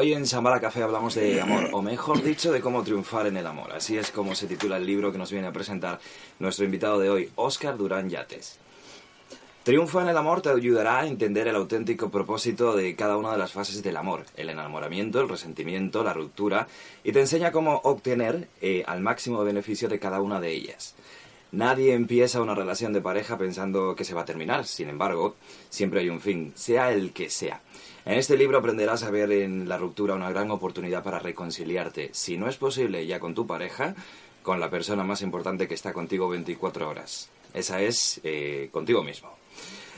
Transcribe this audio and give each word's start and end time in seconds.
Hoy 0.00 0.14
en 0.14 0.24
Shambhala 0.24 0.62
Café 0.62 0.82
hablamos 0.82 1.14
de 1.14 1.42
amor, 1.42 1.68
o 1.72 1.82
mejor 1.82 2.22
dicho, 2.22 2.50
de 2.50 2.62
cómo 2.62 2.82
triunfar 2.82 3.26
en 3.26 3.36
el 3.36 3.46
amor. 3.46 3.70
Así 3.70 3.98
es 3.98 4.10
como 4.10 4.34
se 4.34 4.46
titula 4.46 4.78
el 4.78 4.86
libro 4.86 5.12
que 5.12 5.18
nos 5.18 5.30
viene 5.30 5.46
a 5.46 5.52
presentar 5.52 6.00
nuestro 6.38 6.64
invitado 6.64 6.98
de 6.98 7.10
hoy, 7.10 7.30
Óscar 7.34 7.76
Durán 7.76 8.08
Yates. 8.08 8.58
Triunfa 9.62 10.00
en 10.00 10.08
el 10.08 10.16
amor 10.16 10.40
te 10.40 10.48
ayudará 10.48 11.00
a 11.00 11.06
entender 11.06 11.48
el 11.48 11.56
auténtico 11.56 12.08
propósito 12.08 12.74
de 12.74 12.96
cada 12.96 13.18
una 13.18 13.32
de 13.32 13.36
las 13.36 13.52
fases 13.52 13.82
del 13.82 13.98
amor, 13.98 14.24
el 14.36 14.48
enamoramiento, 14.48 15.20
el 15.20 15.28
resentimiento, 15.28 16.02
la 16.02 16.14
ruptura, 16.14 16.66
y 17.04 17.12
te 17.12 17.20
enseña 17.20 17.52
cómo 17.52 17.82
obtener 17.84 18.48
eh, 18.62 18.82
al 18.86 19.02
máximo 19.02 19.44
beneficio 19.44 19.90
de 19.90 19.98
cada 19.98 20.22
una 20.22 20.40
de 20.40 20.50
ellas. 20.50 20.94
Nadie 21.52 21.92
empieza 21.92 22.40
una 22.40 22.54
relación 22.54 22.94
de 22.94 23.02
pareja 23.02 23.36
pensando 23.36 23.94
que 23.94 24.04
se 24.04 24.14
va 24.14 24.22
a 24.22 24.24
terminar, 24.24 24.64
sin 24.64 24.88
embargo, 24.88 25.36
siempre 25.68 26.00
hay 26.00 26.08
un 26.08 26.22
fin, 26.22 26.52
sea 26.54 26.90
el 26.90 27.12
que 27.12 27.28
sea. 27.28 27.60
En 28.06 28.18
este 28.18 28.36
libro 28.36 28.58
aprenderás 28.58 29.02
a 29.02 29.10
ver 29.10 29.30
en 29.30 29.68
la 29.68 29.76
ruptura 29.76 30.14
una 30.14 30.30
gran 30.30 30.50
oportunidad 30.50 31.02
para 31.02 31.18
reconciliarte, 31.18 32.10
si 32.12 32.38
no 32.38 32.48
es 32.48 32.56
posible 32.56 33.06
ya 33.06 33.20
con 33.20 33.34
tu 33.34 33.46
pareja, 33.46 33.94
con 34.42 34.58
la 34.58 34.70
persona 34.70 35.04
más 35.04 35.22
importante 35.22 35.68
que 35.68 35.74
está 35.74 35.92
contigo 35.92 36.28
24 36.28 36.88
horas. 36.88 37.28
Esa 37.52 37.80
es 37.82 38.20
eh, 38.24 38.68
contigo 38.72 39.02
mismo. 39.02 39.30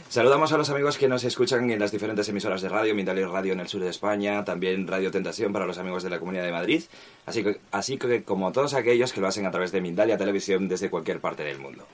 Saludamos 0.08 0.53
a 0.53 0.58
los 0.58 0.69
amigos 0.69 0.98
que 0.98 1.08
nos 1.08 1.25
escuchan 1.25 1.70
en 1.70 1.78
las 1.78 1.92
diferentes 1.92 2.28
emisoras 2.28 2.61
de 2.61 2.69
radio, 2.69 2.95
Mindali 2.95 3.25
Radio 3.25 3.55
en 3.55 3.61
el 3.61 3.69
sur 3.69 3.80
de 3.80 3.89
España, 3.89 4.45
también 4.45 4.86
Radio 4.86 5.11
Tentación 5.11 5.53
para 5.53 5.64
los 5.64 5.78
amigos 5.78 6.03
de 6.03 6.11
la 6.11 6.19
Comunidad 6.19 6.45
de 6.45 6.53
Madrid, 6.53 6.83
así 7.25 7.42
que, 7.42 7.61
así 7.70 7.97
que 7.97 8.23
como 8.23 8.53
todos 8.53 8.75
aquellos 8.75 9.12
que 9.12 9.23
lo 9.23 9.28
hacen 9.28 9.47
a 9.47 9.50
través 9.50 9.73
de 9.73 9.80
Mindalia 9.80 10.19
Televisión 10.19 10.69
desde 10.69 10.91
cualquier 10.91 11.20
parte 11.20 11.45
del 11.45 11.58
mundo. 11.58 11.86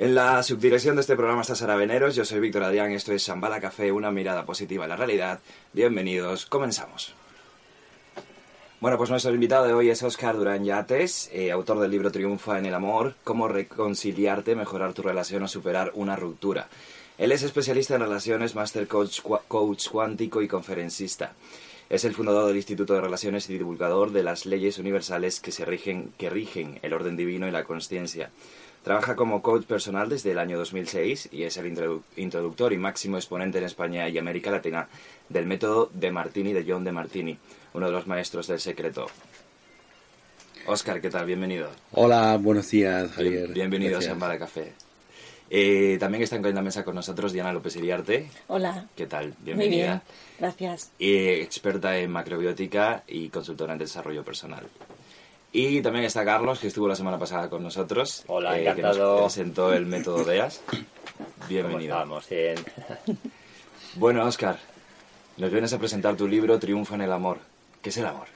En 0.00 0.14
la 0.14 0.42
subdirección 0.42 0.96
de 0.96 1.02
este 1.02 1.14
programa 1.14 1.42
está 1.42 1.54
Sara 1.54 1.76
Veneros, 1.76 2.16
yo 2.16 2.24
soy 2.24 2.40
Víctor 2.40 2.62
Adrián, 2.62 2.90
esto 2.92 3.12
es 3.12 3.22
Shambhala 3.22 3.60
Café, 3.60 3.92
una 3.92 4.10
mirada 4.10 4.46
positiva 4.46 4.86
a 4.86 4.88
la 4.88 4.96
realidad. 4.96 5.40
Bienvenidos, 5.74 6.46
comenzamos. 6.46 7.12
Bueno, 8.80 8.96
pues 8.96 9.10
nuestro 9.10 9.34
invitado 9.34 9.66
de 9.66 9.74
hoy 9.74 9.90
es 9.90 10.02
Oscar 10.02 10.38
Durán 10.38 10.64
Yates, 10.64 11.28
eh, 11.34 11.50
autor 11.50 11.80
del 11.80 11.90
libro 11.90 12.10
Triunfa 12.10 12.58
en 12.58 12.64
el 12.64 12.72
Amor, 12.72 13.14
cómo 13.24 13.46
reconciliarte, 13.46 14.56
mejorar 14.56 14.94
tu 14.94 15.02
relación 15.02 15.42
o 15.42 15.48
superar 15.48 15.92
una 15.94 16.16
ruptura. 16.16 16.70
Él 17.18 17.30
es 17.30 17.42
especialista 17.42 17.96
en 17.96 18.00
relaciones, 18.00 18.54
master 18.54 18.88
coach, 18.88 19.20
coach 19.20 19.88
cuántico 19.90 20.40
y 20.40 20.48
conferencista. 20.48 21.34
Es 21.90 22.06
el 22.06 22.14
fundador 22.14 22.46
del 22.46 22.56
Instituto 22.56 22.94
de 22.94 23.02
Relaciones 23.02 23.50
y 23.50 23.58
divulgador 23.58 24.12
de 24.12 24.22
las 24.22 24.46
leyes 24.46 24.78
universales 24.78 25.40
que, 25.40 25.52
se 25.52 25.66
rigen, 25.66 26.14
que 26.16 26.30
rigen 26.30 26.78
el 26.80 26.94
orden 26.94 27.18
divino 27.18 27.46
y 27.46 27.50
la 27.50 27.64
consciencia. 27.64 28.30
Trabaja 28.82 29.14
como 29.14 29.42
coach 29.42 29.64
personal 29.66 30.08
desde 30.08 30.30
el 30.32 30.38
año 30.38 30.56
2006 30.58 31.28
y 31.32 31.42
es 31.42 31.56
el 31.58 31.66
introdu- 31.74 32.02
introductor 32.16 32.72
y 32.72 32.78
máximo 32.78 33.18
exponente 33.18 33.58
en 33.58 33.64
España 33.64 34.08
y 34.08 34.16
América 34.16 34.50
Latina 34.50 34.88
del 35.28 35.46
método 35.46 35.90
de 35.92 36.10
Martini 36.10 36.52
de 36.54 36.64
John 36.66 36.82
de 36.84 36.92
Martini, 36.92 37.38
uno 37.74 37.86
de 37.86 37.92
los 37.92 38.06
maestros 38.06 38.46
del 38.46 38.58
secreto. 38.58 39.06
Oscar, 40.66 41.00
¿qué 41.00 41.10
tal? 41.10 41.26
Bienvenido. 41.26 41.68
Hola, 41.92 42.36
buenos 42.38 42.70
días, 42.70 43.02
Bien- 43.16 43.32
Javier. 43.32 43.48
bienvenido 43.52 43.90
Gracias. 43.92 44.08
a 44.08 44.12
Shambhala 44.14 44.38
Café. 44.38 44.72
Eh, 45.52 45.96
también 45.98 46.22
está 46.22 46.36
en 46.36 46.54
la 46.54 46.62
mesa 46.62 46.84
con 46.84 46.94
nosotros 46.94 47.32
Diana 47.32 47.52
López 47.52 47.74
Iriarte. 47.76 48.30
Hola. 48.46 48.86
¿Qué 48.96 49.06
tal? 49.06 49.26
Muy 49.28 49.36
Bienvenida. 49.44 49.86
bien, 49.86 50.02
gracias. 50.38 50.92
Eh, 50.98 51.40
experta 51.42 51.98
en 51.98 52.10
macrobiótica 52.10 53.02
y 53.08 53.28
consultora 53.30 53.72
en 53.74 53.80
desarrollo 53.80 54.24
personal. 54.24 54.66
Y 55.52 55.80
también 55.82 56.04
está 56.04 56.24
Carlos, 56.24 56.60
que 56.60 56.68
estuvo 56.68 56.86
la 56.86 56.94
semana 56.94 57.18
pasada 57.18 57.50
con 57.50 57.62
nosotros. 57.62 58.22
Hola, 58.28 58.58
eh, 58.58 58.62
que 58.62 58.68
encantado. 58.70 59.22
nos 59.22 59.34
presentó 59.34 59.72
el 59.72 59.86
método 59.86 60.24
DEAS. 60.24 60.60
¿Cómo 60.70 61.48
Bienvenido. 61.48 61.94
estamos? 61.96 62.28
Bien. 62.28 62.56
Bueno, 63.96 64.24
Oscar, 64.24 64.56
nos 65.36 65.50
vienes 65.50 65.72
a 65.72 65.78
presentar 65.80 66.14
tu 66.16 66.28
libro 66.28 66.60
Triunfa 66.60 66.94
en 66.94 67.00
el 67.00 67.10
amor. 67.10 67.38
¿Qué 67.82 67.88
es 67.90 67.96
el 67.96 68.06
amor? 68.06 68.28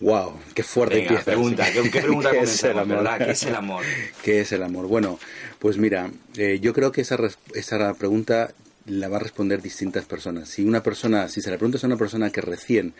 Wow, 0.00 0.32
qué 0.52 0.64
fuerte 0.64 0.96
Venga, 0.96 1.10
empiezas. 1.10 1.24
pregunta, 1.26 1.64
¿qué, 1.72 1.90
qué 1.92 2.00
pregunta 2.00 2.30
¿Qué 2.32 2.40
es 2.40 2.64
el 2.64 2.78
amor? 2.80 2.96
verdad? 2.96 3.18
¿Qué 3.24 3.30
es 3.30 3.42
el 3.44 3.54
amor? 3.54 3.84
¿Qué 4.24 4.40
es 4.40 4.50
el 4.50 4.62
amor? 4.64 4.88
Bueno, 4.88 5.20
pues 5.60 5.78
mira, 5.78 6.10
eh, 6.36 6.58
yo 6.60 6.72
creo 6.72 6.90
que 6.90 7.02
esa, 7.02 7.16
esa 7.54 7.94
pregunta 7.94 8.50
la 8.86 9.08
va 9.08 9.18
a 9.18 9.20
responder 9.20 9.62
distintas 9.62 10.06
personas. 10.06 10.48
Si 10.48 10.64
una 10.64 10.82
persona, 10.82 11.28
si 11.28 11.40
se 11.40 11.52
la 11.52 11.56
preguntas 11.56 11.84
a 11.84 11.86
una 11.86 11.96
persona 11.96 12.30
que 12.30 12.40
recién 12.40 12.94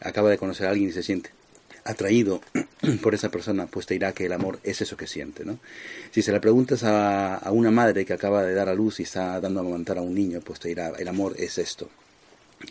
acaba 0.00 0.28
de 0.28 0.38
conocer 0.38 0.66
a 0.66 0.70
alguien 0.70 0.88
y 0.88 0.92
se 0.92 1.04
siente 1.04 1.30
atraído 1.84 2.40
por 3.02 3.14
esa 3.14 3.30
persona, 3.30 3.66
pues 3.66 3.86
te 3.86 3.94
dirá 3.94 4.12
que 4.12 4.26
el 4.26 4.32
amor 4.32 4.60
es 4.62 4.80
eso 4.82 4.96
que 4.96 5.06
siente, 5.06 5.44
¿no? 5.44 5.58
Si 6.10 6.22
se 6.22 6.32
la 6.32 6.40
preguntas 6.40 6.84
a, 6.84 7.36
a 7.36 7.50
una 7.50 7.70
madre 7.70 8.04
que 8.04 8.12
acaba 8.12 8.42
de 8.42 8.54
dar 8.54 8.68
a 8.68 8.74
luz 8.74 9.00
y 9.00 9.04
está 9.04 9.40
dando 9.40 9.60
a 9.60 9.62
amamantar 9.62 9.98
a 9.98 10.02
un 10.02 10.14
niño, 10.14 10.40
pues 10.40 10.60
te 10.60 10.68
dirá, 10.68 10.92
el 10.98 11.08
amor 11.08 11.34
es 11.38 11.58
esto. 11.58 11.88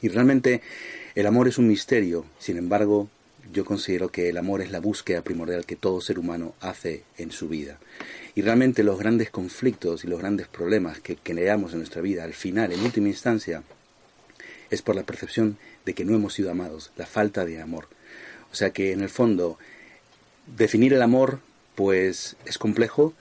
Y 0.02 0.08
realmente 0.08 0.62
el 1.16 1.28
amor 1.28 1.48
es 1.48 1.58
un 1.58 1.68
misterio, 1.68 2.26
sin 2.40 2.58
embargo, 2.58 3.10
yo 3.52 3.66
considero 3.66 4.10
que 4.10 4.30
el 4.30 4.38
amor 4.38 4.62
es 4.62 4.72
la 4.72 4.80
búsqueda 4.80 5.24
primordial 5.24 5.66
que 5.66 5.76
todo 5.76 6.00
ser 6.00 6.20
humano 6.20 6.54
hace 6.62 7.04
en 7.18 7.32
su 7.32 7.50
vida. 7.50 7.80
Y 8.36 8.42
realmente 8.42 8.84
los 8.84 8.98
grandes 8.98 9.30
conflictos 9.30 10.04
y 10.04 10.08
los 10.08 10.20
grandes 10.20 10.48
problemas 10.48 11.00
que 11.00 11.18
creamos 11.18 11.74
en 11.74 11.80
nuestra 11.80 12.02
vida, 12.02 12.24
al 12.24 12.34
final, 12.34 12.72
en 12.72 12.82
última 12.82 13.10
instancia, 13.10 13.64
es 14.70 14.82
por 14.82 14.96
la 14.96 15.04
percepción 15.04 15.58
de 15.86 15.94
que 15.94 16.06
no 16.06 16.16
hemos 16.16 16.34
sido 16.34 16.52
amados, 16.52 16.92
la 16.96 17.06
falta 17.06 17.44
de 17.44 17.62
amor. 17.62 17.90
O 18.52 18.56
sea 18.56 18.72
que 18.72 18.92
en 18.92 19.02
el 19.02 19.10
fondo, 19.10 19.58
definir 20.48 20.94
el 20.94 21.02
amor, 21.02 21.40
pues 21.76 22.36
es 22.46 22.58
complejo, 22.58 23.14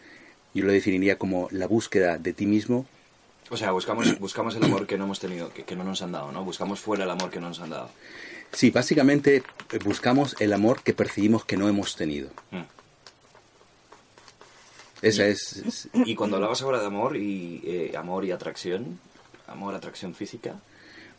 yo 0.55 0.65
lo 0.65 0.73
definiría 0.73 1.17
como 1.19 1.49
la 1.53 1.67
búsqueda 1.69 2.19
de 2.19 2.33
ti 2.33 2.47
mismo 2.47 2.87
O 3.51 3.57
sea, 3.57 3.71
buscamos, 3.73 4.19
buscamos 4.21 4.57
el 4.57 4.65
amor 4.65 4.87
que 4.87 4.99
no 4.99 5.05
hemos 5.05 5.21
tenido, 5.21 5.53
que, 5.53 5.63
que 5.65 5.77
no 5.77 5.85
nos 5.85 6.03
han 6.03 6.13
dado, 6.13 6.33
¿no? 6.33 6.45
Buscamos 6.45 6.81
fuera 6.81 7.05
el 7.05 7.11
amor 7.11 7.31
que 7.31 7.41
no 7.41 7.49
nos 7.49 7.61
han 7.61 7.71
dado. 7.71 7.91
Sí, 8.53 8.71
básicamente 8.71 9.37
eh, 9.73 9.79
buscamos 9.85 10.35
el 10.41 10.53
amor 10.53 10.83
que 10.83 10.93
percibimos 10.93 11.45
que 11.45 11.57
no 11.57 11.69
hemos 11.69 11.95
tenido. 11.95 12.31
Mm. 12.51 12.63
Esa 15.03 15.27
es, 15.27 15.57
es- 15.59 15.89
Y 15.95 16.15
cuando 16.15 16.37
hablabas 16.37 16.61
ahora 16.63 16.81
de 16.81 16.87
amor 16.87 17.17
y 17.17 17.63
eh, 17.65 17.97
amor 17.97 18.25
y 18.25 18.33
atracción, 18.33 18.99
amor, 19.47 19.75
atracción 19.75 20.15
física, 20.15 20.57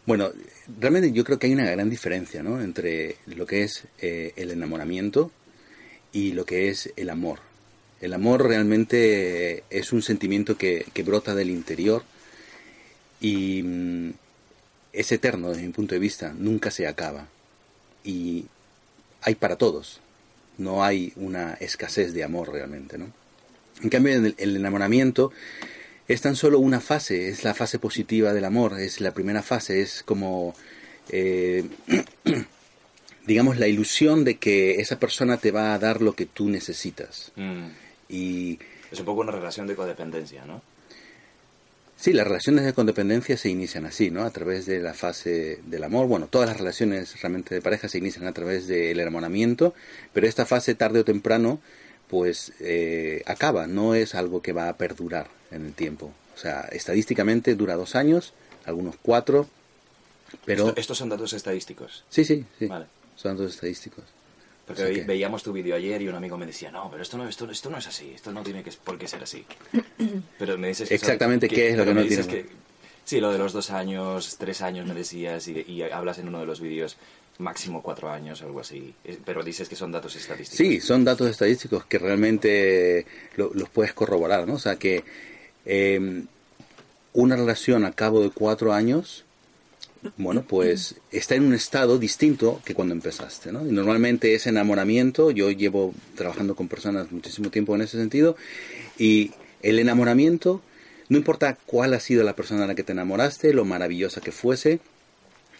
bueno, 0.05 0.31
realmente 0.79 1.11
yo 1.11 1.23
creo 1.23 1.37
que 1.37 1.47
hay 1.47 1.53
una 1.53 1.69
gran 1.69 1.89
diferencia, 1.89 2.41
¿no? 2.41 2.61
Entre 2.61 3.17
lo 3.27 3.45
que 3.45 3.63
es 3.63 3.83
eh, 3.99 4.33
el 4.35 4.51
enamoramiento 4.51 5.31
y 6.11 6.31
lo 6.31 6.45
que 6.45 6.69
es 6.69 6.91
el 6.95 7.09
amor. 7.09 7.39
El 8.01 8.13
amor 8.13 8.47
realmente 8.47 9.63
es 9.69 9.93
un 9.93 10.01
sentimiento 10.01 10.57
que, 10.57 10.85
brota 11.05 11.35
del 11.35 11.51
interior 11.51 12.03
y 13.19 13.61
mm, 13.61 14.13
es 14.93 15.11
eterno 15.11 15.49
desde 15.49 15.61
mi 15.61 15.71
punto 15.71 15.93
de 15.93 15.99
vista, 15.99 16.33
nunca 16.35 16.71
se 16.71 16.87
acaba. 16.87 17.27
Y 18.03 18.45
hay 19.21 19.35
para 19.35 19.55
todos, 19.55 20.01
no 20.57 20.83
hay 20.83 21.13
una 21.15 21.53
escasez 21.53 22.13
de 22.13 22.23
amor 22.23 22.51
realmente, 22.51 22.97
¿no? 22.97 23.13
En 23.83 23.89
cambio, 23.89 24.13
el 24.15 24.55
enamoramiento 24.55 25.31
es 26.11 26.21
tan 26.21 26.35
solo 26.35 26.59
una 26.59 26.81
fase, 26.81 27.29
es 27.29 27.43
la 27.45 27.53
fase 27.53 27.79
positiva 27.79 28.33
del 28.33 28.43
amor, 28.43 28.79
es 28.79 28.99
la 28.99 29.13
primera 29.13 29.41
fase, 29.41 29.81
es 29.81 30.03
como, 30.03 30.53
eh, 31.09 31.63
digamos, 33.25 33.57
la 33.57 33.67
ilusión 33.67 34.25
de 34.25 34.37
que 34.37 34.81
esa 34.81 34.99
persona 34.99 35.37
te 35.37 35.51
va 35.51 35.73
a 35.73 35.79
dar 35.79 36.01
lo 36.01 36.13
que 36.13 36.25
tú 36.25 36.49
necesitas. 36.49 37.31
mm, 37.37 37.67
Y 38.09 38.59
es 38.91 38.99
un 38.99 39.05
poco 39.05 39.21
una 39.21 39.31
relación 39.31 39.67
de 39.67 39.75
codependencia, 39.75 40.43
¿no? 40.43 40.61
Sí, 41.95 42.11
las 42.11 42.27
relaciones 42.27 42.65
de 42.65 42.73
codependencia 42.73 43.37
se 43.37 43.47
inician 43.47 43.85
así, 43.85 44.11
¿no? 44.11 44.23
A 44.23 44.31
través 44.31 44.65
de 44.65 44.79
la 44.79 44.93
fase 44.93 45.59
del 45.65 45.83
amor. 45.83 46.07
Bueno, 46.07 46.27
todas 46.27 46.49
las 46.49 46.57
relaciones 46.57 47.21
realmente 47.21 47.55
de 47.55 47.61
pareja 47.61 47.87
se 47.87 47.99
inician 47.99 48.27
a 48.27 48.33
través 48.33 48.67
del 48.67 48.99
enamoramiento, 48.99 49.73
pero 50.11 50.27
esta 50.27 50.45
fase 50.45 50.75
tarde 50.75 50.99
o 50.99 51.05
temprano, 51.05 51.61
pues 52.09 52.51
eh, 52.59 53.21
acaba, 53.27 53.67
no 53.67 53.95
es 53.95 54.13
algo 54.15 54.41
que 54.41 54.51
va 54.51 54.67
a 54.67 54.77
perdurar 54.77 55.40
en 55.51 55.65
el 55.65 55.73
tiempo. 55.73 56.11
O 56.35 56.37
sea, 56.37 56.61
estadísticamente 56.71 57.55
dura 57.55 57.75
dos 57.75 57.95
años, 57.95 58.33
algunos 58.65 58.95
cuatro, 59.01 59.47
pero... 60.45 60.67
Esto- 60.69 60.79
estos 60.81 60.97
son 60.97 61.09
datos 61.09 61.33
estadísticos. 61.33 62.03
Sí, 62.09 62.23
sí, 62.25 62.45
sí. 62.57 62.67
Vale. 62.67 62.85
Son 63.15 63.35
datos 63.37 63.53
estadísticos. 63.55 64.03
Porque 64.65 64.83
ve- 64.83 64.93
que- 64.93 65.01
veíamos 65.03 65.43
tu 65.43 65.51
vídeo 65.51 65.75
ayer 65.75 66.01
y 66.01 66.07
un 66.07 66.15
amigo 66.15 66.37
me 66.37 66.45
decía, 66.45 66.71
no, 66.71 66.89
pero 66.89 67.03
esto 67.03 67.17
no, 67.17 67.27
esto, 67.27 67.49
esto 67.51 67.69
no 67.69 67.77
es 67.77 67.87
así, 67.87 68.11
esto 68.15 68.31
no 68.31 68.41
tiene 68.43 68.63
que, 68.63 68.71
por 68.83 68.97
qué 68.97 69.07
ser 69.07 69.23
así. 69.23 69.45
Pero 70.39 70.57
me 70.57 70.69
dices 70.69 70.87
que 70.87 70.95
Exactamente 70.95 71.47
qué 71.49 71.69
es 71.71 71.77
lo 71.77 71.83
que 71.85 71.93
no 71.93 72.05
tiene- 72.05 72.25
que- 72.27 72.45
sí, 73.03 73.19
lo 73.19 73.31
de 73.31 73.37
los 73.39 73.51
dos 73.53 73.71
años, 73.71 74.37
tres 74.37 74.61
años 74.61 74.87
me 74.87 74.93
decías 74.93 75.47
y, 75.47 75.59
y 75.67 75.81
hablas 75.83 76.19
en 76.19 76.29
uno 76.29 76.39
de 76.39 76.45
los 76.45 76.61
vídeos 76.61 76.95
máximo 77.39 77.81
cuatro 77.81 78.09
años 78.11 78.41
o 78.41 78.45
algo 78.45 78.59
así. 78.61 78.93
Pero 79.25 79.43
dices 79.43 79.67
que 79.67 79.75
son 79.75 79.91
datos 79.91 80.15
estadísticos. 80.15 80.57
Sí, 80.57 80.79
son 80.79 81.03
datos 81.03 81.29
estadísticos 81.29 81.85
que 81.85 81.97
realmente 81.97 83.05
lo- 83.35 83.51
los 83.53 83.67
puedes 83.69 83.93
corroborar, 83.93 84.47
¿no? 84.47 84.53
O 84.53 84.59
sea 84.59 84.77
que 84.77 85.03
eh, 85.65 86.23
una 87.13 87.35
relación 87.35 87.85
a 87.85 87.91
cabo 87.91 88.21
de 88.21 88.29
cuatro 88.29 88.73
años, 88.73 89.25
bueno, 90.17 90.43
pues 90.47 90.95
está 91.11 91.35
en 91.35 91.43
un 91.43 91.53
estado 91.53 91.99
distinto 91.99 92.61
que 92.65 92.73
cuando 92.73 92.93
empezaste, 92.93 93.51
¿no? 93.51 93.67
Y 93.67 93.71
normalmente 93.71 94.33
ese 94.33 94.49
enamoramiento, 94.49 95.31
yo 95.31 95.51
llevo 95.51 95.93
trabajando 96.15 96.55
con 96.55 96.67
personas 96.67 97.11
muchísimo 97.11 97.51
tiempo 97.51 97.75
en 97.75 97.81
ese 97.81 97.97
sentido, 97.97 98.35
y 98.97 99.31
el 99.61 99.77
enamoramiento, 99.79 100.61
no 101.09 101.17
importa 101.17 101.57
cuál 101.65 101.93
ha 101.93 101.99
sido 101.99 102.23
la 102.23 102.35
persona 102.35 102.63
a 102.63 102.67
la 102.67 102.75
que 102.75 102.83
te 102.83 102.93
enamoraste, 102.93 103.53
lo 103.53 103.65
maravillosa 103.65 104.21
que 104.21 104.31
fuese, 104.31 104.79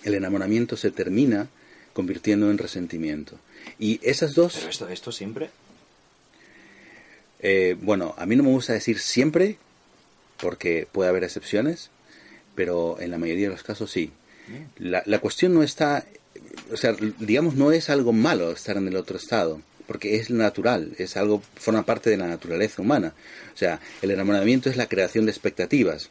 el 0.04 0.16
enamoramiento 0.16 0.78
se 0.78 0.90
termina 0.90 1.48
convirtiendo 1.94 2.50
en 2.50 2.58
resentimiento. 2.58 3.38
Y 3.78 4.00
esas 4.02 4.34
dos... 4.34 4.56
Pero 4.56 4.70
esto, 4.70 4.90
esto 4.90 5.12
siempre... 5.12 5.50
Eh, 7.44 7.76
bueno, 7.82 8.14
a 8.18 8.26
mí 8.28 8.36
no 8.36 8.44
me 8.44 8.50
gusta 8.50 8.74
decir 8.74 9.00
siempre, 9.00 9.58
porque 10.42 10.88
puede 10.92 11.10
haber 11.10 11.24
excepciones, 11.24 11.90
pero 12.56 13.00
en 13.00 13.12
la 13.12 13.18
mayoría 13.18 13.48
de 13.48 13.54
los 13.54 13.64
casos 13.64 13.92
sí. 13.92 14.12
La, 14.78 15.04
la 15.06 15.20
cuestión 15.20 15.54
no 15.54 15.64
está, 15.64 16.06
o 16.74 16.78
sea, 16.78 16.96
digamos, 17.20 17.56
no 17.56 17.72
es 17.72 17.90
algo 17.90 18.12
malo 18.12 18.52
estar 18.52 18.76
en 18.76 18.88
el 18.88 18.98
otro 18.98 19.18
estado, 19.18 19.62
porque 19.88 20.16
es 20.16 20.30
natural, 20.30 20.94
es 20.98 21.16
algo, 21.18 21.42
forma 21.56 21.84
parte 21.84 22.10
de 22.10 22.18
la 22.18 22.28
naturaleza 22.28 22.82
humana. 22.82 23.14
O 23.54 23.58
sea, 23.58 23.80
el 24.02 24.12
enamoramiento 24.12 24.70
es 24.70 24.78
la 24.78 24.88
creación 24.88 25.26
de 25.26 25.32
expectativas. 25.32 26.10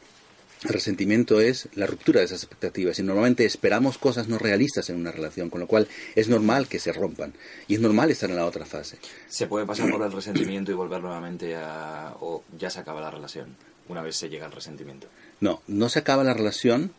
El 0.63 0.73
resentimiento 0.73 1.41
es 1.41 1.67
la 1.73 1.87
ruptura 1.87 2.19
de 2.19 2.27
esas 2.27 2.43
expectativas 2.43 2.99
y 2.99 3.03
normalmente 3.03 3.45
esperamos 3.45 3.97
cosas 3.97 4.27
no 4.27 4.37
realistas 4.37 4.91
en 4.91 4.97
una 4.97 5.11
relación, 5.11 5.49
con 5.49 5.59
lo 5.59 5.65
cual 5.65 5.87
es 6.15 6.29
normal 6.29 6.67
que 6.67 6.77
se 6.77 6.93
rompan 6.93 7.33
y 7.67 7.73
es 7.73 7.79
normal 7.79 8.11
estar 8.11 8.29
en 8.29 8.35
la 8.35 8.45
otra 8.45 8.65
fase. 8.65 8.99
Se 9.27 9.47
puede 9.47 9.65
pasar 9.65 9.89
por 9.89 10.03
el 10.03 10.11
resentimiento 10.11 10.71
y 10.71 10.75
volver 10.75 11.01
nuevamente 11.01 11.55
a... 11.55 12.15
o 12.19 12.43
ya 12.59 12.69
se 12.69 12.79
acaba 12.79 13.01
la 13.01 13.09
relación 13.09 13.55
una 13.87 14.01
vez 14.01 14.15
se 14.15 14.29
llega 14.29 14.45
al 14.45 14.51
resentimiento. 14.51 15.07
No, 15.39 15.61
no 15.67 15.89
se 15.89 15.99
acaba 15.99 16.23
la 16.23 16.33
relación 16.33 16.91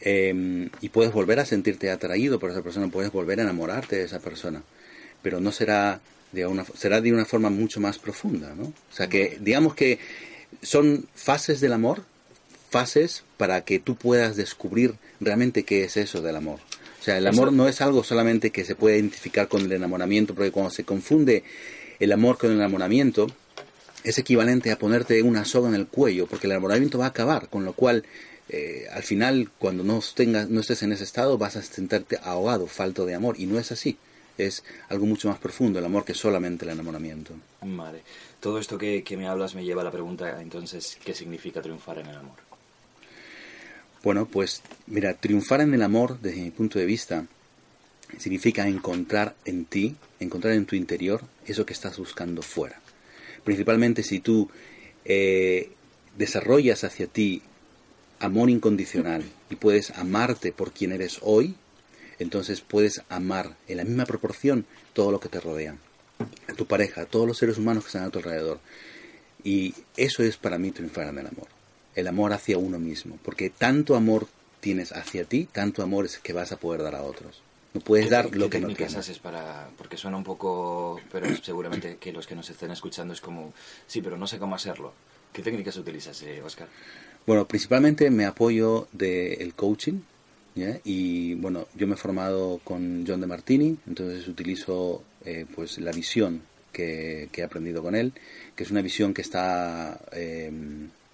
eh, 0.00 0.68
y 0.80 0.88
puedes 0.88 1.12
volver 1.12 1.40
a 1.40 1.44
sentirte 1.44 1.90
atraído 1.90 2.38
por 2.38 2.50
esa 2.50 2.62
persona, 2.62 2.88
puedes 2.88 3.12
volver 3.12 3.40
a 3.40 3.42
enamorarte 3.42 3.96
de 3.96 4.04
esa 4.04 4.20
persona, 4.20 4.62
pero 5.22 5.40
no 5.40 5.52
será 5.52 6.00
de 6.32 6.46
una, 6.46 6.64
será 6.76 7.00
de 7.00 7.12
una 7.12 7.24
forma 7.24 7.48
mucho 7.48 7.80
más 7.80 7.98
profunda, 7.98 8.54
¿no? 8.54 8.64
O 8.64 8.94
sea 8.94 9.08
que 9.08 9.38
digamos 9.40 9.74
que 9.74 9.98
son 10.62 11.06
fases 11.14 11.60
del 11.60 11.72
amor, 11.72 12.04
fases 12.70 13.22
para 13.36 13.64
que 13.64 13.78
tú 13.78 13.96
puedas 13.96 14.36
descubrir 14.36 14.94
realmente 15.20 15.62
qué 15.62 15.84
es 15.84 15.96
eso 15.96 16.20
del 16.22 16.36
amor. 16.36 16.58
O 17.00 17.04
sea, 17.04 17.18
el 17.18 17.26
amor 17.26 17.52
no 17.52 17.68
es 17.68 17.80
algo 17.80 18.02
solamente 18.02 18.50
que 18.50 18.64
se 18.64 18.74
puede 18.74 18.96
identificar 18.96 19.46
con 19.46 19.62
el 19.62 19.72
enamoramiento, 19.72 20.34
porque 20.34 20.50
cuando 20.50 20.70
se 20.70 20.84
confunde 20.84 21.44
el 22.00 22.12
amor 22.12 22.38
con 22.38 22.50
el 22.50 22.56
enamoramiento, 22.56 23.26
es 24.04 24.18
equivalente 24.18 24.70
a 24.70 24.78
ponerte 24.78 25.22
una 25.22 25.44
soga 25.44 25.68
en 25.68 25.74
el 25.74 25.86
cuello, 25.86 26.26
porque 26.26 26.46
el 26.46 26.52
enamoramiento 26.52 26.98
va 26.98 27.06
a 27.06 27.08
acabar, 27.08 27.48
con 27.48 27.64
lo 27.64 27.72
cual 27.72 28.04
eh, 28.50 28.86
al 28.92 29.02
final 29.02 29.50
cuando 29.58 29.82
no, 29.82 30.00
tengas, 30.14 30.50
no 30.50 30.60
estés 30.60 30.82
en 30.82 30.92
ese 30.92 31.04
estado 31.04 31.38
vas 31.38 31.56
a 31.56 31.62
sentarte 31.62 32.18
ahogado, 32.22 32.66
falto 32.66 33.06
de 33.06 33.14
amor, 33.14 33.36
y 33.38 33.46
no 33.46 33.58
es 33.58 33.72
así. 33.72 33.96
Es 34.36 34.64
algo 34.88 35.06
mucho 35.06 35.28
más 35.28 35.38
profundo 35.38 35.78
el 35.78 35.84
amor 35.84 36.04
que 36.04 36.12
solamente 36.12 36.64
el 36.64 36.72
enamoramiento. 36.72 37.32
Vale. 37.62 38.02
Todo 38.40 38.58
esto 38.58 38.76
que, 38.76 39.02
que 39.02 39.16
me 39.16 39.26
hablas 39.26 39.54
me 39.54 39.64
lleva 39.64 39.80
a 39.80 39.84
la 39.84 39.92
pregunta, 39.92 40.40
entonces, 40.42 40.98
¿qué 41.02 41.14
significa 41.14 41.62
triunfar 41.62 41.98
en 41.98 42.06
el 42.08 42.16
amor? 42.16 42.36
Bueno, 44.02 44.26
pues 44.26 44.60
mira, 44.86 45.14
triunfar 45.14 45.62
en 45.62 45.72
el 45.72 45.82
amor, 45.82 46.18
desde 46.20 46.42
mi 46.42 46.50
punto 46.50 46.78
de 46.78 46.84
vista, 46.84 47.24
significa 48.18 48.68
encontrar 48.68 49.34
en 49.46 49.64
ti, 49.64 49.96
encontrar 50.20 50.52
en 50.52 50.66
tu 50.66 50.76
interior 50.76 51.22
eso 51.46 51.64
que 51.64 51.72
estás 51.72 51.96
buscando 51.96 52.42
fuera. 52.42 52.83
Principalmente 53.44 54.02
si 54.02 54.20
tú 54.20 54.50
eh, 55.04 55.70
desarrollas 56.16 56.84
hacia 56.84 57.06
ti 57.06 57.42
amor 58.20 58.50
incondicional 58.50 59.24
y 59.50 59.56
puedes 59.56 59.90
amarte 59.90 60.52
por 60.52 60.72
quien 60.72 60.92
eres 60.92 61.18
hoy, 61.22 61.54
entonces 62.18 62.60
puedes 62.60 63.02
amar 63.08 63.56
en 63.68 63.78
la 63.78 63.84
misma 63.84 64.06
proporción 64.06 64.64
todo 64.92 65.12
lo 65.12 65.20
que 65.20 65.28
te 65.28 65.40
rodea, 65.40 65.76
a 66.48 66.54
tu 66.54 66.66
pareja, 66.66 67.02
a 67.02 67.06
todos 67.06 67.26
los 67.26 67.38
seres 67.38 67.58
humanos 67.58 67.84
que 67.84 67.88
están 67.88 68.04
a 68.04 68.10
tu 68.10 68.18
alrededor. 68.18 68.60
Y 69.42 69.74
eso 69.96 70.22
es 70.22 70.36
para 70.36 70.58
mí 70.58 70.70
triunfar 70.70 71.08
en 71.08 71.18
el 71.18 71.26
amor, 71.26 71.48
el 71.94 72.06
amor 72.06 72.32
hacia 72.32 72.56
uno 72.56 72.78
mismo, 72.78 73.18
porque 73.22 73.50
tanto 73.50 73.94
amor 73.94 74.26
tienes 74.60 74.92
hacia 74.92 75.24
ti, 75.24 75.46
tanto 75.50 75.82
amor 75.82 76.06
es 76.06 76.18
que 76.18 76.32
vas 76.32 76.52
a 76.52 76.56
poder 76.56 76.82
dar 76.82 76.94
a 76.94 77.02
otros. 77.02 77.43
No 77.74 77.80
puedes 77.80 78.06
¿Qué- 78.06 78.10
dar 78.10 78.24
lo 78.26 78.48
que 78.48 78.60
no 78.60 78.68
técnicas 78.68 78.88
tienes. 78.88 78.96
haces 78.96 79.18
para...? 79.18 79.68
Porque 79.76 79.96
suena 79.96 80.16
un 80.16 80.24
poco... 80.24 81.00
Pero 81.12 81.26
seguramente 81.42 81.96
que 81.98 82.12
los 82.12 82.26
que 82.26 82.34
nos 82.36 82.48
estén 82.48 82.70
escuchando 82.70 83.12
es 83.12 83.20
como... 83.20 83.52
Sí, 83.86 84.00
pero 84.00 84.16
no 84.16 84.26
sé 84.26 84.38
cómo 84.38 84.54
hacerlo. 84.54 84.92
¿Qué 85.32 85.42
técnicas 85.42 85.76
utilizas, 85.76 86.22
eh, 86.22 86.40
Oscar? 86.42 86.68
Bueno, 87.26 87.46
principalmente 87.48 88.08
me 88.10 88.24
apoyo 88.26 88.86
del 88.92 89.54
coaching, 89.54 90.00
¿ya? 90.54 90.78
y 90.84 91.34
bueno, 91.34 91.66
yo 91.74 91.86
me 91.88 91.94
he 91.94 91.96
formado 91.96 92.60
con 92.62 93.04
John 93.06 93.20
de 93.20 93.26
Martini, 93.26 93.76
entonces 93.88 94.28
utilizo 94.28 95.02
eh, 95.24 95.46
pues 95.54 95.78
la 95.78 95.90
visión 95.90 96.42
que, 96.70 97.28
que 97.32 97.40
he 97.40 97.44
aprendido 97.44 97.82
con 97.82 97.94
él, 97.96 98.12
que 98.54 98.62
es 98.62 98.70
una 98.70 98.82
visión 98.82 99.14
que 99.14 99.22
está 99.22 99.98
eh, 100.12 100.52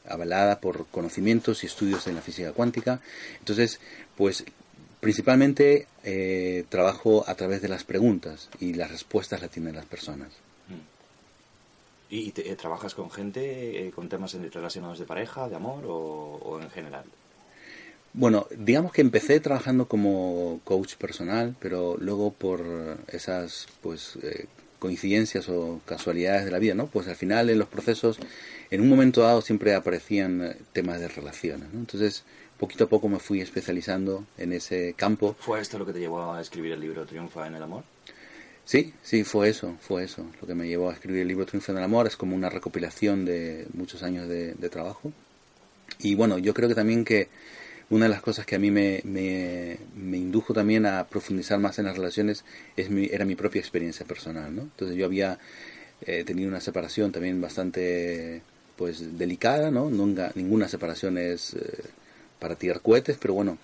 avalada 0.08 0.60
por 0.60 0.86
conocimientos 0.88 1.62
y 1.62 1.66
estudios 1.66 2.06
en 2.08 2.16
la 2.16 2.22
física 2.22 2.52
cuántica. 2.52 3.00
Entonces, 3.38 3.80
pues 4.16 4.44
principalmente 5.00 5.86
eh, 6.04 6.64
trabajo 6.68 7.24
a 7.26 7.34
través 7.34 7.62
de 7.62 7.68
las 7.68 7.84
preguntas 7.84 8.48
y 8.60 8.74
las 8.74 8.90
respuestas 8.90 9.40
las 9.40 9.50
tienen 9.50 9.74
las 9.74 9.86
personas. 9.86 10.28
¿Y 12.08 12.32
te- 12.32 12.50
eh, 12.50 12.56
trabajas 12.56 12.94
con 12.94 13.10
gente 13.10 13.86
eh, 13.86 13.90
con 13.92 14.08
temas 14.08 14.34
relacionados 14.34 14.98
de 14.98 15.04
pareja, 15.06 15.48
de 15.48 15.56
amor 15.56 15.84
o, 15.86 15.94
o 16.42 16.60
en 16.60 16.68
general? 16.70 17.04
Bueno, 18.12 18.48
digamos 18.58 18.92
que 18.92 19.00
empecé 19.02 19.38
trabajando 19.38 19.86
como 19.86 20.60
coach 20.64 20.96
personal, 20.96 21.54
pero 21.60 21.96
luego 21.96 22.32
por 22.32 22.98
esas 23.06 23.68
pues 23.80 24.18
eh, 24.24 24.46
coincidencias 24.80 25.48
o 25.48 25.80
casualidades 25.86 26.44
de 26.44 26.50
la 26.50 26.58
vida, 26.58 26.74
¿no? 26.74 26.88
Pues 26.88 27.06
al 27.06 27.14
final 27.14 27.48
en 27.50 27.60
los 27.60 27.68
procesos, 27.68 28.18
en 28.72 28.80
un 28.80 28.88
momento 28.88 29.20
dado 29.20 29.42
siempre 29.42 29.74
aparecían 29.76 30.56
temas 30.72 30.98
de 31.00 31.06
relaciones, 31.06 31.68
¿no? 31.72 31.78
Entonces, 31.78 32.24
poquito 32.60 32.84
a 32.84 32.88
poco 32.88 33.08
me 33.08 33.18
fui 33.18 33.40
especializando 33.40 34.26
en 34.36 34.52
ese 34.52 34.94
campo. 34.94 35.34
¿Fue 35.40 35.60
esto 35.60 35.78
lo 35.78 35.86
que 35.86 35.94
te 35.94 35.98
llevó 35.98 36.32
a 36.32 36.40
escribir 36.40 36.72
el 36.72 36.80
libro 36.80 37.06
Triunfa 37.06 37.46
en 37.46 37.54
el 37.54 37.62
amor? 37.62 37.82
Sí, 38.64 38.92
sí, 39.02 39.24
fue 39.24 39.48
eso, 39.48 39.76
fue 39.80 40.04
eso. 40.04 40.26
Lo 40.40 40.46
que 40.46 40.54
me 40.54 40.68
llevó 40.68 40.90
a 40.90 40.92
escribir 40.92 41.22
el 41.22 41.28
libro 41.28 41.46
Triunfo 41.46 41.72
en 41.72 41.78
el 41.78 41.84
Amor 41.84 42.06
es 42.06 42.16
como 42.16 42.36
una 42.36 42.48
recopilación 42.50 43.24
de 43.24 43.66
muchos 43.72 44.04
años 44.04 44.28
de, 44.28 44.54
de 44.54 44.68
trabajo. 44.68 45.12
Y 45.98 46.14
bueno, 46.14 46.38
yo 46.38 46.54
creo 46.54 46.68
que 46.68 46.76
también 46.76 47.04
que 47.04 47.28
una 47.88 48.04
de 48.04 48.10
las 48.10 48.22
cosas 48.22 48.46
que 48.46 48.54
a 48.54 48.58
mí 48.60 48.70
me, 48.70 49.00
me, 49.02 49.76
me 49.96 50.18
indujo 50.18 50.54
también 50.54 50.86
a 50.86 51.08
profundizar 51.08 51.58
más 51.58 51.80
en 51.80 51.86
las 51.86 51.96
relaciones 51.96 52.44
es 52.76 52.90
mi, 52.90 53.06
era 53.10 53.24
mi 53.24 53.34
propia 53.34 53.58
experiencia 53.58 54.06
personal, 54.06 54.54
¿no? 54.54 54.62
Entonces 54.62 54.96
yo 54.96 55.06
había 55.06 55.40
eh, 56.02 56.22
tenido 56.24 56.48
una 56.48 56.60
separación 56.60 57.10
también 57.10 57.40
bastante 57.40 58.42
pues 58.76 59.18
delicada, 59.18 59.72
¿no? 59.72 59.90
Nunca, 59.90 60.30
ninguna 60.36 60.68
separación 60.68 61.18
es 61.18 61.54
eh, 61.54 61.82
para 62.40 62.56
tirar 62.56 62.80
cohetes, 62.80 63.16
pero 63.20 63.34
bueno, 63.34 63.58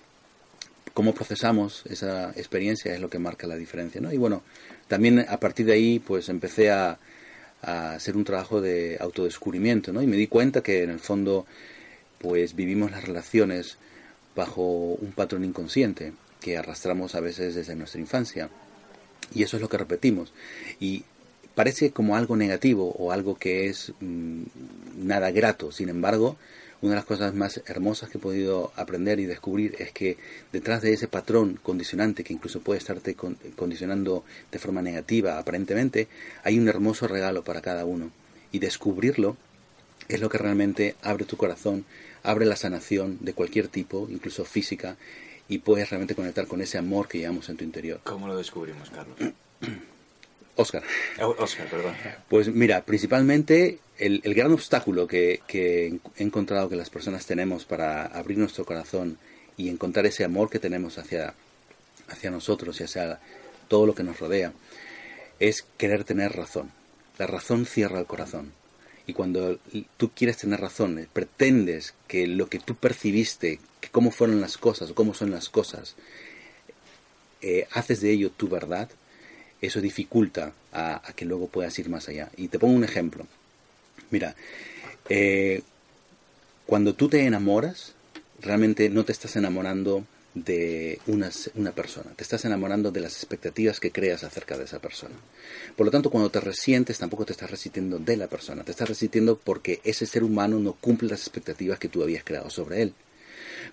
cómo 0.93 1.13
procesamos 1.13 1.83
esa 1.89 2.31
experiencia 2.31 2.93
es 2.93 3.01
lo 3.01 3.09
que 3.09 3.19
marca 3.19 3.45
la 3.47 3.55
diferencia, 3.55 3.99
¿no? 3.99 4.13
Y 4.13 4.17
bueno, 4.17 4.43
también 4.87 5.25
a 5.27 5.39
partir 5.39 5.65
de 5.65 5.73
ahí 5.73 5.99
pues 5.99 6.29
empecé 6.29 6.71
a, 6.71 6.97
a 7.61 7.93
hacer 7.93 8.15
un 8.15 8.23
trabajo 8.23 8.61
de 8.61 8.97
autodescubrimiento, 8.99 9.91
¿no? 9.91 10.01
Y 10.01 10.07
me 10.07 10.15
di 10.15 10.27
cuenta 10.27 10.61
que 10.61 10.83
en 10.83 10.91
el 10.91 10.99
fondo 10.99 11.45
pues 12.19 12.55
vivimos 12.55 12.91
las 12.91 13.03
relaciones 13.03 13.77
bajo 14.35 14.63
un 14.63 15.11
patrón 15.11 15.43
inconsciente 15.43 16.13
que 16.39 16.57
arrastramos 16.57 17.15
a 17.15 17.19
veces 17.19 17.55
desde 17.55 17.75
nuestra 17.75 17.99
infancia. 17.99 18.49
Y 19.33 19.43
eso 19.43 19.57
es 19.57 19.61
lo 19.61 19.69
que 19.69 19.77
repetimos. 19.77 20.31
Y 20.79 21.03
parece 21.55 21.91
como 21.91 22.15
algo 22.15 22.37
negativo 22.37 22.93
o 22.97 23.11
algo 23.11 23.35
que 23.35 23.67
es 23.67 23.91
mm, 23.99 24.43
nada 24.97 25.31
grato. 25.31 25.71
Sin 25.71 25.89
embargo, 25.89 26.37
una 26.81 26.91
de 26.91 26.95
las 26.97 27.05
cosas 27.05 27.33
más 27.33 27.61
hermosas 27.65 28.09
que 28.09 28.17
he 28.17 28.21
podido 28.21 28.71
aprender 28.75 29.19
y 29.19 29.25
descubrir 29.25 29.75
es 29.79 29.91
que 29.91 30.17
detrás 30.51 30.81
de 30.81 30.93
ese 30.93 31.07
patrón 31.07 31.59
condicionante 31.63 32.23
que 32.23 32.33
incluso 32.33 32.59
puede 32.61 32.77
estarte 32.77 33.15
con- 33.15 33.35
condicionando 33.55 34.23
de 34.51 34.59
forma 34.59 34.81
negativa 34.81 35.39
aparentemente, 35.39 36.07
hay 36.43 36.59
un 36.59 36.67
hermoso 36.67 37.07
regalo 37.07 37.43
para 37.43 37.61
cada 37.61 37.85
uno. 37.85 38.11
Y 38.51 38.59
descubrirlo 38.59 39.37
es 40.07 40.21
lo 40.21 40.29
que 40.29 40.37
realmente 40.37 40.95
abre 41.01 41.25
tu 41.25 41.35
corazón, 41.35 41.83
abre 42.23 42.45
la 42.45 42.55
sanación 42.55 43.17
de 43.21 43.33
cualquier 43.33 43.67
tipo, 43.67 44.07
incluso 44.09 44.45
física, 44.45 44.97
y 45.49 45.59
puedes 45.59 45.89
realmente 45.89 46.15
conectar 46.15 46.45
con 46.47 46.61
ese 46.61 46.77
amor 46.77 47.07
que 47.07 47.17
llevamos 47.17 47.49
en 47.49 47.57
tu 47.57 47.63
interior. 47.63 48.01
¿Cómo 48.03 48.27
lo 48.27 48.37
descubrimos, 48.37 48.89
Carlos? 48.89 49.17
Oscar. 50.57 50.83
Eh, 51.17 51.23
Oscar, 51.23 51.67
perdón. 51.69 51.95
Pues 52.27 52.49
mira, 52.49 52.83
principalmente 52.83 53.79
el, 53.97 54.21
el 54.23 54.33
gran 54.33 54.51
obstáculo 54.51 55.07
que, 55.07 55.41
que 55.47 55.99
he 56.17 56.23
encontrado 56.23 56.69
que 56.69 56.75
las 56.75 56.89
personas 56.89 57.25
tenemos 57.25 57.65
para 57.65 58.05
abrir 58.05 58.37
nuestro 58.37 58.65
corazón 58.65 59.17
y 59.55 59.69
encontrar 59.69 60.05
ese 60.05 60.23
amor 60.23 60.49
que 60.49 60.59
tenemos 60.59 60.97
hacia, 60.97 61.33
hacia 62.09 62.31
nosotros 62.31 62.79
y 62.79 62.83
hacia 62.83 63.19
todo 63.67 63.85
lo 63.85 63.95
que 63.95 64.03
nos 64.03 64.19
rodea 64.19 64.53
es 65.39 65.65
querer 65.77 66.03
tener 66.03 66.33
razón. 66.33 66.71
La 67.17 67.27
razón 67.27 67.65
cierra 67.65 67.99
el 67.99 68.05
corazón. 68.05 68.53
Y 69.05 69.13
cuando 69.13 69.57
tú 69.95 70.11
quieres 70.13 70.37
tener 70.37 70.59
razón, 70.59 70.99
eh, 70.99 71.07
pretendes 71.11 71.93
que 72.07 72.27
lo 72.27 72.49
que 72.49 72.59
tú 72.59 72.75
percibiste, 72.75 73.59
que 73.79 73.89
cómo 73.89 74.11
fueron 74.11 74.41
las 74.41 74.57
cosas 74.57 74.91
o 74.91 74.95
cómo 74.95 75.13
son 75.13 75.31
las 75.31 75.49
cosas, 75.49 75.95
eh, 77.41 77.67
haces 77.71 78.01
de 78.01 78.11
ello 78.11 78.31
tu 78.31 78.49
verdad, 78.49 78.89
eso 79.61 79.81
dificulta 79.81 80.53
a, 80.71 81.01
que 81.15 81.25
luego 81.25 81.47
puedas 81.47 81.77
ir 81.79 81.89
más 81.89 82.07
allá. 82.09 82.29
Y 82.37 82.47
te 82.47 82.59
pongo 82.59 82.75
un 82.75 82.83
ejemplo. 82.83 83.25
Mira, 84.11 84.35
eh, 85.09 85.61
cuando 86.65 86.93
tú 86.93 87.09
te 87.09 87.25
enamoras, 87.25 87.93
realmente 88.41 88.89
no 88.89 89.03
te 89.05 89.11
estás 89.11 89.35
enamorando 89.35 90.05
de 90.33 90.99
una, 91.07 91.31
una 91.55 91.71
persona, 91.71 92.11
te 92.15 92.23
estás 92.23 92.45
enamorando 92.45 92.91
de 92.91 93.01
las 93.01 93.13
expectativas 93.13 93.79
que 93.79 93.91
creas 93.91 94.23
acerca 94.23 94.57
de 94.57 94.65
esa 94.65 94.79
persona. 94.79 95.15
Por 95.75 95.85
lo 95.85 95.91
tanto, 95.91 96.09
cuando 96.09 96.29
te 96.29 96.39
resientes, 96.39 96.99
tampoco 96.99 97.25
te 97.25 97.31
estás 97.31 97.49
resintiendo 97.49 97.97
de 97.99 98.17
la 98.17 98.27
persona, 98.27 98.63
te 98.63 98.71
estás 98.71 98.89
resintiendo 98.89 99.37
porque 99.37 99.81
ese 99.83 100.05
ser 100.05 100.23
humano 100.23 100.59
no 100.59 100.73
cumple 100.73 101.09
las 101.09 101.21
expectativas 101.21 101.79
que 101.79 101.89
tú 101.89 102.03
habías 102.03 102.23
creado 102.23 102.49
sobre 102.49 102.83
él. 102.83 102.93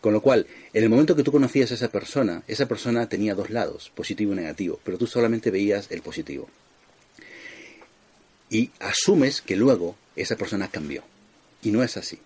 Con 0.01 0.13
lo 0.13 0.21
cual, 0.21 0.47
en 0.73 0.83
el 0.83 0.89
momento 0.91 1.17
que 1.17 1.23
tú 1.23 1.33
conocías 1.33 1.71
a 1.71 1.75
esa 1.75 1.89
persona, 1.91 2.43
esa 2.49 2.67
persona 2.67 3.09
tenía 3.09 3.35
dos 3.35 3.51
lados, 3.51 3.91
positivo 3.95 4.33
y 4.33 4.37
negativo, 4.37 4.81
pero 4.85 4.99
tú 4.99 5.07
solamente 5.07 5.51
veías 5.51 5.91
el 5.91 6.03
positivo. 6.03 6.49
Y 8.51 8.71
asumes 8.81 9.41
que 9.41 9.57
luego 9.57 9.97
esa 10.17 10.37
persona 10.37 10.69
cambió. 10.69 11.03
Y 11.63 11.71
no 11.71 11.83
es 11.83 11.97
así. 11.97 12.19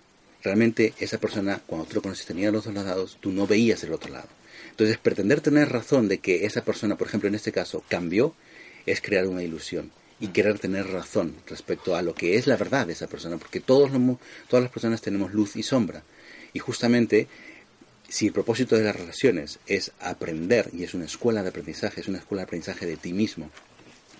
Realmente 0.42 0.94
esa 0.98 1.18
persona, 1.18 1.60
cuando 1.66 1.86
tú 1.86 1.94
lo 1.96 2.02
conoces, 2.02 2.26
tenía 2.26 2.50
los 2.50 2.64
dos 2.64 2.74
lados, 2.74 3.18
tú 3.20 3.30
no 3.32 3.46
veías 3.46 3.82
el 3.84 3.92
otro 3.92 4.12
lado. 4.12 4.28
Entonces, 4.70 4.98
pretender 4.98 5.40
tener 5.40 5.68
razón 5.70 6.08
de 6.08 6.18
que 6.18 6.44
esa 6.46 6.64
persona, 6.64 6.96
por 6.96 7.08
ejemplo, 7.08 7.28
en 7.28 7.34
este 7.34 7.52
caso, 7.52 7.82
cambió, 7.88 8.34
es 8.86 9.00
crear 9.00 9.26
una 9.26 9.42
ilusión 9.42 9.90
y 10.20 10.28
querer 10.28 10.58
tener 10.58 10.86
razón 10.88 11.34
respecto 11.46 11.96
a 11.96 12.02
lo 12.02 12.14
que 12.14 12.36
es 12.36 12.46
la 12.46 12.56
verdad 12.56 12.86
de 12.86 12.92
esa 12.92 13.06
persona, 13.06 13.38
porque 13.38 13.60
todos, 13.60 13.90
lo- 13.92 14.18
todas 14.48 14.62
las 14.62 14.72
personas 14.72 15.00
tenemos 15.00 15.32
luz 15.32 15.56
y 15.56 15.62
sombra. 15.62 16.02
Y 16.52 16.58
justamente, 16.60 17.26
si 18.08 18.26
el 18.26 18.32
propósito 18.32 18.76
de 18.76 18.84
las 18.84 18.96
relaciones 18.96 19.58
es 19.66 19.92
aprender, 20.00 20.70
y 20.72 20.84
es 20.84 20.94
una 20.94 21.04
escuela 21.04 21.42
de 21.42 21.50
aprendizaje, 21.50 22.00
es 22.00 22.08
una 22.08 22.18
escuela 22.18 22.40
de 22.40 22.46
aprendizaje 22.46 22.86
de 22.86 22.96
ti 22.96 23.12
mismo, 23.12 23.50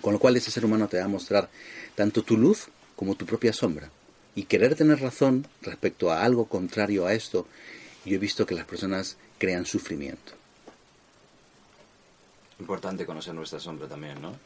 con 0.01 0.13
lo 0.13 0.19
cual 0.19 0.37
ese 0.37 0.51
ser 0.51 0.65
humano 0.65 0.89
te 0.89 0.99
va 0.99 1.05
a 1.05 1.09
mostrar 1.09 1.49
tanto 1.95 2.23
tu 2.23 2.37
luz 2.37 2.69
como 2.97 3.15
tu 3.15 3.25
propia 3.25 3.53
sombra. 3.53 3.91
Y 4.35 4.45
querer 4.45 4.75
tener 4.77 5.01
razón 5.01 5.47
respecto 5.63 6.13
a 6.13 6.23
algo 6.23 6.47
contrario 6.47 7.07
a 7.07 7.15
esto, 7.15 7.49
yo 8.05 8.17
he 8.17 8.19
visto 8.19 8.47
que 8.47 8.55
las 8.55 8.67
personas 8.67 9.17
crean 9.39 9.67
sufrimiento. 9.67 10.33
Importante 12.61 13.07
conocer 13.07 13.35
nuestra 13.35 13.59
sombra 13.59 13.89
también, 13.89 14.21
¿no? 14.21 14.37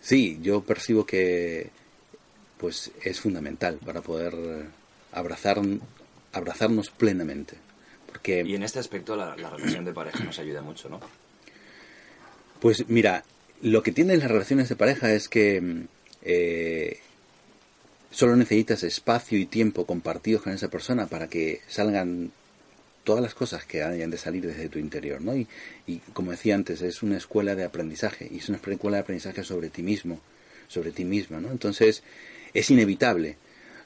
Sí, 0.00 0.38
yo 0.42 0.62
percibo 0.62 1.04
que 1.04 1.70
pues 2.56 2.90
es 3.02 3.20
fundamental 3.20 3.78
para 3.84 4.00
poder 4.00 4.34
abrazar, 5.12 5.60
abrazarnos 6.32 6.90
plenamente. 6.90 7.56
Porque 8.10 8.42
Y 8.46 8.54
en 8.54 8.62
este 8.62 8.78
aspecto 8.78 9.16
la, 9.16 9.36
la 9.36 9.50
relación 9.50 9.84
de 9.84 9.92
pareja 9.92 10.22
nos 10.24 10.38
ayuda 10.38 10.62
mucho, 10.62 10.88
¿no? 10.88 11.00
Pues 12.60 12.88
mira, 12.88 13.24
lo 13.62 13.82
que 13.82 13.92
tienen 13.92 14.18
las 14.18 14.30
relaciones 14.30 14.68
de 14.68 14.76
pareja 14.76 15.12
es 15.12 15.28
que 15.28 15.60
mm, 15.60 15.88
eh, 16.22 16.98
solo 18.10 18.36
necesitas 18.36 18.82
espacio 18.82 19.38
y 19.38 19.46
tiempo 19.46 19.86
compartidos 19.86 20.42
con 20.42 20.52
esa 20.52 20.68
persona 20.68 21.06
para 21.06 21.28
que 21.28 21.60
salgan 21.68 22.32
todas 23.04 23.22
las 23.22 23.34
cosas 23.34 23.64
que 23.64 23.82
hayan 23.82 24.10
de 24.10 24.18
salir 24.18 24.46
desde 24.46 24.68
tu 24.68 24.78
interior, 24.78 25.20
¿no? 25.20 25.34
Y, 25.34 25.46
y 25.86 25.98
como 26.12 26.32
decía 26.32 26.54
antes, 26.54 26.82
es 26.82 27.02
una 27.02 27.16
escuela 27.16 27.54
de 27.54 27.64
aprendizaje 27.64 28.28
y 28.30 28.38
es 28.38 28.48
una 28.48 28.58
escuela 28.58 28.98
de 28.98 29.02
aprendizaje 29.02 29.42
sobre 29.42 29.70
ti 29.70 29.82
mismo, 29.82 30.20
sobre 30.68 30.92
ti 30.92 31.04
misma, 31.04 31.40
¿no? 31.40 31.50
Entonces 31.50 32.02
es 32.52 32.70
inevitable. 32.70 33.36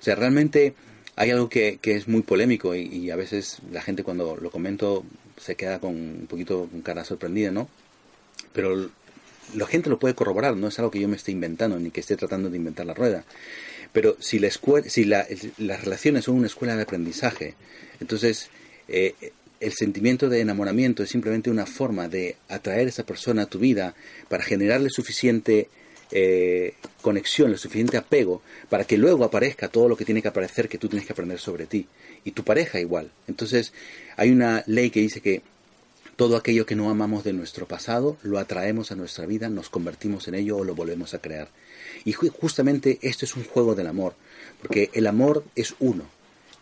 O 0.01 0.03
sea, 0.03 0.17
realmente 0.17 0.75
hay 1.17 1.31
algo 1.31 1.49
que, 1.49 1.79
que 1.81 1.97
es 1.97 2.09
muy 2.09 2.23
polémico 2.23 2.75
y, 2.75 2.83
y 2.87 3.11
a 3.11 3.17
veces 3.17 3.59
la 3.73 3.83
gente 3.83 4.03
cuando 4.03 4.37
lo 4.37 4.51
comento 4.51 5.05
se 5.41 5.55
queda 5.57 5.79
con 5.79 5.93
un 5.95 6.27
poquito 6.29 6.69
con 6.71 6.83
cara 6.83 7.05
sorprendida, 7.05 7.51
¿no? 7.51 7.69
pero 8.53 8.89
la 9.55 9.67
gente 9.67 9.91
lo 9.91 9.99
puede 9.99 10.15
corroborar, 10.15 10.57
no 10.57 10.69
es 10.69 10.79
algo 10.79 10.91
que 10.91 11.01
yo 11.01 11.09
me 11.09 11.17
esté 11.17 11.31
inventando 11.33 11.79
ni 11.79 11.91
que 11.91 12.01
esté 12.01 12.17
tratando 12.17 12.51
de 12.51 12.57
inventar 12.57 12.87
la 12.87 12.95
rueda. 12.95 13.25
Pero 13.93 14.17
si, 14.19 14.39
la 14.39 14.49
escuela, 14.49 14.89
si 14.89 15.05
la- 15.05 15.27
las 15.59 15.85
relaciones 15.85 16.25
son 16.25 16.37
una 16.37 16.47
escuela 16.47 16.75
de 16.77 16.83
aprendizaje, 16.83 17.55
entonces 18.01 18.49
eh, 18.89 19.15
el 19.61 19.73
sentimiento 19.73 20.29
de 20.29 20.41
enamoramiento 20.41 21.03
es 21.03 21.11
simplemente 21.11 21.51
una 21.51 21.67
forma 21.67 22.09
de 22.09 22.37
atraer 22.49 22.87
a 22.87 22.91
esa 22.91 23.05
persona 23.05 23.43
a 23.43 23.47
tu 23.47 23.59
vida 23.59 23.95
para 24.29 24.43
generarle 24.43 24.89
suficiente 24.91 25.69
eh, 26.15 26.75
conexión, 27.03 27.51
lo 27.51 27.59
suficiente 27.59 27.99
apego 27.99 28.41
para 28.71 28.85
que 28.85 28.97
luego 28.97 29.25
aparezca 29.25 29.69
todo 29.69 29.89
lo 29.89 29.97
que 29.97 30.07
tiene 30.07 30.23
que 30.23 30.29
aparecer 30.29 30.69
que 30.69 30.79
tú 30.79 30.89
tienes 30.89 31.07
que 31.07 31.13
aprender 31.13 31.39
sobre 31.39 31.67
ti. 31.67 31.87
Y 32.25 32.31
tu 32.31 32.45
pareja 32.45 32.81
igual. 32.81 33.11
Entonces 33.29 33.75
hay 34.17 34.31
una 34.31 34.65
ley 34.67 34.89
que 34.91 35.01
dice 35.01 35.21
que 35.21 35.43
todo 36.17 36.37
aquello 36.37 36.65
que 36.65 36.77
no 36.77 36.89
amamos 36.89 37.25
de 37.25 37.33
nuestro 37.33 37.67
pasado 37.67 38.17
lo 38.23 38.39
atraemos 38.39 38.93
a 38.93 38.95
nuestra 38.95 39.27
vida, 39.27 39.49
nos 39.49 39.69
convertimos 39.69 40.29
en 40.29 40.37
ello 40.37 40.57
o 40.57 40.65
lo 40.65 40.75
volvemos 40.77 41.13
a 41.13 41.19
crear. 41.19 41.49
Y 42.05 42.13
ju- 42.13 42.31
justamente 42.31 42.99
esto 43.03 43.25
es 43.25 43.35
un 43.35 43.45
juego 43.45 43.75
del 43.75 43.89
amor, 43.89 44.15
porque 44.63 44.91
el 44.95 45.07
amor 45.09 45.45
es 45.57 45.75
uno. 45.81 46.05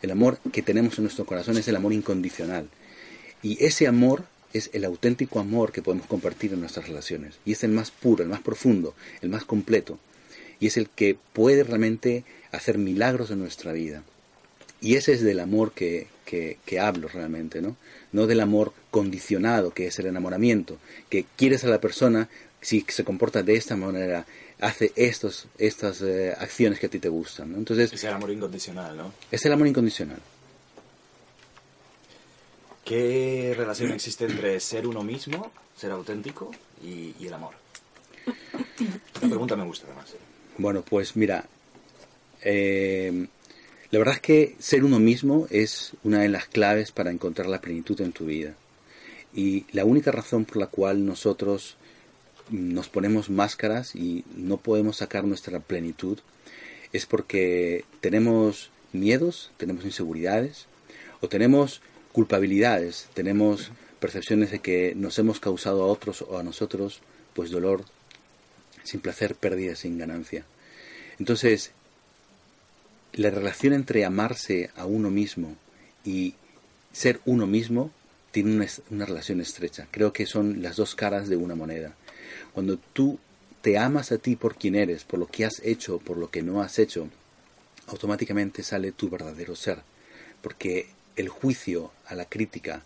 El 0.01 0.11
amor 0.11 0.39
que 0.53 0.63
tenemos 0.63 0.97
en 0.99 1.05
nuestro 1.05 1.27
corazón 1.27 1.59
es 1.59 1.69
el 1.69 1.77
amor 1.77 1.93
incondicional. 1.93 2.69
Y 3.43 3.63
ese 3.63 3.87
amor 3.87 4.25
es 4.53 4.71
el 4.73 4.85
auténtico 4.85 5.41
amor 5.41 5.73
que 5.73 5.83
podemos 5.83 6.07
compartir 6.07 6.53
en 6.53 6.61
nuestras 6.61 6.89
relaciones. 6.89 7.35
Y 7.45 7.53
es 7.53 7.65
el 7.65 7.71
más 7.71 7.91
puro, 7.91 8.23
el 8.23 8.29
más 8.29 8.41
profundo, 8.41 8.95
el 9.21 9.29
más 9.29 9.45
completo. 9.45 9.99
Y 10.61 10.67
es 10.67 10.77
el 10.77 10.89
que 10.89 11.17
puede 11.33 11.65
realmente 11.65 12.25
hacer 12.53 12.79
milagros 12.79 13.31
en 13.31 13.41
nuestra 13.41 13.73
vida. 13.73 14.03
Y 14.81 14.97
ese 14.97 15.13
es 15.13 15.23
del 15.23 15.41
amor 15.41 15.73
que, 15.73 16.09
que, 16.25 16.59
que 16.67 16.81
hablo 16.81 17.09
realmente, 17.09 17.63
¿no? 17.63 17.77
No 18.13 18.27
del 18.27 18.41
amor 18.41 18.73
condicionado, 18.91 19.73
que 19.73 19.87
es 19.87 19.99
el 19.99 20.07
enamoramiento, 20.07 20.79
que 21.09 21.25
quieres 21.37 21.65
a 21.65 21.69
la 21.69 21.81
persona, 21.81 22.29
si 22.61 22.85
se 22.89 23.05
comporta 23.05 23.43
de 23.43 23.55
esta 23.55 23.77
manera, 23.77 24.27
hace 24.63 24.93
estos, 24.97 25.47
estas 25.59 26.01
eh, 26.03 26.35
acciones 26.39 26.79
que 26.79 26.87
a 26.87 26.89
ti 26.89 26.99
te 26.99 27.09
gustan, 27.09 27.53
¿no? 27.53 27.59
Entonces, 27.59 27.93
Es 27.93 28.05
el 28.05 28.13
amor 28.13 28.31
incondicional, 28.31 28.97
¿no? 28.97 29.13
es 29.31 29.45
el 29.45 29.53
amor 29.53 29.67
incondicional. 29.67 30.19
¿Qué 32.85 33.55
relación 33.57 33.93
existe 33.93 34.25
entre 34.25 34.59
ser 34.61 34.87
uno 34.87 35.03
mismo, 35.03 35.53
ser 35.77 35.93
auténtico 35.93 36.51
y, 36.83 37.15
el 37.25 37.33
amor? 37.33 37.55
Esta 39.15 39.29
pregunta 39.29 39.57
me 39.57 39.65
gusta 39.65 39.87
además. 39.87 40.15
Bueno, 40.59 40.83
pues 40.83 41.17
mira, 41.17 41.45
eh, 42.43 43.27
la 43.91 43.99
verdad 43.99 44.17
es 44.17 44.21
que 44.21 44.57
ser 44.59 44.85
uno 44.85 44.99
mismo 44.99 45.47
es 45.51 45.93
una 46.03 46.21
de 46.21 46.29
las 46.29 46.47
claves 46.47 46.93
para 46.93 47.11
encontrar 47.11 47.49
la 47.49 47.61
plenitud 47.61 48.01
en 48.01 48.13
tu 48.13 48.27
vida. 48.27 48.55
Y 49.35 49.65
la 49.73 49.85
única 49.85 50.11
razón 50.11 50.45
por 50.45 50.57
la 50.57 50.67
cual 50.67 51.07
nosotros 51.07 51.77
nos 52.51 52.89
ponemos 52.89 53.31
máscaras 53.31 53.95
y 53.95 54.25
no 54.35 54.57
podemos 54.57 54.97
sacar 54.97 55.25
nuestra 55.25 55.61
plenitud 55.61 56.19
es 56.93 57.07
porque 57.07 57.85
tenemos 58.01 58.71
miedos, 58.93 59.53
tenemos 59.57 59.85
inseguridades 59.85 60.67
o 61.21 61.29
tenemos 61.29 61.81
culpabilidades, 62.13 63.09
tenemos 63.15 63.71
percepciones 64.01 64.51
de 64.51 64.61
que 64.61 64.95
nos 64.97 65.19
hemos 65.19 65.41
causado 65.41 65.83
a 65.83 65.87
otros 65.87 66.23
o 66.23 66.39
a 66.39 66.43
nosotros 66.43 67.01
pues 67.35 67.51
dolor 67.51 67.85
sin 68.83 69.01
placer, 69.01 69.35
pérdida 69.35 69.77
sin 69.77 69.99
ganancia. 69.99 70.45
Entonces, 71.19 71.71
la 73.13 73.31
relación 73.31 73.73
entre 73.73 74.05
amarse 74.05 74.71
a 74.77 74.87
uno 74.87 75.11
mismo 75.11 75.57
y 76.05 76.35
ser 76.93 77.21
uno 77.25 77.47
mismo 77.47 77.91
tiene 78.33 78.55
una, 78.55 78.67
una 78.91 79.07
relación 79.07 79.41
estrecha. 79.41 79.87
Creo 79.91 80.13
que 80.13 80.27
son 80.27 80.63
las 80.63 80.77
dos 80.77 80.95
caras 80.95 81.29
de 81.29 81.37
una 81.37 81.55
moneda. 81.55 81.95
Cuando 82.53 82.79
tú 82.79 83.19
te 83.61 83.79
amas 83.79 84.11
a 84.11 84.19
ti 84.19 84.37
por 84.37 84.57
quien 84.57 84.75
eres, 84.75 85.05
por 85.05 85.21
lo 85.21 85.27
que 85.27 85.45
has 85.45 85.61
hecho, 85.63 85.99
por 85.99 86.17
lo 86.17 86.31
que 86.31 86.43
no 86.43 86.61
has 86.63 86.79
hecho, 86.79 87.09
automáticamente 87.87 88.63
sale 88.63 88.93
tu 88.93 89.09
verdadero 89.09 89.57
ser. 89.57 89.81
porque 90.41 90.89
el 91.17 91.29
juicio 91.29 91.93
a 92.07 92.15
la 92.15 92.25
crítica, 92.25 92.83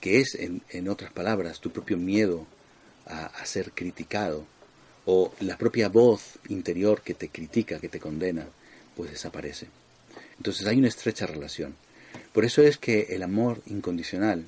que 0.00 0.20
es, 0.20 0.34
en, 0.34 0.62
en 0.70 0.88
otras 0.88 1.12
palabras, 1.12 1.60
tu 1.60 1.70
propio 1.70 1.96
miedo 1.96 2.46
a, 3.06 3.26
a 3.26 3.46
ser 3.46 3.72
criticado, 3.72 4.46
o 5.06 5.32
la 5.40 5.58
propia 5.58 5.88
voz 5.88 6.38
interior 6.48 7.02
que 7.02 7.14
te 7.14 7.28
critica, 7.28 7.78
que 7.78 7.88
te 7.88 8.00
condena, 8.00 8.46
pues 8.96 9.10
desaparece. 9.10 9.66
Entonces 10.38 10.66
hay 10.66 10.78
una 10.78 10.88
estrecha 10.88 11.26
relación. 11.26 11.74
Por 12.32 12.44
eso 12.44 12.62
es 12.62 12.78
que 12.78 13.08
el 13.10 13.22
amor 13.22 13.60
incondicional 13.66 14.46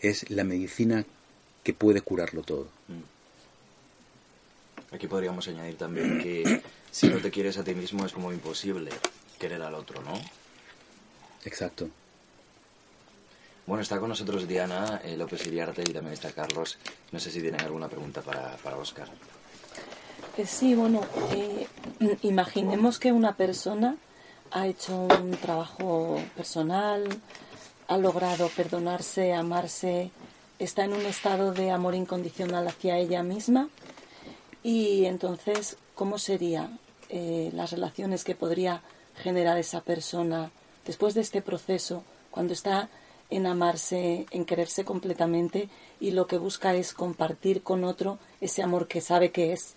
es 0.00 0.28
la 0.30 0.44
medicina 0.44 1.04
que 1.62 1.72
puede 1.72 2.00
curarlo 2.00 2.42
todo. 2.42 2.68
Aquí 4.90 5.06
podríamos 5.08 5.48
añadir 5.48 5.76
también 5.76 6.18
que 6.20 6.62
si 6.90 7.08
no 7.08 7.18
te 7.18 7.30
quieres 7.30 7.58
a 7.58 7.64
ti 7.64 7.74
mismo 7.74 8.06
es 8.06 8.12
como 8.12 8.32
imposible 8.32 8.90
querer 9.38 9.62
al 9.62 9.74
otro, 9.74 10.02
¿no? 10.02 10.20
Exacto. 11.44 11.88
Bueno, 13.66 13.82
está 13.82 13.98
con 13.98 14.10
nosotros 14.10 14.46
Diana 14.46 15.00
eh, 15.02 15.16
López 15.16 15.46
Iriarte 15.46 15.82
y 15.82 15.92
también 15.92 16.12
está 16.12 16.32
Carlos. 16.32 16.76
No 17.12 17.18
sé 17.18 17.30
si 17.30 17.40
tienen 17.40 17.62
alguna 17.62 17.88
pregunta 17.88 18.20
para, 18.20 18.56
para 18.58 18.76
Oscar. 18.76 19.08
Eh, 20.36 20.46
Sí, 20.46 20.74
bueno, 20.74 21.00
eh, 21.32 21.66
imaginemos 22.22 22.98
que 22.98 23.12
una 23.12 23.36
persona 23.36 23.96
ha 24.50 24.66
hecho 24.66 25.06
un 25.22 25.30
trabajo 25.32 26.20
personal, 26.36 27.08
ha 27.88 27.96
logrado 27.96 28.48
perdonarse, 28.48 29.32
amarse, 29.32 30.10
está 30.58 30.84
en 30.84 30.92
un 30.92 31.06
estado 31.06 31.52
de 31.52 31.70
amor 31.70 31.94
incondicional 31.94 32.68
hacia 32.68 32.98
ella 32.98 33.22
misma 33.22 33.68
y 34.62 35.06
entonces, 35.06 35.76
¿cómo 35.94 36.18
serían 36.18 36.78
las 37.10 37.70
relaciones 37.70 38.24
que 38.24 38.34
podría 38.34 38.82
generar 39.16 39.56
esa 39.58 39.82
persona 39.82 40.50
después 40.86 41.14
de 41.14 41.20
este 41.20 41.42
proceso, 41.42 42.04
cuando 42.30 42.52
está 42.52 42.88
en 43.30 43.46
amarse, 43.46 44.26
en 44.30 44.44
quererse 44.44 44.84
completamente 44.84 45.68
y 46.00 46.10
lo 46.10 46.26
que 46.26 46.38
busca 46.38 46.74
es 46.74 46.92
compartir 46.92 47.62
con 47.62 47.84
otro 47.84 48.18
ese 48.40 48.62
amor 48.62 48.86
que 48.86 49.00
sabe 49.00 49.30
que 49.30 49.52
es? 49.52 49.74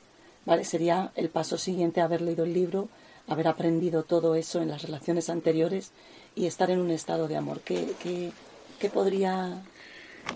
¿vale? 0.47 0.63
Sería 0.63 1.11
el 1.15 1.29
paso 1.29 1.57
siguiente 1.57 2.01
haber 2.01 2.21
leído 2.21 2.45
el 2.45 2.53
libro, 2.53 2.89
haber 3.27 3.47
aprendido 3.47 4.03
todo 4.03 4.35
eso 4.35 4.61
en 4.61 4.69
las 4.69 4.81
relaciones 4.81 5.29
anteriores 5.29 5.91
y 6.35 6.47
estar 6.47 6.71
en 6.71 6.79
un 6.79 6.89
estado 6.89 7.27
de 7.27 7.35
amor. 7.35 7.59
¿Qué, 7.61 7.85
qué, 8.79 8.89
podría 8.89 9.61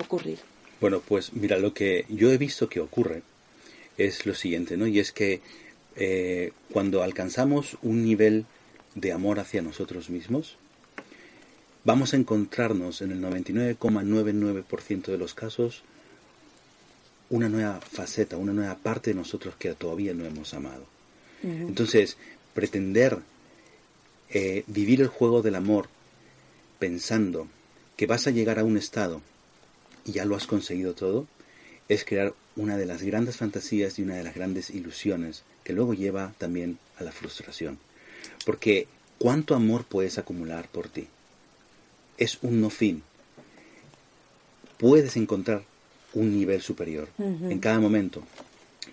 ocurrir? 0.03 0.39
Bueno, 0.81 1.01
pues 1.07 1.31
mira, 1.33 1.57
lo 1.57 1.73
que 1.73 2.05
yo 2.09 2.31
he 2.31 2.37
visto 2.37 2.67
que 2.67 2.81
ocurre 2.81 3.23
es 3.97 4.25
lo 4.25 4.35
siguiente, 4.35 4.75
¿no? 4.75 4.85
Y 4.85 4.99
es 4.99 5.13
que 5.13 5.41
eh, 5.95 6.51
cuando 6.73 7.03
alcanzamos 7.03 7.77
un 7.81 8.03
nivel 8.03 8.45
de 8.95 9.13
amor 9.13 9.39
hacia 9.39 9.61
nosotros 9.61 10.09
mismos, 10.09 10.57
vamos 11.83 12.13
a 12.13 12.17
encontrarnos 12.17 13.01
en 13.01 13.11
el 13.11 13.21
99,99% 13.21 15.05
de 15.05 15.17
los 15.17 15.33
casos 15.33 15.83
una 17.29 17.47
nueva 17.47 17.79
faceta, 17.79 18.37
una 18.37 18.53
nueva 18.53 18.75
parte 18.75 19.11
de 19.11 19.15
nosotros 19.15 19.55
que 19.57 19.73
todavía 19.73 20.13
no 20.13 20.25
hemos 20.25 20.53
amado. 20.53 20.85
Entonces, 21.43 22.17
pretender 22.53 23.17
eh, 24.29 24.63
vivir 24.67 25.01
el 25.01 25.07
juego 25.07 25.41
del 25.41 25.55
amor 25.55 25.87
pensando 26.77 27.47
que 27.95 28.05
vas 28.05 28.27
a 28.27 28.31
llegar 28.31 28.59
a 28.59 28.63
un 28.63 28.77
estado 28.77 29.21
y 30.05 30.11
ya 30.11 30.25
lo 30.25 30.35
has 30.35 30.45
conseguido 30.45 30.93
todo, 30.93 31.25
es 31.87 32.05
crear 32.05 32.33
una 32.55 32.77
de 32.77 32.85
las 32.85 33.01
grandes 33.01 33.37
fantasías 33.37 33.97
y 33.97 34.03
una 34.03 34.15
de 34.15 34.23
las 34.23 34.35
grandes 34.35 34.69
ilusiones 34.69 35.43
que 35.63 35.73
luego 35.73 35.93
lleva 35.93 36.33
también 36.37 36.79
a 36.97 37.03
la 37.03 37.11
frustración. 37.11 37.79
Porque 38.45 38.87
¿cuánto 39.17 39.55
amor 39.55 39.85
puedes 39.85 40.17
acumular 40.17 40.67
por 40.67 40.89
ti? 40.89 41.07
Es 42.21 42.37
un 42.43 42.61
no 42.61 42.69
fin. 42.69 43.01
Puedes 44.77 45.17
encontrar 45.17 45.63
un 46.13 46.37
nivel 46.37 46.61
superior 46.61 47.07
en 47.17 47.57
cada 47.57 47.79
momento. 47.79 48.21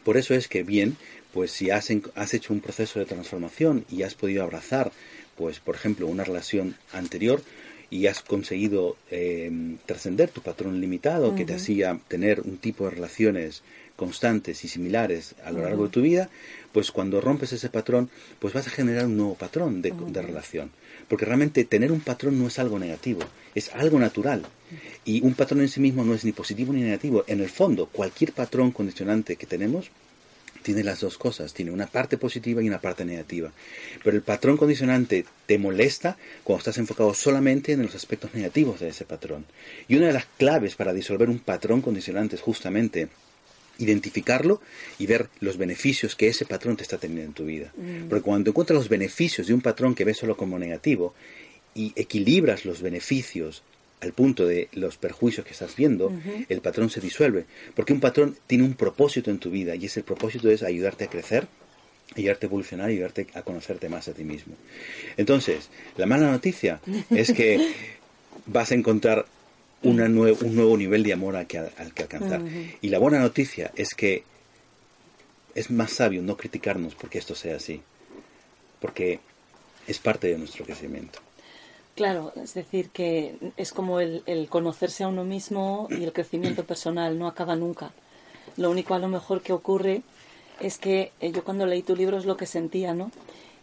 Por 0.02 0.16
eso 0.16 0.32
es 0.32 0.48
que 0.48 0.62
bien, 0.62 0.96
pues 1.34 1.50
si 1.50 1.70
has, 1.70 1.90
has 2.14 2.32
hecho 2.32 2.54
un 2.54 2.60
proceso 2.60 2.98
de 2.98 3.04
transformación 3.04 3.84
y 3.90 4.02
has 4.02 4.14
podido 4.14 4.42
abrazar, 4.42 4.92
pues 5.36 5.60
por 5.60 5.74
ejemplo, 5.74 6.06
una 6.06 6.24
relación 6.24 6.76
anterior, 6.90 7.42
y 7.90 8.06
has 8.06 8.22
conseguido 8.22 8.96
eh, 9.10 9.76
trascender 9.84 10.30
tu 10.30 10.40
patrón 10.40 10.80
limitado 10.80 11.34
que 11.34 11.44
te 11.44 11.54
hacía 11.54 11.98
tener 12.08 12.40
un 12.40 12.56
tipo 12.56 12.84
de 12.84 12.92
relaciones 12.92 13.62
constantes 13.96 14.64
y 14.64 14.68
similares 14.68 15.34
a 15.44 15.50
lo 15.50 15.62
largo 15.62 15.84
de 15.84 15.90
tu 15.90 16.00
vida, 16.00 16.30
pues 16.72 16.92
cuando 16.92 17.20
rompes 17.20 17.52
ese 17.52 17.68
patrón, 17.68 18.08
pues 18.38 18.54
vas 18.54 18.66
a 18.66 18.70
generar 18.70 19.04
un 19.04 19.18
nuevo 19.18 19.34
patrón 19.34 19.82
de, 19.82 19.92
de 19.92 20.22
relación. 20.22 20.70
Porque 21.08 21.24
realmente 21.24 21.64
tener 21.64 21.90
un 21.90 22.00
patrón 22.00 22.38
no 22.38 22.48
es 22.48 22.58
algo 22.58 22.78
negativo, 22.78 23.20
es 23.54 23.72
algo 23.74 23.98
natural. 23.98 24.42
Y 25.04 25.22
un 25.22 25.34
patrón 25.34 25.62
en 25.62 25.68
sí 25.68 25.80
mismo 25.80 26.04
no 26.04 26.14
es 26.14 26.24
ni 26.24 26.32
positivo 26.32 26.72
ni 26.72 26.82
negativo. 26.82 27.24
En 27.26 27.40
el 27.40 27.48
fondo, 27.48 27.86
cualquier 27.86 28.32
patrón 28.32 28.72
condicionante 28.72 29.36
que 29.36 29.46
tenemos 29.46 29.90
tiene 30.62 30.84
las 30.84 31.00
dos 31.00 31.16
cosas, 31.16 31.54
tiene 31.54 31.70
una 31.70 31.86
parte 31.86 32.18
positiva 32.18 32.62
y 32.62 32.68
una 32.68 32.80
parte 32.80 33.04
negativa. 33.04 33.50
Pero 34.04 34.16
el 34.16 34.22
patrón 34.22 34.56
condicionante 34.56 35.24
te 35.46 35.58
molesta 35.58 36.18
cuando 36.44 36.58
estás 36.58 36.78
enfocado 36.78 37.14
solamente 37.14 37.72
en 37.72 37.82
los 37.82 37.94
aspectos 37.94 38.34
negativos 38.34 38.80
de 38.80 38.88
ese 38.88 39.04
patrón. 39.04 39.46
Y 39.88 39.96
una 39.96 40.08
de 40.08 40.12
las 40.12 40.26
claves 40.36 40.74
para 40.74 40.92
disolver 40.92 41.30
un 41.30 41.38
patrón 41.38 41.80
condicionante 41.80 42.36
es 42.36 42.42
justamente 42.42 43.08
identificarlo 43.78 44.60
y 44.98 45.06
ver 45.06 45.28
los 45.40 45.56
beneficios 45.56 46.16
que 46.16 46.28
ese 46.28 46.44
patrón 46.44 46.76
te 46.76 46.82
está 46.82 46.98
teniendo 46.98 47.24
en 47.24 47.32
tu 47.32 47.44
vida. 47.44 47.72
Porque 48.08 48.22
cuando 48.22 48.50
encuentras 48.50 48.76
los 48.76 48.88
beneficios 48.88 49.46
de 49.46 49.54
un 49.54 49.60
patrón 49.60 49.94
que 49.94 50.04
ves 50.04 50.18
solo 50.18 50.36
como 50.36 50.58
negativo 50.58 51.14
y 51.74 51.92
equilibras 51.96 52.64
los 52.64 52.82
beneficios 52.82 53.62
al 54.00 54.12
punto 54.12 54.46
de 54.46 54.68
los 54.72 54.96
perjuicios 54.96 55.46
que 55.46 55.52
estás 55.52 55.76
viendo, 55.76 56.12
el 56.48 56.60
patrón 56.60 56.90
se 56.90 57.00
disuelve. 57.00 57.46
Porque 57.74 57.92
un 57.92 58.00
patrón 58.00 58.36
tiene 58.46 58.64
un 58.64 58.74
propósito 58.74 59.30
en 59.30 59.38
tu 59.38 59.50
vida 59.50 59.74
y 59.76 59.86
ese 59.86 60.02
propósito 60.02 60.50
es 60.50 60.62
ayudarte 60.62 61.04
a 61.04 61.08
crecer, 61.08 61.46
ayudarte 62.16 62.46
a 62.46 62.48
evolucionar 62.48 62.90
y 62.90 62.94
ayudarte 62.94 63.28
a 63.34 63.42
conocerte 63.42 63.88
más 63.88 64.08
a 64.08 64.12
ti 64.12 64.24
mismo. 64.24 64.54
Entonces, 65.16 65.70
la 65.96 66.06
mala 66.06 66.30
noticia 66.30 66.80
es 67.10 67.32
que 67.32 67.74
vas 68.46 68.72
a 68.72 68.74
encontrar 68.74 69.26
una 69.82 70.08
nue 70.08 70.32
un 70.32 70.54
nuevo 70.54 70.76
nivel 70.76 71.02
de 71.02 71.12
amor 71.12 71.36
al 71.36 71.46
que, 71.46 71.58
al 71.58 71.94
que 71.94 72.02
alcanzar. 72.02 72.42
Y 72.80 72.88
la 72.88 72.98
buena 72.98 73.18
noticia 73.18 73.70
es 73.76 73.94
que 73.94 74.24
es 75.54 75.70
más 75.70 75.92
sabio 75.92 76.22
no 76.22 76.36
criticarnos 76.36 76.94
porque 76.94 77.18
esto 77.18 77.34
sea 77.34 77.56
así, 77.56 77.82
porque 78.80 79.20
es 79.86 79.98
parte 79.98 80.28
de 80.28 80.38
nuestro 80.38 80.64
crecimiento. 80.64 81.20
Claro, 81.94 82.32
es 82.36 82.54
decir, 82.54 82.90
que 82.90 83.36
es 83.56 83.72
como 83.72 83.98
el, 83.98 84.22
el, 84.26 84.48
conocerse 84.48 85.02
a 85.02 85.08
uno 85.08 85.24
mismo 85.24 85.88
y 85.90 86.04
el 86.04 86.12
crecimiento 86.12 86.64
personal 86.66 87.18
no 87.18 87.26
acaba 87.26 87.56
nunca. 87.56 87.90
Lo 88.56 88.70
único 88.70 88.94
a 88.94 88.98
lo 88.98 89.08
mejor 89.08 89.42
que 89.42 89.52
ocurre 89.52 90.02
es 90.60 90.78
que 90.78 91.12
eh, 91.20 91.32
yo 91.32 91.42
cuando 91.44 91.66
leí 91.66 91.82
tu 91.82 91.96
libro 91.96 92.18
es 92.18 92.24
lo 92.24 92.36
que 92.36 92.46
sentía, 92.46 92.94
¿no? 92.94 93.10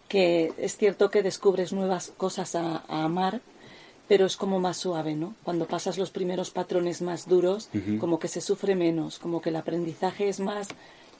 Que 0.09 0.51
es 0.57 0.77
cierto 0.77 1.09
que 1.09 1.23
descubres 1.23 1.73
nuevas 1.73 2.11
cosas 2.17 2.55
a, 2.55 2.83
a 2.87 3.03
amar, 3.03 3.41
pero 4.07 4.25
es 4.25 4.37
como 4.37 4.59
más 4.59 4.77
suave, 4.77 5.15
¿no? 5.15 5.35
Cuando 5.43 5.65
pasas 5.65 5.97
los 5.97 6.11
primeros 6.11 6.51
patrones 6.51 7.01
más 7.01 7.27
duros, 7.27 7.69
uh 7.73 7.77
-huh. 7.77 7.97
como 7.99 8.19
que 8.19 8.27
se 8.27 8.41
sufre 8.41 8.75
menos, 8.75 9.19
como 9.19 9.41
que 9.41 9.49
el 9.49 9.55
aprendizaje 9.55 10.29
es 10.29 10.39
más, 10.39 10.67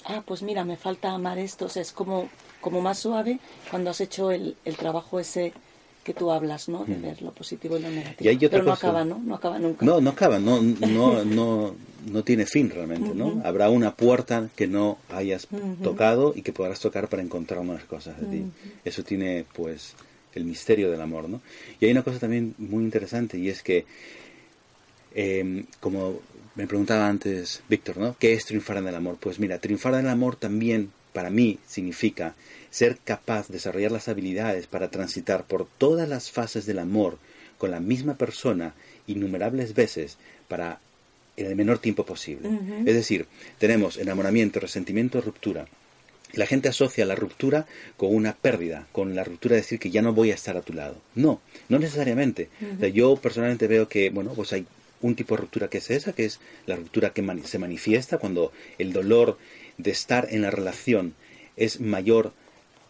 ah, 0.05 0.21
pues 0.25 0.41
mira, 0.43 0.63
me 0.63 0.77
falta 0.77 1.11
amar 1.11 1.37
esto, 1.39 1.65
o 1.65 1.69
sea, 1.69 1.81
es 1.81 1.91
como, 1.91 2.29
como 2.61 2.81
más 2.81 2.99
suave 2.99 3.39
cuando 3.71 3.89
has 3.89 4.01
hecho 4.01 4.31
el, 4.31 4.55
el 4.65 4.75
trabajo 4.77 5.19
ese 5.19 5.53
que 6.03 6.13
tú 6.13 6.29
hablas, 6.29 6.69
¿no? 6.69 6.85
De 6.85 6.95
ver 6.97 7.23
lo 7.23 7.31
positivo 7.31 7.77
y 7.77 7.81
lo 7.81 7.89
negativo. 7.89 8.29
Y 8.29 8.37
Pero 8.37 8.63
no 8.63 8.69
cosa. 8.71 8.87
acaba, 8.89 9.03
¿no? 9.03 9.17
No 9.17 9.33
acaba 9.33 9.57
nunca. 9.57 9.83
No, 9.83 9.99
no 9.99 10.11
acaba, 10.11 10.37
no, 10.37 10.61
no, 10.61 11.23
no, 11.25 11.75
no 12.05 12.23
tiene 12.23 12.45
fin 12.45 12.69
realmente, 12.69 13.15
¿no? 13.15 13.25
Uh 13.29 13.35
-huh. 13.37 13.45
Habrá 13.45 13.71
una 13.71 13.95
puerta 13.95 14.47
que 14.55 14.67
no 14.67 14.99
hayas 15.09 15.47
uh 15.51 15.57
-huh. 15.57 15.81
tocado 15.81 16.33
y 16.35 16.43
que 16.43 16.53
podrás 16.53 16.79
tocar 16.79 17.09
para 17.09 17.23
encontrar 17.23 17.59
unas 17.61 17.83
cosas 17.85 18.19
de 18.19 18.25
uh 18.27 18.29
-huh. 18.29 18.31
ti. 18.31 18.69
Eso 18.85 19.01
tiene, 19.03 19.45
pues, 19.55 19.95
el 20.35 20.43
misterio 20.45 20.91
del 20.91 21.01
amor, 21.01 21.29
¿no? 21.29 21.41
Y 21.79 21.85
hay 21.85 21.91
una 21.91 22.03
cosa 22.03 22.19
también 22.19 22.53
muy 22.57 22.83
interesante 22.83 23.37
y 23.37 23.49
es 23.49 23.63
que, 23.63 23.85
eh, 25.15 25.63
como 25.79 26.19
me 26.55 26.67
preguntaba 26.67 27.07
antes 27.07 27.61
Víctor, 27.69 27.97
¿no? 27.97 28.15
¿Qué 28.19 28.33
es 28.33 28.45
triunfar 28.45 28.77
en 28.77 28.87
el 28.87 28.95
amor? 28.95 29.17
Pues 29.19 29.39
mira, 29.39 29.59
triunfar 29.59 29.93
en 29.95 30.01
el 30.01 30.09
amor 30.09 30.35
también 30.35 30.91
para 31.13 31.29
mí 31.29 31.59
significa 31.67 32.35
ser 32.69 32.97
capaz 33.03 33.47
de 33.47 33.53
desarrollar 33.53 33.91
las 33.91 34.07
habilidades 34.07 34.67
para 34.67 34.89
transitar 34.89 35.45
por 35.45 35.67
todas 35.77 36.07
las 36.09 36.31
fases 36.31 36.65
del 36.65 36.79
amor 36.79 37.17
con 37.57 37.71
la 37.71 37.79
misma 37.79 38.17
persona 38.17 38.73
innumerables 39.07 39.73
veces 39.73 40.17
para 40.47 40.79
en 41.37 41.47
el 41.47 41.55
menor 41.55 41.79
tiempo 41.79 42.05
posible. 42.05 42.47
Uh 42.47 42.59
-huh. 42.61 42.87
Es 42.87 42.95
decir, 42.95 43.27
tenemos 43.59 43.97
enamoramiento, 43.97 44.59
resentimiento, 44.59 45.21
ruptura. 45.21 45.67
La 46.33 46.45
gente 46.45 46.69
asocia 46.69 47.05
la 47.05 47.15
ruptura 47.15 47.65
con 47.97 48.13
una 48.13 48.33
pérdida, 48.33 48.87
con 48.91 49.15
la 49.15 49.23
ruptura 49.23 49.55
de 49.55 49.61
decir 49.61 49.79
que 49.79 49.91
ya 49.91 50.01
no 50.01 50.13
voy 50.13 50.31
a 50.31 50.35
estar 50.35 50.57
a 50.57 50.61
tu 50.61 50.73
lado. 50.73 51.01
No, 51.13 51.41
no 51.69 51.79
necesariamente. 51.79 52.49
Uh 52.59 52.65
-huh. 52.65 52.75
o 52.75 52.79
sea, 52.79 52.89
yo 52.89 53.15
personalmente 53.15 53.67
veo 53.67 53.87
que, 53.87 54.09
bueno, 54.09 54.33
pues 54.33 54.51
hay 54.53 54.65
un 55.01 55.15
tipo 55.15 55.35
de 55.35 55.41
ruptura 55.41 55.69
que 55.69 55.77
es 55.77 55.89
esa, 55.91 56.13
que 56.13 56.25
es 56.25 56.39
la 56.65 56.75
ruptura 56.75 57.11
que 57.11 57.23
se 57.45 57.59
manifiesta 57.59 58.17
cuando 58.17 58.51
el 58.77 58.91
dolor 58.91 59.37
de 59.77 59.91
estar 59.91 60.27
en 60.31 60.41
la 60.41 60.51
relación 60.51 61.13
es 61.57 61.79
mayor 61.79 62.33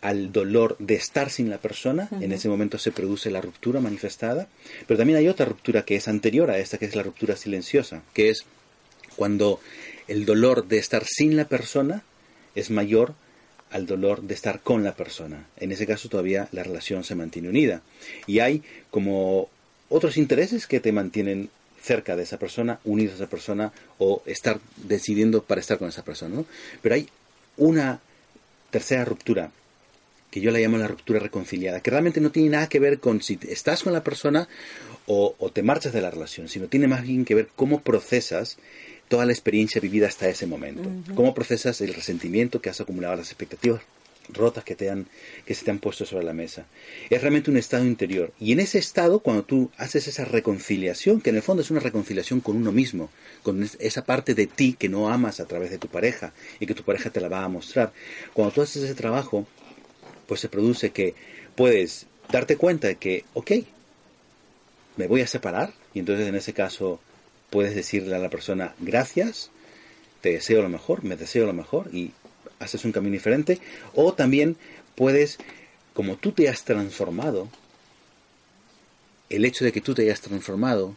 al 0.02 0.32
dolor 0.32 0.76
de 0.78 0.93
estar 0.93 1.32
sin 1.32 1.50
la 1.50 1.58
persona, 1.58 2.08
en 2.21 2.32
ese 2.32 2.48
momento 2.48 2.78
se 2.78 2.91
produce 2.91 3.32
la 3.32 3.41
ruptura 3.41 3.80
manifestada, 3.80 4.48
pero 4.86 5.00
también 5.00 5.17
hay 5.17 5.28
otra 5.28 5.48
ruptura 5.48 5.84
que 5.84 5.95
es 5.95 6.08
anterior 6.08 6.52
a 6.52 6.60
esta, 6.60 6.78
que 6.78 6.86
es 6.86 6.95
la 6.95 7.02
ruptura 7.02 7.36
silenciosa, 7.36 8.04
que 8.13 8.30
es 8.30 8.45
cuando 9.15 9.60
el 10.08 10.26
dolor 10.26 10.67
de 10.67 10.78
estar 10.78 11.06
sin 11.06 11.36
la 11.36 11.45
persona 11.45 12.04
es 12.54 12.69
mayor 12.69 13.15
al 13.71 13.86
dolor 13.86 14.21
de 14.21 14.34
estar 14.34 14.62
con 14.62 14.84
la 14.84 14.93
persona. 14.93 15.45
En 15.58 15.71
ese 15.71 15.88
caso 15.88 16.10
todavía 16.10 16.47
la 16.51 16.63
relación 16.63 17.04
se 17.04 17.15
mantiene 17.15 17.49
unida. 17.49 17.82
Y 18.28 18.39
hay 18.39 18.63
como 18.91 19.49
otros 19.89 20.17
intereses 20.17 20.67
que 20.67 20.80
te 20.80 20.91
mantienen 20.91 21.49
cerca 21.82 22.15
de 22.15 22.23
esa 22.23 22.39
persona, 22.39 22.80
unidos 22.84 23.13
a 23.13 23.23
esa 23.23 23.30
persona 23.30 23.71
o 23.97 24.23
estar 24.25 24.60
decidiendo 24.78 25.43
para 25.43 25.62
estar 25.62 25.78
con 25.78 25.89
esa 25.89 26.04
persona. 26.04 26.36
¿no? 26.36 26.45
Pero 26.82 26.95
hay 26.95 27.10
una 27.58 27.99
tercera 28.71 29.06
ruptura 29.06 29.51
que 30.36 30.41
yo 30.41 30.52
la 30.52 30.60
llamo 30.60 30.78
la 30.78 30.89
ruptura 30.89 31.17
reconciliada, 31.19 31.80
que 31.80 31.91
realmente 31.91 32.19
no 32.19 32.30
tiene 32.30 32.50
nada 32.50 32.67
que 32.67 32.78
ver 32.82 33.00
con 33.00 33.21
si 33.21 33.39
estás 33.48 33.84
con 33.84 33.93
la 33.93 34.04
persona 34.04 34.50
o, 35.08 35.34
o 35.39 35.50
te 35.50 35.63
marchas 35.63 35.93
de 35.93 36.02
la 36.02 36.12
relación, 36.12 36.50
sino 36.50 36.67
tiene 36.67 36.88
más 36.89 37.04
bien 37.04 37.24
que 37.24 37.36
ver 37.36 37.48
cómo 37.56 37.80
procesas 37.84 38.58
toda 39.08 39.26
la 39.26 39.32
experiencia 39.32 39.80
vivida 39.80 40.08
hasta 40.08 40.28
ese 40.28 40.45
momento. 40.45 40.89
¿Cómo 41.15 41.34
procesas 41.34 41.80
el 41.80 41.93
resentimiento 41.93 42.60
que 42.60 42.69
has 42.69 42.82
acumulado, 42.82 43.15
las 43.15 43.28
expectativas 43.30 43.82
rotas 44.34 44.63
que, 44.65 44.76
te 44.76 44.89
han, 44.89 45.06
que 45.45 45.54
se 45.54 45.63
te 45.63 45.71
han 45.71 45.80
puesto 45.80 46.06
sobre 46.06 46.26
la 46.26 46.34
mesa? 46.34 46.65
Es 47.10 47.21
realmente 47.21 47.50
un 47.50 47.56
estado 47.56 47.86
interior. 47.86 48.34
Y 48.38 48.52
en 48.52 48.60
ese 48.60 48.78
estado, 48.78 49.19
cuando 49.19 49.43
tú 49.45 49.71
haces 49.78 50.10
esa 50.10 50.26
reconciliación, 50.26 51.21
que 51.21 51.30
en 51.30 51.38
el 51.38 51.43
fondo 51.43 51.62
es 51.62 51.71
una 51.71 51.80
reconciliación 51.80 52.41
con 52.41 52.58
uno 52.58 52.74
mismo, 52.74 53.10
con 53.41 53.63
es- 53.63 53.78
esa 53.80 54.04
parte 54.04 54.34
de 54.34 54.48
ti 54.48 54.76
que 54.78 54.89
no 54.89 55.08
amas 55.10 55.39
a 55.39 55.45
través 55.45 55.69
de 55.69 55.78
tu 55.78 55.88
pareja 55.88 56.34
y 56.60 56.65
que 56.65 56.74
tu 56.74 56.84
pareja 56.84 57.10
te 57.10 57.21
la 57.21 57.30
va 57.30 57.45
a 57.45 57.48
mostrar, 57.48 57.93
cuando 58.34 58.54
tú 58.54 58.62
haces 58.63 58.84
ese 58.84 58.95
trabajo, 58.95 59.48
pues 60.28 60.42
se 60.42 60.50
produce 60.50 60.92
que 60.92 61.16
puedes 61.56 62.08
darte 62.32 62.58
cuenta 62.58 62.88
de 62.88 62.96
que, 62.96 63.26
ok, 63.34 63.52
me 64.98 65.08
voy 65.08 65.22
a 65.22 65.28
separar 65.28 65.74
y 65.94 66.00
entonces 66.00 66.28
en 66.28 66.36
ese 66.36 66.54
caso 66.54 67.00
puedes 67.50 67.76
decirle 67.76 68.16
a 68.16 68.20
la 68.20 68.30
persona 68.30 68.74
gracias, 68.80 69.52
te 70.22 70.32
deseo 70.32 70.62
lo 70.62 70.70
mejor, 70.70 71.04
me 71.04 71.16
deseo 71.16 71.46
lo 71.46 71.54
mejor 71.54 71.94
y 71.94 72.12
haces 72.60 72.86
un 72.86 72.92
camino 72.92 73.14
diferente. 73.14 73.60
O 73.94 74.14
también 74.14 74.58
puedes, 74.96 75.38
como 75.94 76.16
tú 76.16 76.32
te 76.32 76.50
has 76.50 76.64
transformado, 76.64 77.50
el 79.30 79.46
hecho 79.46 79.66
de 79.66 79.72
que 79.72 79.82
tú 79.82 79.94
te 79.94 80.04
hayas 80.04 80.22
transformado, 80.22 80.96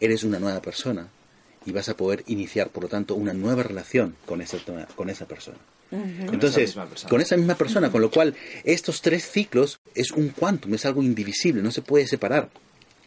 eres 0.00 0.24
una 0.24 0.38
nueva 0.38 0.60
persona 0.60 1.08
y 1.66 1.72
vas 1.72 1.88
a 1.88 1.96
poder 1.96 2.22
iniciar, 2.28 2.70
por 2.70 2.84
lo 2.84 2.88
tanto, 2.88 3.14
una 3.14 3.34
nueva 3.34 3.64
relación 3.64 4.16
con 4.24 4.40
esa, 4.40 4.58
con 4.94 5.10
esa 5.10 5.26
persona. 5.26 5.58
Entonces, 5.90 6.70
misma 6.70 6.86
persona. 6.86 7.10
con 7.10 7.20
esa 7.20 7.36
misma 7.36 7.54
persona, 7.56 7.90
con 7.90 8.00
lo 8.00 8.10
cual 8.10 8.34
estos 8.64 9.02
tres 9.02 9.28
ciclos 9.28 9.80
es 9.94 10.12
un 10.12 10.28
quantum, 10.30 10.74
es 10.74 10.86
algo 10.86 11.02
indivisible, 11.02 11.62
no 11.62 11.70
se 11.70 11.82
puede 11.82 12.06
separar. 12.06 12.48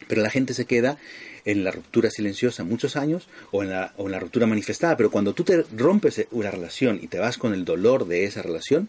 Pero 0.08 0.22
la 0.22 0.30
gente 0.30 0.54
se 0.54 0.64
queda 0.64 0.98
en 1.44 1.64
la 1.64 1.70
ruptura 1.70 2.10
silenciosa 2.10 2.64
muchos 2.64 2.96
años 2.96 3.28
o 3.50 3.62
en 3.62 3.70
la, 3.70 3.92
o 3.96 4.06
en 4.06 4.12
la 4.12 4.18
ruptura 4.18 4.46
manifestada. 4.46 4.96
Pero 4.96 5.10
cuando 5.10 5.34
tú 5.34 5.44
te 5.44 5.64
rompes 5.76 6.26
una 6.30 6.50
relación 6.50 6.98
y 7.02 7.06
te 7.06 7.18
vas 7.18 7.38
con 7.38 7.54
el 7.54 7.64
dolor 7.64 8.06
de 8.06 8.24
esa 8.24 8.42
relación, 8.42 8.88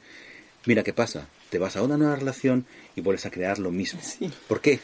mira 0.65 0.83
qué 0.83 0.93
pasa. 0.93 1.27
Te 1.49 1.59
vas 1.59 1.75
a 1.75 1.83
una 1.83 1.97
nueva 1.97 2.15
relación 2.15 2.65
y 2.95 3.01
vuelves 3.01 3.25
a 3.25 3.31
crear 3.31 3.59
lo 3.59 3.71
mismo. 3.71 3.99
¿Por 4.47 4.61
qué? 4.61 4.79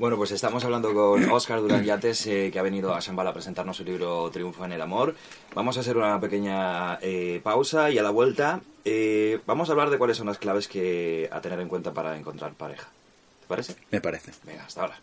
Bueno, 0.00 0.16
pues 0.16 0.32
estamos 0.32 0.64
hablando 0.64 0.94
con 0.94 1.30
Óscar 1.30 1.60
Durán 1.60 1.84
Yates, 1.84 2.26
eh, 2.26 2.48
que 2.50 2.58
ha 2.58 2.62
venido 2.62 2.94
a 2.94 3.00
Shambhala 3.00 3.28
a 3.28 3.34
presentarnos 3.34 3.76
su 3.76 3.84
libro 3.84 4.30
Triunfo 4.30 4.64
en 4.64 4.72
el 4.72 4.80
Amor. 4.80 5.14
Vamos 5.54 5.76
a 5.76 5.80
hacer 5.80 5.98
una 5.98 6.18
pequeña 6.18 6.98
eh, 7.02 7.38
pausa 7.44 7.90
y 7.90 7.98
a 7.98 8.02
la 8.02 8.08
vuelta 8.08 8.62
eh, 8.86 9.40
vamos 9.44 9.68
a 9.68 9.72
hablar 9.72 9.90
de 9.90 9.98
cuáles 9.98 10.16
son 10.16 10.28
las 10.28 10.38
claves 10.38 10.68
que 10.68 11.28
a 11.30 11.42
tener 11.42 11.60
en 11.60 11.68
cuenta 11.68 11.92
para 11.92 12.16
encontrar 12.16 12.54
pareja. 12.54 12.88
¿Te 13.42 13.46
parece? 13.46 13.76
Me 13.90 14.00
parece. 14.00 14.32
Venga, 14.46 14.64
hasta 14.64 14.80
ahora. 14.80 14.98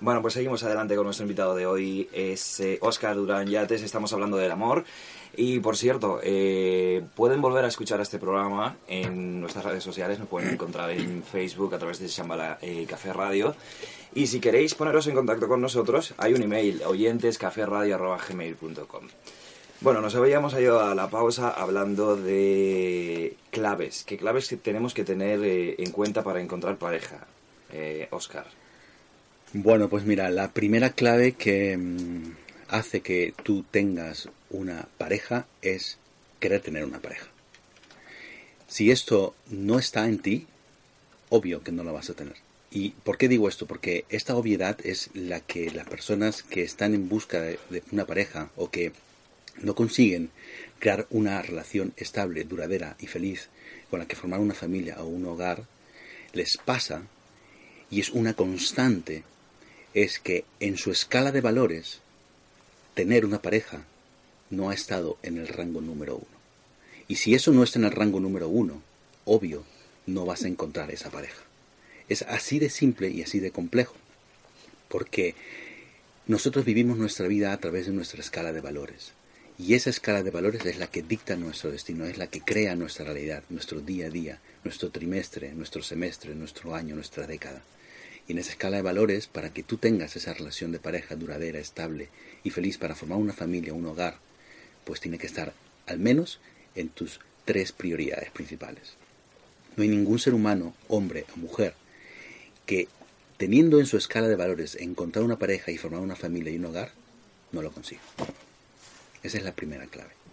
Bueno, 0.00 0.20
pues 0.20 0.34
seguimos 0.34 0.62
adelante 0.62 0.96
con 0.96 1.04
nuestro 1.04 1.24
invitado 1.24 1.54
de 1.54 1.66
hoy, 1.66 2.08
es 2.12 2.60
eh, 2.60 2.78
Óscar 2.82 3.16
Durán 3.16 3.48
Yates, 3.48 3.82
estamos 3.82 4.12
hablando 4.12 4.36
del 4.36 4.50
amor. 4.50 4.84
Y 5.36 5.60
por 5.60 5.76
cierto, 5.76 6.20
eh, 6.22 7.02
pueden 7.16 7.40
volver 7.40 7.64
a 7.64 7.68
escuchar 7.68 8.00
este 8.00 8.18
programa 8.18 8.76
en 8.86 9.40
nuestras 9.40 9.64
redes 9.64 9.82
sociales, 9.82 10.18
nos 10.18 10.28
pueden 10.28 10.50
encontrar 10.50 10.90
en 10.90 11.22
Facebook 11.22 11.74
a 11.74 11.78
través 11.78 11.98
de 11.98 12.08
Shambhala 12.08 12.58
eh, 12.60 12.86
Café 12.88 13.12
Radio. 13.12 13.54
Y 14.14 14.26
si 14.28 14.40
queréis 14.40 14.74
poneros 14.74 15.06
en 15.06 15.14
contacto 15.14 15.48
con 15.48 15.60
nosotros, 15.60 16.14
hay 16.18 16.34
un 16.34 16.42
email, 16.42 16.82
oyentescaferadio.gmail.com. 16.86 19.08
Bueno, 19.80 20.00
nos 20.00 20.14
habíamos 20.14 20.54
ido 20.54 20.80
a 20.80 20.94
la 20.94 21.10
pausa 21.10 21.50
hablando 21.50 22.16
de 22.16 23.36
claves. 23.50 24.04
¿Qué 24.04 24.16
claves 24.16 24.56
tenemos 24.62 24.94
que 24.94 25.04
tener 25.04 25.42
eh, 25.42 25.74
en 25.78 25.90
cuenta 25.90 26.22
para 26.22 26.40
encontrar 26.40 26.78
pareja? 26.78 27.26
Eh, 27.72 28.06
Óscar. 28.10 28.46
Bueno, 29.56 29.88
pues 29.88 30.04
mira, 30.04 30.30
la 30.30 30.50
primera 30.50 30.90
clave 30.90 31.34
que 31.34 31.76
mm, 31.76 32.34
hace 32.70 33.02
que 33.02 33.32
tú 33.44 33.62
tengas 33.62 34.28
una 34.50 34.88
pareja 34.98 35.46
es 35.62 35.96
querer 36.40 36.60
tener 36.60 36.84
una 36.84 36.98
pareja. 36.98 37.28
Si 38.66 38.90
esto 38.90 39.36
no 39.50 39.78
está 39.78 40.08
en 40.08 40.18
ti, 40.18 40.48
obvio 41.28 41.62
que 41.62 41.70
no 41.70 41.84
lo 41.84 41.92
vas 41.92 42.10
a 42.10 42.14
tener. 42.14 42.34
¿Y 42.72 42.90
por 43.04 43.16
qué 43.16 43.28
digo 43.28 43.48
esto? 43.48 43.64
Porque 43.64 44.06
esta 44.08 44.34
obviedad 44.34 44.76
es 44.82 45.10
la 45.14 45.38
que 45.38 45.70
las 45.70 45.86
personas 45.86 46.42
que 46.42 46.64
están 46.64 46.92
en 46.92 47.08
busca 47.08 47.40
de 47.40 47.60
una 47.92 48.06
pareja 48.06 48.50
o 48.56 48.72
que 48.72 48.90
no 49.62 49.76
consiguen 49.76 50.30
crear 50.80 51.06
una 51.10 51.40
relación 51.42 51.92
estable, 51.96 52.42
duradera 52.42 52.96
y 52.98 53.06
feliz 53.06 53.50
con 53.88 54.00
la 54.00 54.08
que 54.08 54.16
formar 54.16 54.40
una 54.40 54.54
familia 54.54 55.00
o 55.00 55.06
un 55.06 55.24
hogar, 55.26 55.62
les 56.32 56.56
pasa 56.64 57.02
y 57.88 58.00
es 58.00 58.10
una 58.10 58.34
constante 58.34 59.22
es 59.94 60.18
que 60.18 60.44
en 60.60 60.76
su 60.76 60.90
escala 60.90 61.32
de 61.32 61.40
valores 61.40 62.00
tener 62.94 63.24
una 63.24 63.40
pareja 63.40 63.84
no 64.50 64.70
ha 64.70 64.74
estado 64.74 65.16
en 65.22 65.38
el 65.38 65.48
rango 65.48 65.80
número 65.80 66.16
uno. 66.16 66.34
Y 67.06 67.16
si 67.16 67.34
eso 67.34 67.52
no 67.52 67.62
está 67.62 67.78
en 67.78 67.86
el 67.86 67.92
rango 67.92 68.20
número 68.20 68.48
uno, 68.48 68.82
obvio, 69.24 69.64
no 70.06 70.26
vas 70.26 70.44
a 70.44 70.48
encontrar 70.48 70.90
esa 70.90 71.10
pareja. 71.10 71.42
Es 72.08 72.22
así 72.22 72.58
de 72.58 72.70
simple 72.70 73.08
y 73.08 73.22
así 73.22 73.40
de 73.40 73.50
complejo. 73.50 73.94
Porque 74.88 75.34
nosotros 76.26 76.64
vivimos 76.64 76.98
nuestra 76.98 77.28
vida 77.28 77.52
a 77.52 77.58
través 77.58 77.86
de 77.86 77.92
nuestra 77.92 78.20
escala 78.20 78.52
de 78.52 78.60
valores. 78.60 79.12
Y 79.58 79.74
esa 79.74 79.90
escala 79.90 80.22
de 80.22 80.30
valores 80.30 80.64
es 80.66 80.78
la 80.78 80.88
que 80.88 81.02
dicta 81.02 81.36
nuestro 81.36 81.70
destino, 81.70 82.06
es 82.06 82.18
la 82.18 82.26
que 82.26 82.40
crea 82.40 82.74
nuestra 82.74 83.04
realidad, 83.04 83.44
nuestro 83.50 83.80
día 83.80 84.06
a 84.06 84.10
día, 84.10 84.40
nuestro 84.64 84.90
trimestre, 84.90 85.52
nuestro 85.52 85.82
semestre, 85.82 86.34
nuestro 86.34 86.74
año, 86.74 86.96
nuestra 86.96 87.26
década. 87.26 87.62
Y 88.26 88.32
en 88.32 88.38
esa 88.38 88.50
escala 88.50 88.76
de 88.76 88.82
valores, 88.82 89.26
para 89.26 89.50
que 89.50 89.62
tú 89.62 89.76
tengas 89.76 90.16
esa 90.16 90.32
relación 90.32 90.72
de 90.72 90.78
pareja 90.78 91.16
duradera, 91.16 91.58
estable 91.58 92.08
y 92.42 92.50
feliz 92.50 92.78
para 92.78 92.94
formar 92.94 93.18
una 93.18 93.32
familia, 93.32 93.74
un 93.74 93.86
hogar, 93.86 94.18
pues 94.84 95.00
tiene 95.00 95.18
que 95.18 95.26
estar 95.26 95.52
al 95.86 95.98
menos 95.98 96.40
en 96.74 96.88
tus 96.88 97.20
tres 97.44 97.72
prioridades 97.72 98.30
principales. 98.30 98.94
No 99.76 99.82
hay 99.82 99.88
ningún 99.88 100.18
ser 100.18 100.34
humano, 100.34 100.74
hombre 100.88 101.26
o 101.34 101.38
mujer, 101.38 101.74
que 102.66 102.88
teniendo 103.36 103.80
en 103.80 103.86
su 103.86 103.96
escala 103.96 104.28
de 104.28 104.36
valores 104.36 104.76
encontrar 104.76 105.24
una 105.24 105.38
pareja 105.38 105.70
y 105.70 105.78
formar 105.78 106.00
una 106.00 106.16
familia 106.16 106.52
y 106.52 106.56
un 106.56 106.66
hogar, 106.66 106.92
no 107.52 107.60
lo 107.60 107.72
consiga. 107.72 108.02
Esa 109.22 109.38
es 109.38 109.44
la 109.44 109.52
primera 109.52 109.86
clave. 109.86 110.23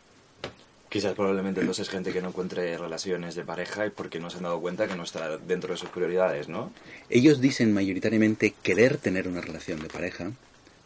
Quizás 0.92 1.14
probablemente 1.14 1.62
entonces 1.62 1.88
gente 1.88 2.12
que 2.12 2.22
no 2.22 2.28
encuentre 2.28 2.78
relaciones 2.78 3.34
de 3.36 3.46
pareja 3.46 3.86
es 3.86 3.94
porque 3.94 4.20
no 4.20 4.30
se 4.30 4.36
han 4.36 4.44
dado 4.44 4.60
cuenta 4.60 4.90
que 4.90 4.98
no 4.98 5.04
está 5.04 5.38
dentro 5.38 5.72
de 5.72 5.78
sus 5.78 5.88
prioridades, 5.88 6.50
¿no? 6.50 6.70
Ellos 7.10 7.40
dicen 7.40 7.74
mayoritariamente 7.74 8.54
querer 8.62 8.98
tener 8.98 9.30
una 9.30 9.40
relación 9.40 9.80
de 9.80 9.88
pareja, 9.88 10.34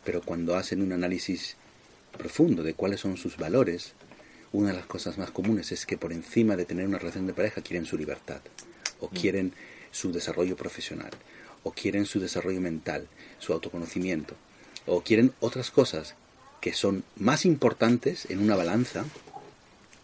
pero 0.03 0.21
cuando 0.21 0.57
hacen 0.57 0.83
un 0.83 0.93
análisis 0.93 1.55
profundo 2.19 2.61
de 2.61 2.75
cuáles 2.75 2.99
son 2.99 3.17
sus 3.17 3.35
valores, 3.37 3.93
una 4.51 4.69
de 4.69 4.75
las 4.75 4.85
cosas 4.85 5.17
más 5.17 5.31
comunes 5.31 5.71
es 5.71 5.87
que 5.87 5.97
por 5.97 6.13
encima 6.13 6.55
de 6.55 6.65
tener 6.65 6.85
una 6.85 6.99
relación 6.99 7.25
de 7.25 7.33
pareja 7.33 7.63
quieren 7.63 7.87
su 7.87 7.97
libertad, 7.97 8.41
o 8.99 9.09
quieren 9.09 9.53
su 9.89 10.11
desarrollo 10.11 10.55
profesional, 10.55 11.09
o 11.63 11.71
quieren 11.71 12.05
su 12.05 12.19
desarrollo 12.19 12.61
mental, 12.61 13.07
su 13.39 13.53
autoconocimiento, 13.53 14.35
o 14.85 15.01
quieren 15.01 15.33
otras 15.39 15.71
cosas 15.71 16.13
que 16.61 16.73
son 16.73 17.03
más 17.15 17.43
importantes 17.43 18.29
en 18.29 18.37
una 18.37 18.55
balanza 18.55 19.03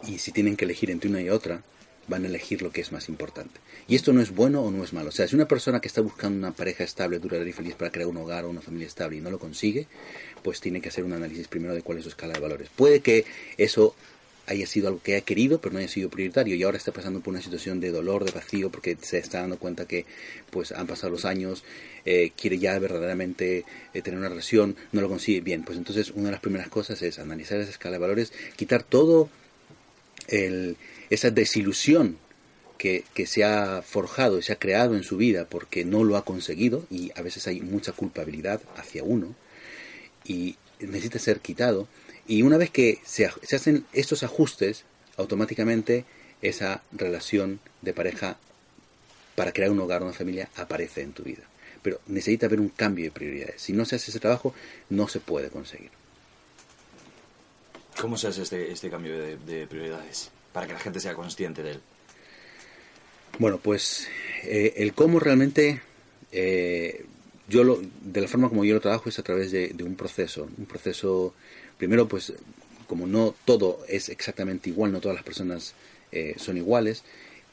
y 0.06 0.18
si 0.18 0.32
tienen 0.32 0.56
que 0.56 0.64
elegir 0.64 0.90
entre 0.90 1.10
una 1.10 1.20
y 1.20 1.28
otra, 1.28 1.62
van 2.08 2.24
a 2.24 2.28
elegir 2.28 2.62
lo 2.62 2.72
que 2.72 2.80
es 2.80 2.92
más 2.92 3.08
importante. 3.08 3.60
Y 3.88 3.94
esto 3.94 4.12
no 4.12 4.20
es 4.20 4.34
bueno 4.34 4.62
o 4.62 4.70
no 4.70 4.84
es 4.84 4.92
malo. 4.92 5.08
O 5.08 5.12
sea, 5.12 5.28
si 5.28 5.36
una 5.36 5.46
persona 5.46 5.80
que 5.80 5.88
está 5.88 6.00
buscando 6.00 6.38
una 6.38 6.52
pareja 6.52 6.84
estable, 6.84 7.18
duradera 7.18 7.48
y 7.48 7.52
feliz 7.52 7.74
para 7.74 7.90
crear 7.90 8.08
un 8.08 8.16
hogar 8.16 8.44
o 8.44 8.50
una 8.50 8.60
familia 8.60 8.86
estable 8.86 9.16
y 9.16 9.20
no 9.20 9.30
lo 9.30 9.38
consigue, 9.38 9.86
pues 10.42 10.60
tiene 10.60 10.80
que 10.80 10.88
hacer 10.88 11.04
un 11.04 11.12
análisis 11.12 11.48
primero 11.48 11.74
de 11.74 11.82
cuál 11.82 11.98
es 11.98 12.04
su 12.04 12.10
escala 12.10 12.34
de 12.34 12.40
valores. 12.40 12.68
Puede 12.74 13.00
que 13.00 13.24
eso 13.56 13.94
haya 14.46 14.66
sido 14.66 14.88
algo 14.88 15.00
que 15.00 15.14
haya 15.14 15.24
querido, 15.24 15.60
pero 15.60 15.72
no 15.72 15.78
haya 15.78 15.88
sido 15.88 16.10
prioritario 16.10 16.56
y 16.56 16.62
ahora 16.64 16.76
está 16.76 16.90
pasando 16.90 17.20
por 17.20 17.32
una 17.32 17.42
situación 17.42 17.78
de 17.78 17.92
dolor, 17.92 18.24
de 18.24 18.32
vacío, 18.32 18.70
porque 18.70 18.96
se 19.00 19.18
está 19.18 19.40
dando 19.40 19.56
cuenta 19.56 19.86
que 19.86 20.04
pues 20.50 20.72
han 20.72 20.88
pasado 20.88 21.10
los 21.10 21.24
años, 21.24 21.62
eh, 22.04 22.32
quiere 22.36 22.58
ya 22.58 22.76
verdaderamente 22.80 23.64
eh, 23.94 24.02
tener 24.02 24.18
una 24.18 24.28
relación, 24.28 24.76
no 24.90 25.00
lo 25.00 25.08
consigue 25.08 25.40
bien. 25.40 25.62
Pues 25.62 25.78
entonces 25.78 26.10
una 26.10 26.26
de 26.26 26.32
las 26.32 26.40
primeras 26.40 26.68
cosas 26.68 27.00
es 27.02 27.20
analizar 27.20 27.60
esa 27.60 27.70
escala 27.70 27.94
de 27.94 28.00
valores, 28.00 28.32
quitar 28.56 28.82
todo 28.82 29.30
el, 30.28 30.76
esa 31.10 31.30
desilusión 31.30 32.18
que, 32.78 33.26
se 33.26 33.44
ha 33.44 33.82
forjado 33.82 34.38
y 34.38 34.42
se 34.42 34.52
ha 34.52 34.58
creado 34.58 34.96
en 34.96 35.04
su 35.04 35.16
vida 35.16 35.46
porque 35.48 35.84
no 35.84 36.02
lo 36.02 36.16
ha 36.16 36.24
conseguido 36.24 36.84
y 36.90 37.12
a 37.14 37.22
veces 37.22 37.46
hay 37.46 37.60
mucha 37.60 37.92
culpabilidad 37.92 38.60
hacia 38.76 39.04
uno 39.04 39.36
y 40.24 40.56
necesita 40.80 41.20
ser 41.20 41.38
quitado. 41.40 41.86
Y 42.26 42.42
una 42.42 42.56
vez 42.56 42.70
que 42.70 42.98
se, 43.04 43.30
se 43.42 43.56
hacen 43.56 43.84
estos 43.92 44.24
ajustes, 44.24 44.84
automáticamente 45.16 46.04
esa 46.40 46.82
relación 46.90 47.60
de 47.82 47.92
pareja 47.92 48.36
para 49.36 49.52
crear 49.52 49.70
un 49.70 49.80
hogar, 49.80 50.02
una 50.02 50.12
familia, 50.12 50.48
aparece 50.56 51.02
en 51.02 51.12
tu 51.12 51.22
vida. 51.22 51.42
Pero 51.82 52.00
necesita 52.06 52.46
haber 52.46 52.60
un 52.60 52.68
cambio 52.68 53.04
de 53.04 53.10
prioridades. 53.12 53.62
Si 53.62 53.72
no 53.72 53.84
se 53.84 53.96
hace 53.96 54.10
ese 54.10 54.20
trabajo, 54.20 54.54
no 54.90 55.06
se 55.06 55.20
puede 55.20 55.50
conseguir. 55.50 55.90
¿Cómo 58.00 58.16
se 58.16 58.28
hace 58.28 58.42
este, 58.42 58.72
este 58.72 58.90
cambio 58.90 59.18
de, 59.18 59.36
de 59.36 59.66
prioridades? 59.66 60.30
Para 60.52 60.66
que 60.66 60.72
la 60.72 60.80
gente 60.80 61.00
sea 61.00 61.14
consciente 61.14 61.62
de 61.62 61.72
él. 61.72 61.80
Bueno, 63.38 63.58
pues 63.58 64.08
eh, 64.44 64.74
el 64.76 64.92
cómo 64.92 65.18
realmente, 65.18 65.80
eh, 66.32 67.06
yo 67.48 67.64
lo, 67.64 67.80
de 68.02 68.20
la 68.20 68.28
forma 68.28 68.48
como 68.48 68.64
yo 68.64 68.74
lo 68.74 68.80
trabajo 68.80 69.08
es 69.08 69.18
a 69.18 69.22
través 69.22 69.50
de, 69.50 69.74
un 69.82 69.96
proceso. 69.96 70.48
Un 70.58 70.66
proceso, 70.66 71.34
primero, 71.78 72.06
pues 72.06 72.34
como 72.86 73.06
no 73.06 73.34
todo 73.46 73.84
es 73.88 74.10
exactamente 74.10 74.68
igual, 74.68 74.92
no 74.92 75.00
todas 75.00 75.16
las 75.16 75.24
personas 75.24 75.74
eh, 76.12 76.34
son 76.36 76.58
iguales, 76.58 77.04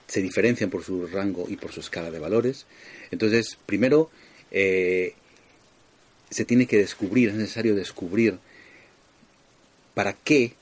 se 0.07 0.21
diferencian 0.21 0.69
por 0.69 0.83
su 0.83 1.07
rango 1.07 1.45
y 1.47 1.55
por 1.55 1.71
su 1.71 1.79
escala 1.79 2.11
de 2.11 2.19
valores. 2.19 2.65
Entonces, 3.09 3.57
primero, 3.65 4.11
se 4.51 5.13
tiene 6.45 6.65
que 6.65 6.77
descubrir, 6.77 7.29
es 7.29 7.35
necesario 7.35 7.73
descubrir 7.73 8.37
para 9.93 10.13
qué 10.13 10.53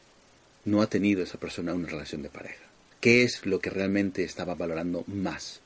no 0.65 0.81
ha 0.81 0.87
tenido 0.87 1.23
esa 1.23 1.39
persona 1.39 1.73
una 1.73 1.87
relación 1.87 2.21
de 2.21 2.29
pareja. 2.29 2.63
¿Qué 2.99 3.23
es 3.23 3.45
lo 3.45 3.59
que 3.59 3.69
realmente 3.69 4.23
estaba 4.23 4.55
valorando 4.55 5.03
más? 5.07 5.61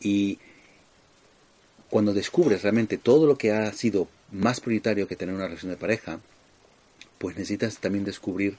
Y 0.00 0.38
cuando 1.88 2.12
descubres 2.12 2.62
realmente 2.62 2.98
todo 2.98 3.26
lo 3.26 3.38
que 3.38 3.52
ha 3.52 3.72
sido 3.72 4.08
más 4.30 4.60
prioritario 4.60 5.06
que 5.06 5.16
tener 5.16 5.34
una 5.34 5.46
relación 5.46 5.70
de 5.70 5.76
pareja, 5.76 6.20
pues 7.18 7.36
necesitas 7.36 7.78
también 7.78 8.04
descubrir 8.04 8.56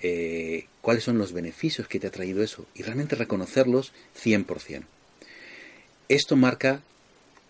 eh, 0.00 0.66
cuáles 0.82 1.04
son 1.04 1.18
los 1.18 1.32
beneficios 1.32 1.88
que 1.88 1.98
te 1.98 2.06
ha 2.06 2.10
traído 2.10 2.42
eso 2.42 2.66
y 2.74 2.82
realmente 2.82 3.16
reconocerlos 3.16 3.92
100%. 4.22 4.84
Esto 6.08 6.36
marca 6.36 6.82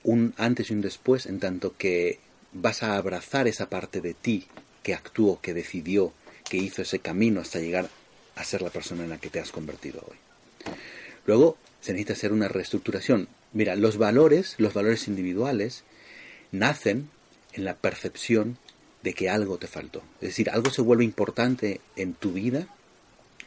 un 0.03 0.33
antes 0.39 0.71
y 0.71 0.75
un 0.75 0.81
después 0.81 1.27
en 1.27 1.41
tanto 1.41 1.77
que 1.77 2.21
vas 2.53 2.83
a 2.83 2.97
abrazar 2.97 3.49
esa 3.49 3.69
parte 3.69 4.01
de 4.01 4.15
ti 4.15 4.47
que 4.87 4.95
actuó, 4.95 5.41
que 5.41 5.53
decidió, 5.53 6.13
que 6.49 6.59
hizo 6.59 6.81
ese 6.81 7.01
camino 7.01 7.41
hasta 7.41 7.59
llegar 7.59 7.91
a 8.37 8.45
ser 8.45 8.63
la 8.63 8.71
persona 8.71 9.03
en 9.03 9.11
la 9.11 9.19
que 9.19 9.31
te 9.31 9.41
has 9.41 9.51
convertido 9.51 10.01
hoy. 10.09 10.17
Luego 11.27 11.59
se 11.81 11.91
necesita 11.91 12.13
hacer 12.13 12.33
una 12.33 12.47
reestructuración. 12.47 13.27
Mira, 13.53 13.75
los 13.75 13.99
valores, 13.99 14.55
los 14.59 14.75
valores 14.75 15.09
individuales, 15.09 15.83
nacen 16.53 17.11
en 17.55 17.65
la 17.65 17.75
percepción 17.75 18.59
de 19.03 19.13
que 19.13 19.29
algo 19.29 19.59
te 19.59 19.67
faltó. 19.67 20.05
Es 20.21 20.29
decir, 20.29 20.51
algo 20.51 20.71
se 20.71 20.83
vuelve 20.83 21.03
importante 21.03 21.81
en 21.97 22.15
tu 22.15 22.31
vida 22.31 22.69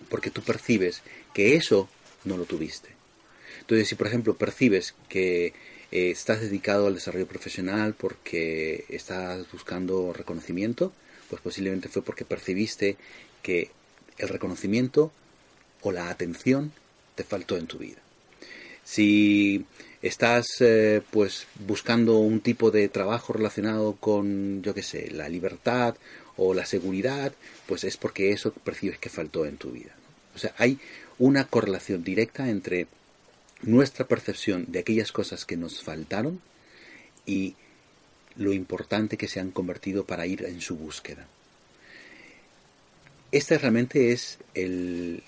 porque 0.09 0.31
tú 0.31 0.41
percibes 0.41 1.03
que 1.33 1.55
eso 1.55 1.87
no 2.25 2.35
lo 2.35 2.43
tuviste. 2.43 2.89
Entonces, 3.61 3.87
si 3.87 3.95
por 3.95 4.07
ejemplo 4.07 4.35
percibes 4.35 4.93
que 5.07 5.53
eh, 5.93 6.09
estás 6.11 6.41
dedicado 6.41 6.87
al 6.87 6.95
desarrollo 6.95 7.27
profesional 7.27 7.93
porque 7.93 8.83
estás 8.89 9.49
buscando 9.53 10.11
reconocimiento, 10.11 10.91
pues 11.29 11.41
posiblemente 11.41 11.89
fue 11.89 12.01
porque 12.01 12.25
percibiste 12.25 12.97
que 13.41 13.71
el 14.17 14.29
reconocimiento 14.29 15.11
o 15.81 15.91
la 15.91 16.09
atención 16.09 16.71
te 17.15 17.23
faltó 17.23 17.57
en 17.57 17.67
tu 17.67 17.77
vida. 17.77 17.99
Si 18.83 19.65
estás 20.01 20.47
eh, 20.61 21.01
pues 21.11 21.47
buscando 21.65 22.17
un 22.17 22.39
tipo 22.41 22.71
de 22.71 22.89
trabajo 22.89 23.33
relacionado 23.33 23.95
con, 23.95 24.61
yo 24.63 24.73
qué 24.73 24.83
sé, 24.83 25.11
la 25.11 25.29
libertad 25.29 25.95
o 26.37 26.53
la 26.53 26.65
seguridad, 26.65 27.33
pues 27.67 27.83
es 27.83 27.97
porque 27.97 28.31
eso 28.31 28.51
percibes 28.51 28.97
que 28.97 29.09
faltó 29.09 29.45
en 29.45 29.57
tu 29.57 29.71
vida. 29.71 29.93
O 30.35 30.39
sea, 30.39 30.53
hay 30.57 30.79
una 31.17 31.45
correlación 31.45 32.03
directa 32.03 32.49
entre 32.49 32.87
nuestra 33.61 34.07
percepción 34.07 34.65
de 34.69 34.79
aquellas 34.79 35.11
cosas 35.11 35.45
que 35.45 35.57
nos 35.57 35.83
faltaron 35.83 36.39
y 37.25 37.55
lo 38.35 38.53
importante 38.53 39.17
que 39.17 39.27
se 39.27 39.39
han 39.39 39.51
convertido 39.51 40.05
para 40.05 40.25
ir 40.25 40.45
en 40.45 40.61
su 40.61 40.75
búsqueda. 40.75 41.27
Este 43.31 43.57
realmente 43.57 44.11
es 44.11 44.37
el... 44.53 45.23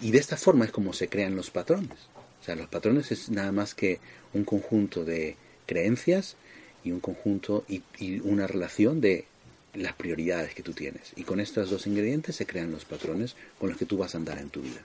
Y 0.00 0.10
de 0.10 0.18
esta 0.18 0.36
forma 0.36 0.64
es 0.64 0.70
como 0.70 0.92
se 0.92 1.08
crean 1.08 1.36
los 1.36 1.50
patrones. 1.50 1.98
O 2.40 2.44
sea, 2.44 2.56
los 2.56 2.68
patrones 2.68 3.12
es 3.12 3.28
nada 3.28 3.52
más 3.52 3.74
que 3.74 4.00
un 4.32 4.44
conjunto 4.44 5.04
de 5.04 5.36
creencias 5.66 6.36
y 6.82 6.92
un 6.92 7.00
conjunto 7.00 7.64
y, 7.68 7.82
y 7.98 8.20
una 8.20 8.46
relación 8.46 9.00
de 9.00 9.26
las 9.74 9.94
prioridades 9.94 10.54
que 10.54 10.62
tú 10.62 10.72
tienes. 10.72 11.12
Y 11.16 11.24
con 11.24 11.40
estos 11.40 11.70
dos 11.70 11.86
ingredientes 11.86 12.36
se 12.36 12.46
crean 12.46 12.72
los 12.72 12.84
patrones 12.84 13.36
con 13.58 13.68
los 13.68 13.78
que 13.78 13.86
tú 13.86 13.98
vas 13.98 14.14
a 14.14 14.18
andar 14.18 14.38
en 14.38 14.50
tu 14.50 14.62
vida. 14.62 14.80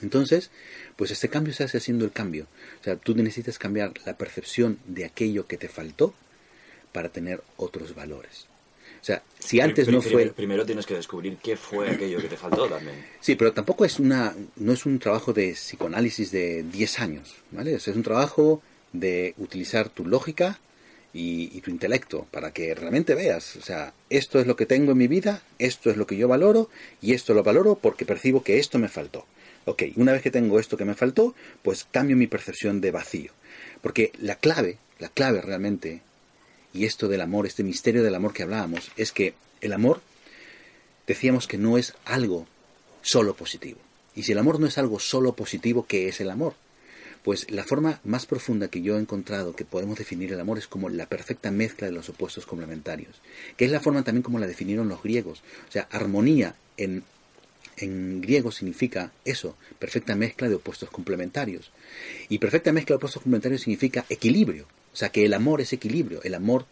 Entonces, 0.00 0.50
pues 0.96 1.10
este 1.10 1.28
cambio 1.28 1.54
se 1.54 1.64
hace 1.64 1.78
haciendo 1.78 2.04
el 2.04 2.12
cambio. 2.12 2.46
O 2.80 2.84
sea, 2.84 2.96
tú 2.96 3.14
necesitas 3.14 3.58
cambiar 3.58 3.92
la 4.04 4.16
percepción 4.16 4.78
de 4.86 5.04
aquello 5.04 5.46
que 5.46 5.58
te 5.58 5.68
faltó 5.68 6.14
para 6.92 7.08
tener 7.08 7.42
otros 7.56 7.94
valores. 7.94 8.46
O 9.00 9.04
sea, 9.04 9.22
si 9.40 9.60
antes 9.60 9.88
no 9.88 10.00
fue... 10.00 10.26
Primero 10.26 10.64
tienes 10.64 10.86
que 10.86 10.94
descubrir 10.94 11.36
qué 11.42 11.56
fue 11.56 11.90
aquello 11.90 12.20
que 12.20 12.28
te 12.28 12.36
faltó 12.36 12.68
también. 12.68 13.04
Sí, 13.20 13.34
pero 13.34 13.52
tampoco 13.52 13.84
es 13.84 13.98
una 13.98 14.32
no 14.56 14.72
es 14.72 14.86
un 14.86 15.00
trabajo 15.00 15.32
de 15.32 15.52
psicoanálisis 15.52 16.30
de 16.30 16.62
10 16.62 17.00
años, 17.00 17.34
¿vale? 17.50 17.74
O 17.74 17.80
sea, 17.80 17.90
es 17.90 17.96
un 17.96 18.04
trabajo 18.04 18.62
de 18.92 19.34
utilizar 19.38 19.88
tu 19.88 20.06
lógica 20.06 20.60
y, 21.12 21.50
y 21.52 21.60
tu 21.62 21.70
intelecto 21.70 22.28
para 22.30 22.52
que 22.52 22.74
realmente 22.76 23.16
veas, 23.16 23.56
o 23.56 23.62
sea, 23.62 23.92
esto 24.08 24.38
es 24.38 24.46
lo 24.46 24.54
que 24.54 24.66
tengo 24.66 24.92
en 24.92 24.98
mi 24.98 25.08
vida, 25.08 25.42
esto 25.58 25.90
es 25.90 25.96
lo 25.96 26.06
que 26.06 26.16
yo 26.16 26.28
valoro 26.28 26.70
y 27.00 27.12
esto 27.12 27.34
lo 27.34 27.42
valoro 27.42 27.74
porque 27.74 28.06
percibo 28.06 28.44
que 28.44 28.58
esto 28.58 28.78
me 28.78 28.88
faltó. 28.88 29.26
Ok, 29.64 29.84
una 29.96 30.12
vez 30.12 30.22
que 30.22 30.30
tengo 30.30 30.58
esto 30.58 30.76
que 30.76 30.84
me 30.84 30.94
faltó, 30.94 31.34
pues 31.62 31.86
cambio 31.90 32.16
mi 32.16 32.26
percepción 32.26 32.80
de 32.80 32.90
vacío. 32.90 33.32
Porque 33.80 34.12
la 34.18 34.36
clave, 34.36 34.78
la 34.98 35.08
clave 35.08 35.40
realmente, 35.40 36.02
y 36.72 36.84
esto 36.84 37.08
del 37.08 37.20
amor, 37.20 37.46
este 37.46 37.64
misterio 37.64 38.02
del 38.02 38.14
amor 38.14 38.32
que 38.32 38.42
hablábamos, 38.42 38.90
es 38.96 39.12
que 39.12 39.34
el 39.60 39.72
amor, 39.72 40.00
decíamos 41.06 41.46
que 41.46 41.58
no 41.58 41.78
es 41.78 41.94
algo 42.04 42.46
solo 43.02 43.34
positivo. 43.34 43.78
Y 44.14 44.24
si 44.24 44.32
el 44.32 44.38
amor 44.38 44.60
no 44.60 44.66
es 44.66 44.78
algo 44.78 44.98
solo 44.98 45.34
positivo, 45.34 45.86
¿qué 45.86 46.08
es 46.08 46.20
el 46.20 46.30
amor? 46.30 46.54
Pues 47.22 47.50
la 47.50 47.64
forma 47.64 48.00
más 48.04 48.26
profunda 48.26 48.68
que 48.68 48.82
yo 48.82 48.96
he 48.96 49.00
encontrado 49.00 49.54
que 49.54 49.64
podemos 49.64 49.98
definir 49.98 50.32
el 50.32 50.40
amor 50.40 50.58
es 50.58 50.66
como 50.66 50.88
la 50.88 51.06
perfecta 51.06 51.50
mezcla 51.50 51.86
de 51.86 51.92
los 51.92 52.08
opuestos 52.08 52.46
complementarios, 52.46 53.20
que 53.56 53.64
es 53.64 53.70
la 53.70 53.80
forma 53.80 54.02
también 54.02 54.22
como 54.22 54.40
la 54.40 54.48
definieron 54.48 54.88
los 54.88 55.02
griegos. 55.02 55.42
O 55.68 55.72
sea, 55.72 55.86
armonía 55.90 56.56
en, 56.76 57.04
en 57.76 58.20
griego 58.20 58.50
significa 58.50 59.12
eso, 59.24 59.56
perfecta 59.78 60.16
mezcla 60.16 60.48
de 60.48 60.56
opuestos 60.56 60.90
complementarios. 60.90 61.70
Y 62.28 62.38
perfecta 62.38 62.72
mezcla 62.72 62.94
de 62.94 62.96
opuestos 62.96 63.22
complementarios 63.22 63.62
significa 63.62 64.04
equilibrio. 64.08 64.66
O 64.92 64.96
sea, 64.96 65.10
que 65.10 65.24
el 65.24 65.34
amor 65.34 65.60
es 65.60 65.72
equilibrio. 65.72 66.22
El 66.22 66.34
amor 66.34 66.66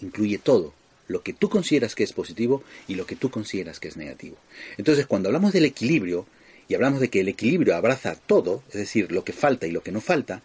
incluye 0.00 0.38
todo. 0.38 0.72
Lo 1.06 1.22
que 1.22 1.32
tú 1.32 1.48
consideras 1.48 1.94
que 1.94 2.04
es 2.04 2.12
positivo 2.12 2.62
y 2.86 2.94
lo 2.94 3.06
que 3.06 3.16
tú 3.16 3.30
consideras 3.30 3.80
que 3.80 3.88
es 3.88 3.96
negativo. 3.96 4.36
Entonces, 4.76 5.06
cuando 5.06 5.28
hablamos 5.28 5.52
del 5.52 5.64
equilibrio, 5.64 6.26
y 6.68 6.74
hablamos 6.74 7.00
de 7.00 7.08
que 7.08 7.20
el 7.20 7.28
equilibrio 7.28 7.74
abraza 7.74 8.14
todo, 8.14 8.62
es 8.68 8.74
decir, 8.74 9.10
lo 9.10 9.24
que 9.24 9.32
falta 9.32 9.66
y 9.66 9.70
lo 9.70 9.82
que 9.82 9.90
no 9.90 10.02
falta, 10.02 10.42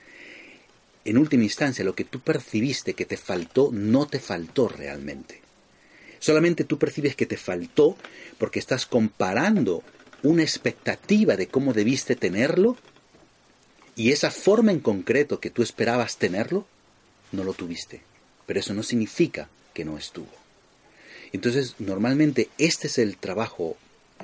en 1.06 1.18
última 1.18 1.44
instancia 1.44 1.84
lo 1.84 1.96
que 1.96 2.06
tú 2.06 2.22
percibiste 2.22 2.94
que 2.94 3.06
te 3.06 3.18
faltó 3.18 3.70
no 3.74 4.08
te 4.08 4.20
faltó 4.20 4.70
realmente. 4.70 5.42
Solamente 6.20 6.64
tú 6.64 6.78
percibes 6.80 7.18
que 7.18 7.26
te 7.26 7.36
faltó 7.36 7.98
porque 8.38 8.60
estás 8.60 8.86
comparando 8.86 9.84
una 10.24 10.44
expectativa 10.44 11.36
de 11.36 11.48
cómo 11.48 11.74
debiste 11.74 12.16
tenerlo 12.16 12.78
y 13.98 14.12
esa 14.12 14.32
forma 14.32 14.72
en 14.72 14.80
concreto 14.80 15.42
que 15.42 15.50
tú 15.50 15.62
esperabas 15.62 16.18
tenerlo, 16.18 16.66
no 17.34 17.43
lo 17.43 17.54
tuviste. 17.54 18.02
Pero 18.46 18.60
eso 18.60 18.74
no 18.74 18.84
significa 18.84 19.50
que 19.74 19.84
no 19.84 19.98
estuvo. 19.98 20.32
Entonces, 21.34 21.76
normalmente 21.80 22.50
este 22.58 22.88
es 22.88 22.98
el 22.98 23.17
trabajo 23.17 23.76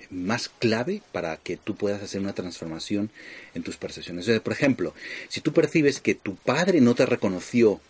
más 0.10 0.48
clave 0.48 1.02
para 1.12 1.38
que 1.38 1.58
tú 1.58 1.76
puedas 1.76 2.02
hacer 2.02 2.22
una 2.22 2.34
transformación 2.34 3.10
en 3.54 3.64
tus 3.64 3.78
percepciones. 3.78 4.30
Por 4.40 4.54
ejemplo, 4.54 4.94
si 5.28 5.42
tú 5.42 5.52
percibes 5.52 6.00
que 6.00 6.16
tu 6.16 6.36
padre 6.36 6.82
no 6.82 6.96
te 6.96 7.06
reconoció 7.06 7.82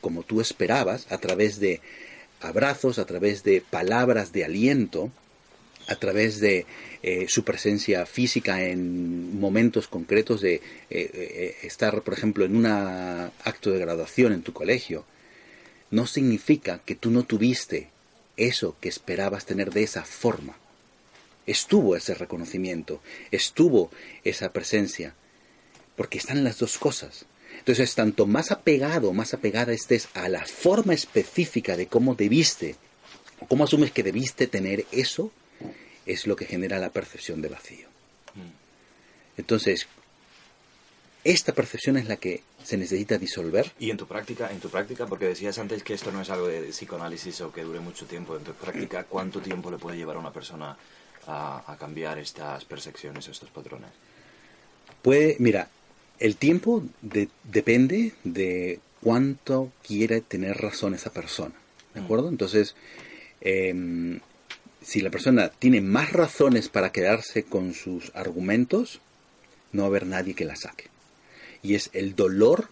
como 0.00 0.22
tú 0.22 0.40
esperabas, 0.40 1.10
a 1.10 1.18
través 1.18 1.58
de 1.58 1.80
abrazos, 2.40 2.98
a 2.98 3.04
través 3.04 3.42
de 3.42 3.60
palabras 3.60 4.32
de 4.32 4.44
aliento, 4.44 5.10
a 5.88 5.96
través 5.96 6.40
de 6.40 6.66
eh, 7.02 7.26
su 7.28 7.44
presencia 7.44 8.06
física 8.06 8.62
en 8.64 9.38
momentos 9.40 9.88
concretos 9.88 10.40
de 10.40 10.54
eh, 10.54 10.60
eh, 10.90 11.56
estar, 11.62 12.02
por 12.02 12.14
ejemplo, 12.14 12.44
en 12.44 12.56
un 12.56 12.66
acto 12.66 13.70
de 13.70 13.80
graduación 13.80 14.32
en 14.32 14.42
tu 14.42 14.52
colegio, 14.52 15.04
no 15.90 16.06
significa 16.06 16.80
que 16.84 16.94
tú 16.94 17.10
no 17.10 17.24
tuviste 17.24 17.88
eso 18.36 18.76
que 18.80 18.88
esperabas 18.88 19.46
tener 19.46 19.72
de 19.72 19.82
esa 19.82 20.04
forma 20.04 20.56
estuvo 21.48 21.96
ese 21.96 22.14
reconocimiento, 22.14 23.00
estuvo 23.30 23.90
esa 24.22 24.52
presencia, 24.52 25.14
porque 25.96 26.18
están 26.18 26.44
las 26.44 26.58
dos 26.58 26.78
cosas. 26.78 27.24
Entonces, 27.58 27.94
tanto 27.94 28.26
más 28.26 28.52
apegado, 28.52 29.12
más 29.14 29.32
apegada 29.32 29.72
estés 29.72 30.08
a 30.14 30.28
la 30.28 30.44
forma 30.44 30.92
específica 30.92 31.76
de 31.76 31.86
cómo 31.86 32.14
debiste, 32.14 32.76
o 33.40 33.46
cómo 33.46 33.64
asumes 33.64 33.92
que 33.92 34.02
debiste 34.02 34.46
tener 34.46 34.84
eso, 34.92 35.32
es 36.08 36.26
lo 36.26 36.34
que 36.36 36.46
genera 36.46 36.78
la 36.78 36.90
percepción 36.90 37.40
de 37.42 37.48
vacío. 37.48 37.86
Entonces, 39.36 39.86
esta 41.24 41.52
percepción 41.52 41.96
es 41.96 42.06
la 42.08 42.16
que 42.16 42.42
se 42.64 42.76
necesita 42.76 43.18
disolver. 43.18 43.72
Y 43.78 43.90
en 43.90 43.96
tu 43.96 44.06
práctica, 44.06 44.50
en 44.50 44.60
tu 44.60 44.68
práctica, 44.68 45.06
porque 45.06 45.26
decías 45.26 45.58
antes 45.58 45.82
que 45.82 45.94
esto 45.94 46.10
no 46.10 46.20
es 46.22 46.30
algo 46.30 46.48
de 46.48 46.62
psicoanálisis 46.70 47.40
o 47.42 47.52
que 47.52 47.62
dure 47.62 47.80
mucho 47.80 48.06
tiempo, 48.06 48.36
en 48.36 48.44
tu 48.44 48.52
práctica, 48.52 49.04
¿cuánto 49.04 49.40
tiempo 49.40 49.70
le 49.70 49.78
puede 49.78 49.96
llevar 49.96 50.16
a 50.16 50.20
una 50.20 50.32
persona 50.32 50.76
a, 51.26 51.72
a 51.72 51.76
cambiar 51.76 52.18
estas 52.18 52.64
percepciones 52.64 53.28
o 53.28 53.30
estos 53.30 53.50
patrones? 53.50 53.90
Puede, 55.02 55.36
mira, 55.38 55.68
el 56.18 56.36
tiempo 56.36 56.82
de- 57.02 57.28
depende 57.44 58.14
de 58.24 58.80
cuánto 59.00 59.70
quiere 59.86 60.20
tener 60.20 60.56
razón 60.56 60.94
esa 60.94 61.12
persona. 61.12 61.54
¿De 61.94 62.00
acuerdo? 62.00 62.28
Entonces, 62.28 62.74
em, 63.40 64.20
si 64.82 65.00
la 65.00 65.10
persona 65.10 65.48
tiene 65.48 65.80
más 65.80 66.12
razones 66.12 66.68
para 66.68 66.92
quedarse 66.92 67.44
con 67.44 67.74
sus 67.74 68.12
argumentos, 68.14 69.00
no 69.72 69.82
va 69.82 69.86
a 69.86 69.90
haber 69.90 70.06
nadie 70.06 70.34
que 70.34 70.44
la 70.44 70.56
saque. 70.56 70.86
Y 71.62 71.74
es 71.74 71.90
el 71.92 72.14
dolor 72.14 72.68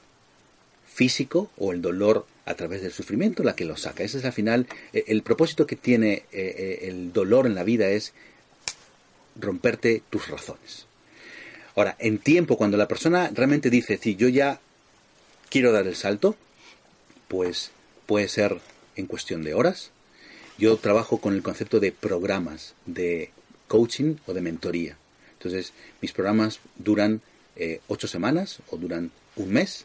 físico 0.86 1.50
o 1.58 1.72
el 1.72 1.82
dolor 1.82 2.26
a 2.46 2.54
través 2.54 2.80
del 2.80 2.92
sufrimiento 2.92 3.42
la 3.42 3.56
que 3.56 3.64
lo 3.64 3.76
saca. 3.76 4.02
Ese 4.02 4.18
es 4.18 4.24
al 4.24 4.32
final, 4.32 4.66
eh, 4.92 5.04
el 5.08 5.22
propósito 5.22 5.66
que 5.66 5.76
tiene 5.76 6.12
eh, 6.12 6.24
eh, 6.32 6.78
el 6.82 7.12
dolor 7.12 7.46
en 7.46 7.54
la 7.54 7.64
vida 7.64 7.88
es 7.88 8.12
romperte 9.38 10.02
tus 10.08 10.28
razones. 10.28 10.86
Ahora, 11.74 11.96
en 11.98 12.18
tiempo, 12.18 12.56
cuando 12.56 12.78
la 12.78 12.88
persona 12.88 13.30
realmente 13.34 13.68
dice, 13.68 13.98
sí, 13.98 14.16
yo 14.16 14.28
ya 14.28 14.60
quiero 15.50 15.72
dar 15.72 15.86
el 15.86 15.96
salto, 15.96 16.36
pues 17.28 17.70
puede 18.06 18.28
ser 18.28 18.58
en 18.94 19.06
cuestión 19.06 19.42
de 19.42 19.52
horas. 19.52 19.90
Yo 20.58 20.76
trabajo 20.78 21.18
con 21.18 21.34
el 21.34 21.42
concepto 21.42 21.80
de 21.80 21.92
programas 21.92 22.74
de 22.86 23.30
coaching 23.68 24.16
o 24.26 24.32
de 24.32 24.40
mentoría. 24.40 24.96
Entonces, 25.34 25.72
mis 26.00 26.12
programas 26.12 26.60
duran 26.76 27.20
eh, 27.56 27.80
ocho 27.88 28.08
semanas 28.08 28.60
o 28.70 28.78
duran 28.78 29.10
un 29.36 29.52
mes 29.52 29.84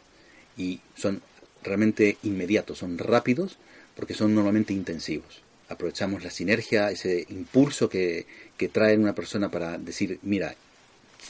y 0.56 0.80
son 0.96 1.22
realmente 1.62 2.16
inmediatos, 2.22 2.78
son 2.78 2.96
rápidos 2.98 3.58
porque 3.94 4.14
son 4.14 4.34
normalmente 4.34 4.72
intensivos. 4.72 5.42
Aprovechamos 5.68 6.22
la 6.24 6.30
sinergia, 6.30 6.90
ese 6.90 7.26
impulso 7.28 7.88
que, 7.88 8.26
que 8.56 8.68
trae 8.68 8.96
una 8.96 9.14
persona 9.14 9.50
para 9.50 9.78
decir, 9.78 10.18
mira, 10.22 10.54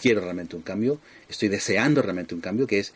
quiero 0.03 0.21
realmente 0.21 0.57
un 0.57 0.63
cambio, 0.63 0.99
estoy 1.29 1.49
deseando 1.49 2.03
realmente 2.03 2.35
un 2.35 2.41
cambio, 2.41 2.67
que 2.67 2.81
es 2.81 2.93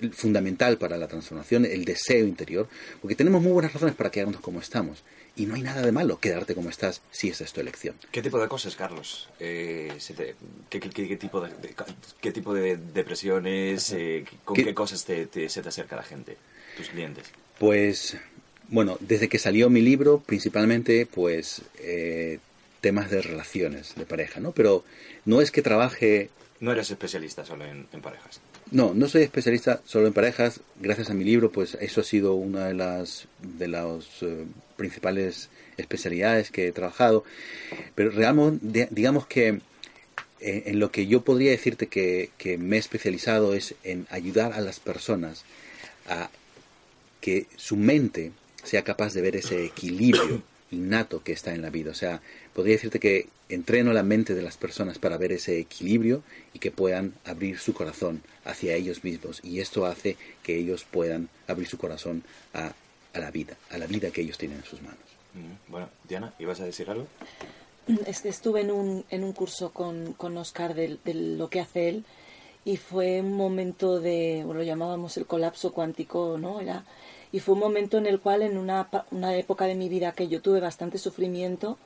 eh, 0.00 0.10
fundamental 0.12 0.76
para 0.76 0.98
la 0.98 1.08
transformación, 1.08 1.64
el 1.64 1.86
deseo 1.86 2.26
interior, 2.26 2.68
porque 3.00 3.14
tenemos 3.16 3.42
muy 3.42 3.52
buenas 3.52 3.72
razones 3.72 3.94
para 3.94 4.10
quedarnos 4.10 4.40
como 4.42 4.60
estamos. 4.60 5.02
Y 5.36 5.46
no 5.46 5.54
hay 5.54 5.62
nada 5.62 5.80
de 5.80 5.92
malo 5.92 6.18
quedarte 6.18 6.54
como 6.54 6.68
estás 6.68 7.00
si 7.10 7.28
esa 7.30 7.44
es 7.44 7.52
tu 7.52 7.60
elección. 7.60 7.94
¿Qué 8.12 8.20
tipo 8.20 8.38
de 8.38 8.48
cosas, 8.48 8.76
Carlos? 8.76 9.30
Eh, 9.38 9.90
¿qué, 10.68 10.80
qué- 10.80 10.90
qué- 10.90 11.08
qué 11.08 11.16
tipo 11.16 11.40
de, 11.40 11.48
de- 11.62 11.74
qué 12.20 12.32
tipo 12.32 12.52
de 12.52 12.76
depresiones? 12.76 13.92
eh, 13.92 14.24
¿Con 14.44 14.56
¿Qué- 14.56 14.64
qué, 14.64 14.74
cosas 14.74 15.04
te, 15.04 15.26
te- 15.26 15.48
se 15.48 15.62
te 15.62 15.68
acerca 15.70 15.96
la 15.96 16.02
gente, 16.02 16.36
tus 16.76 16.88
clientes? 16.90 17.24
Pues, 17.58 18.16
bueno, 18.68 18.98
desde 19.00 19.28
que 19.28 19.38
salió 19.38 19.70
mi 19.70 19.80
libro, 19.80 20.20
principalmente, 20.26 21.06
pues, 21.06 21.62
eh, 21.78 22.38
temas 22.80 23.10
de 23.10 23.22
relaciones 23.22 23.94
de 23.94 24.06
pareja, 24.06 24.40
¿no? 24.40 24.52
Pero 24.52 24.84
no 25.24 25.40
es 25.40 25.50
que 25.50 25.62
trabaje 25.62 26.28
No 26.60 26.72
eres 26.72 26.90
especialista 26.90 27.44
solo 27.44 27.64
en, 27.64 27.86
en 27.92 28.00
parejas. 28.00 28.40
No, 28.70 28.94
no 28.94 29.08
soy 29.08 29.22
especialista 29.22 29.80
solo 29.84 30.06
en 30.06 30.12
parejas. 30.12 30.60
Gracias 30.78 31.10
a 31.10 31.14
mi 31.14 31.24
libro, 31.24 31.50
pues 31.50 31.76
eso 31.80 32.02
ha 32.02 32.04
sido 32.04 32.34
una 32.34 32.66
de 32.66 32.74
las 32.74 33.26
de 33.40 33.66
las 33.66 34.22
eh, 34.22 34.44
principales 34.76 35.48
especialidades 35.76 36.50
que 36.50 36.68
he 36.68 36.72
trabajado. 36.72 37.24
Pero 37.94 38.10
realmente, 38.10 38.88
digamos 38.90 39.26
que 39.26 39.60
eh, 40.40 40.62
en 40.66 40.78
lo 40.78 40.90
que 40.90 41.06
yo 41.06 41.22
podría 41.22 41.50
decirte 41.50 41.88
que, 41.88 42.30
que 42.38 42.58
me 42.58 42.76
he 42.76 42.78
especializado 42.78 43.54
es 43.54 43.74
en 43.82 44.06
ayudar 44.10 44.52
a 44.52 44.60
las 44.60 44.80
personas 44.80 45.44
a 46.08 46.30
que 47.20 47.46
su 47.56 47.76
mente 47.76 48.32
sea 48.62 48.82
capaz 48.82 49.12
de 49.12 49.20
ver 49.22 49.36
ese 49.36 49.64
equilibrio 49.64 50.42
innato 50.70 51.22
que 51.22 51.32
está 51.32 51.54
en 51.54 51.62
la 51.62 51.70
vida. 51.70 51.90
O 51.90 51.94
sea, 51.94 52.22
podría 52.54 52.74
decirte 52.74 53.00
que 53.00 53.28
entreno 53.48 53.92
la 53.92 54.02
mente 54.02 54.34
de 54.34 54.42
las 54.42 54.56
personas 54.56 54.98
para 54.98 55.16
ver 55.16 55.32
ese 55.32 55.58
equilibrio 55.58 56.22
y 56.54 56.58
que 56.58 56.70
puedan 56.70 57.14
abrir 57.24 57.58
su 57.58 57.74
corazón 57.74 58.22
hacia 58.44 58.74
ellos 58.74 59.02
mismos. 59.04 59.40
Y 59.42 59.60
esto 59.60 59.86
hace 59.86 60.16
que 60.42 60.56
ellos 60.56 60.84
puedan 60.88 61.28
abrir 61.48 61.66
su 61.68 61.78
corazón 61.78 62.22
a, 62.54 62.72
a 63.12 63.18
la 63.18 63.30
vida, 63.30 63.56
a 63.70 63.78
la 63.78 63.86
vida 63.86 64.10
que 64.10 64.20
ellos 64.22 64.38
tienen 64.38 64.58
en 64.58 64.64
sus 64.64 64.80
manos. 64.82 64.98
Mm, 65.34 65.70
Bueno, 65.72 65.88
Diana, 66.08 66.32
¿ibas 66.38 66.60
a 66.60 66.64
decir 66.64 66.88
algo? 66.90 67.06
Es 68.06 68.20
que 68.20 68.28
estuve 68.28 68.60
en 68.60 68.70
un, 68.70 69.04
en 69.10 69.24
un 69.24 69.32
curso 69.32 69.70
con, 69.72 70.12
con 70.12 70.36
Oscar 70.36 70.74
de, 70.74 70.98
de 71.04 71.14
lo 71.14 71.48
que 71.50 71.60
hace 71.60 71.88
él 71.88 72.04
y 72.64 72.76
fue 72.76 73.20
un 73.20 73.32
momento 73.32 74.00
de, 74.00 74.42
bueno, 74.44 74.60
lo 74.60 74.64
llamábamos 74.64 75.16
el 75.16 75.26
colapso 75.26 75.72
cuántico, 75.72 76.36
¿no? 76.38 76.60
Era, 76.60 76.84
y 77.32 77.40
fue 77.40 77.54
un 77.54 77.60
momento 77.60 77.98
en 77.98 78.06
el 78.06 78.20
cual 78.20 78.42
en 78.42 78.58
una, 78.58 78.88
una 79.10 79.34
época 79.36 79.64
de 79.64 79.74
mi 79.74 79.88
vida 79.88 80.12
que 80.12 80.28
yo 80.28 80.40
tuve 80.40 80.60
bastante 80.60 80.98
sufrimiento, 80.98 81.78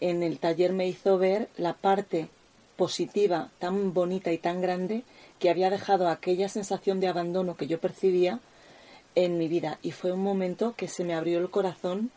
en 0.00 0.22
el 0.22 0.38
taller 0.38 0.72
me 0.72 0.86
hizo 0.88 1.18
ver 1.18 1.48
la 1.56 1.74
parte 1.74 2.28
positiva 2.76 3.50
tan 3.58 3.94
bonita 3.94 4.32
y 4.32 4.38
tan 4.38 4.60
grande 4.60 5.02
que 5.38 5.50
había 5.50 5.70
dejado 5.70 6.08
aquella 6.08 6.48
sensación 6.48 7.00
de 7.00 7.08
abandono 7.08 7.56
que 7.56 7.66
yo 7.66 7.78
percibía 7.80 8.40
en 9.14 9.38
mi 9.38 9.48
vida. 9.48 9.78
Y 9.82 9.92
fue 9.92 10.12
un 10.12 10.22
momento 10.22 10.74
que 10.76 10.88
se 10.88 11.04
me 11.04 11.14
abrió 11.14 11.38
el 11.38 11.50
corazón 11.50 12.10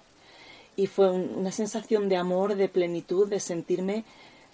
y 0.75 0.87
fue 0.87 1.09
un- 1.11 1.33
una 1.35 1.51
sensación 1.51 2.09
de 2.09 2.17
amor, 2.17 2.55
de 2.55 2.69
plenitud, 2.69 3.27
de 3.29 3.39
sentirme 3.39 4.03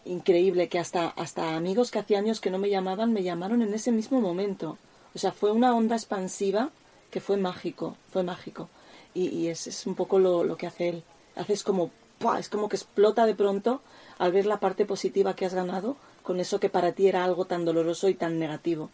increíble, 0.05 0.69
que 0.69 0.77
hasta, 0.79 1.07
hasta 1.07 1.55
amigos 1.55 1.89
que 1.89 1.99
hacía 1.99 2.19
años 2.19 2.39
que 2.39 2.51
no 2.51 2.59
me 2.59 2.69
llamaban, 2.69 3.11
me 3.13 3.23
llamaron 3.23 3.61
en 3.63 3.73
ese 3.73 3.91
mismo 3.91 4.21
momento. 4.21 4.77
O 5.15 5.19
sea, 5.19 5.31
fue 5.31 5.51
una 5.51 5.75
onda 5.75 5.95
expansiva 5.95 6.69
que 7.09 7.19
fue 7.21 7.37
mágico, 7.37 7.95
fue 8.11 8.21
mágico. 8.23 8.69
Y, 9.15 9.29
y 9.29 9.47
es, 9.47 9.65
es 9.65 9.87
un 9.87 9.95
poco 9.95 10.19
lo, 10.19 10.43
lo 10.43 10.57
que 10.57 10.67
hace 10.67 10.89
él. 10.89 11.03
Haces 11.35 11.63
como, 11.63 11.89
¡pua! 12.25 12.39
es 12.39 12.49
como 12.49 12.69
que 12.69 12.75
explota 12.75 13.25
de 13.25 13.35
pronto 13.35 13.81
al 14.17 14.31
ver 14.31 14.45
la 14.45 14.59
parte 14.59 14.85
positiva 14.85 15.35
que 15.35 15.45
has 15.45 15.53
ganado 15.53 15.95
con 16.23 16.39
eso 16.39 16.59
que 16.59 16.69
para 16.69 16.93
ti 16.93 17.07
era 17.07 17.23
algo 17.23 17.45
tan 17.45 17.65
doloroso 17.65 18.09
y 18.09 18.15
tan 18.15 18.39
negativo. 18.39 18.89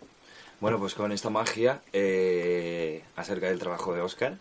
Bueno, 0.60 0.78
pues 0.80 0.94
con 0.94 1.12
esta 1.12 1.30
magia 1.30 1.82
eh, 1.94 3.04
acerca 3.16 3.48
del 3.48 3.58
trabajo 3.58 3.94
de 3.94 4.02
Oscar, 4.02 4.38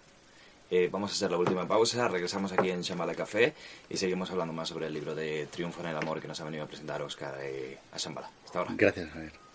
eh, 0.70 0.88
vamos 0.90 1.12
a 1.12 1.14
hacer 1.14 1.31
la 1.31 1.38
última 1.38 1.66
pausa, 1.66 2.09
regresamos 2.09 2.53
aquí 2.53 2.70
en 2.70 2.83
Shambhala 2.83 3.14
Café 3.14 3.55
y 3.88 3.96
seguimos 3.96 4.31
hablando 4.31 4.53
más 4.53 4.68
sobre 4.68 4.87
el 4.87 4.92
libro 4.92 5.14
de 5.14 5.46
Triunfo 5.46 5.81
en 5.81 5.88
el 5.88 5.96
Amor 5.96 6.20
que 6.20 6.29
nos 6.29 6.40
ha 6.40 6.44
venido 6.44 6.64
a 6.64 6.66
presentar 6.66 7.00
Oscar 7.03 7.38
eh, 7.40 7.79
a 7.92 7.96
Shambhala. 7.96 8.31
Hasta 8.44 8.59
ahora. 8.59 8.74
Gracias, 8.76 9.09
Javier. 9.11 9.50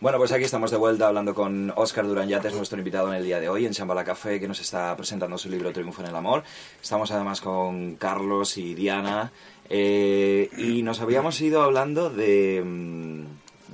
Bueno, 0.00 0.18
pues 0.18 0.30
aquí 0.30 0.44
estamos 0.44 0.70
de 0.70 0.76
vuelta 0.76 1.08
hablando 1.08 1.34
con 1.34 1.72
Óscar 1.74 2.06
Durán 2.06 2.28
Yates, 2.28 2.54
nuestro 2.54 2.78
invitado 2.78 3.08
en 3.08 3.14
el 3.14 3.24
día 3.24 3.40
de 3.40 3.48
hoy 3.48 3.66
en 3.66 3.72
Shambhala 3.72 4.04
Café, 4.04 4.38
que 4.38 4.46
nos 4.46 4.60
está 4.60 4.96
presentando 4.96 5.36
su 5.38 5.48
libro 5.50 5.72
Triunfo 5.72 6.02
en 6.02 6.08
el 6.08 6.14
Amor. 6.14 6.44
Estamos 6.80 7.10
además 7.10 7.40
con 7.40 7.96
Carlos 7.96 8.56
y 8.58 8.74
Diana 8.74 9.32
eh, 9.68 10.50
y 10.56 10.82
nos 10.82 11.00
habíamos 11.00 11.40
ido 11.40 11.62
hablando 11.62 12.10
de... 12.10 12.62
mm, 12.64 13.24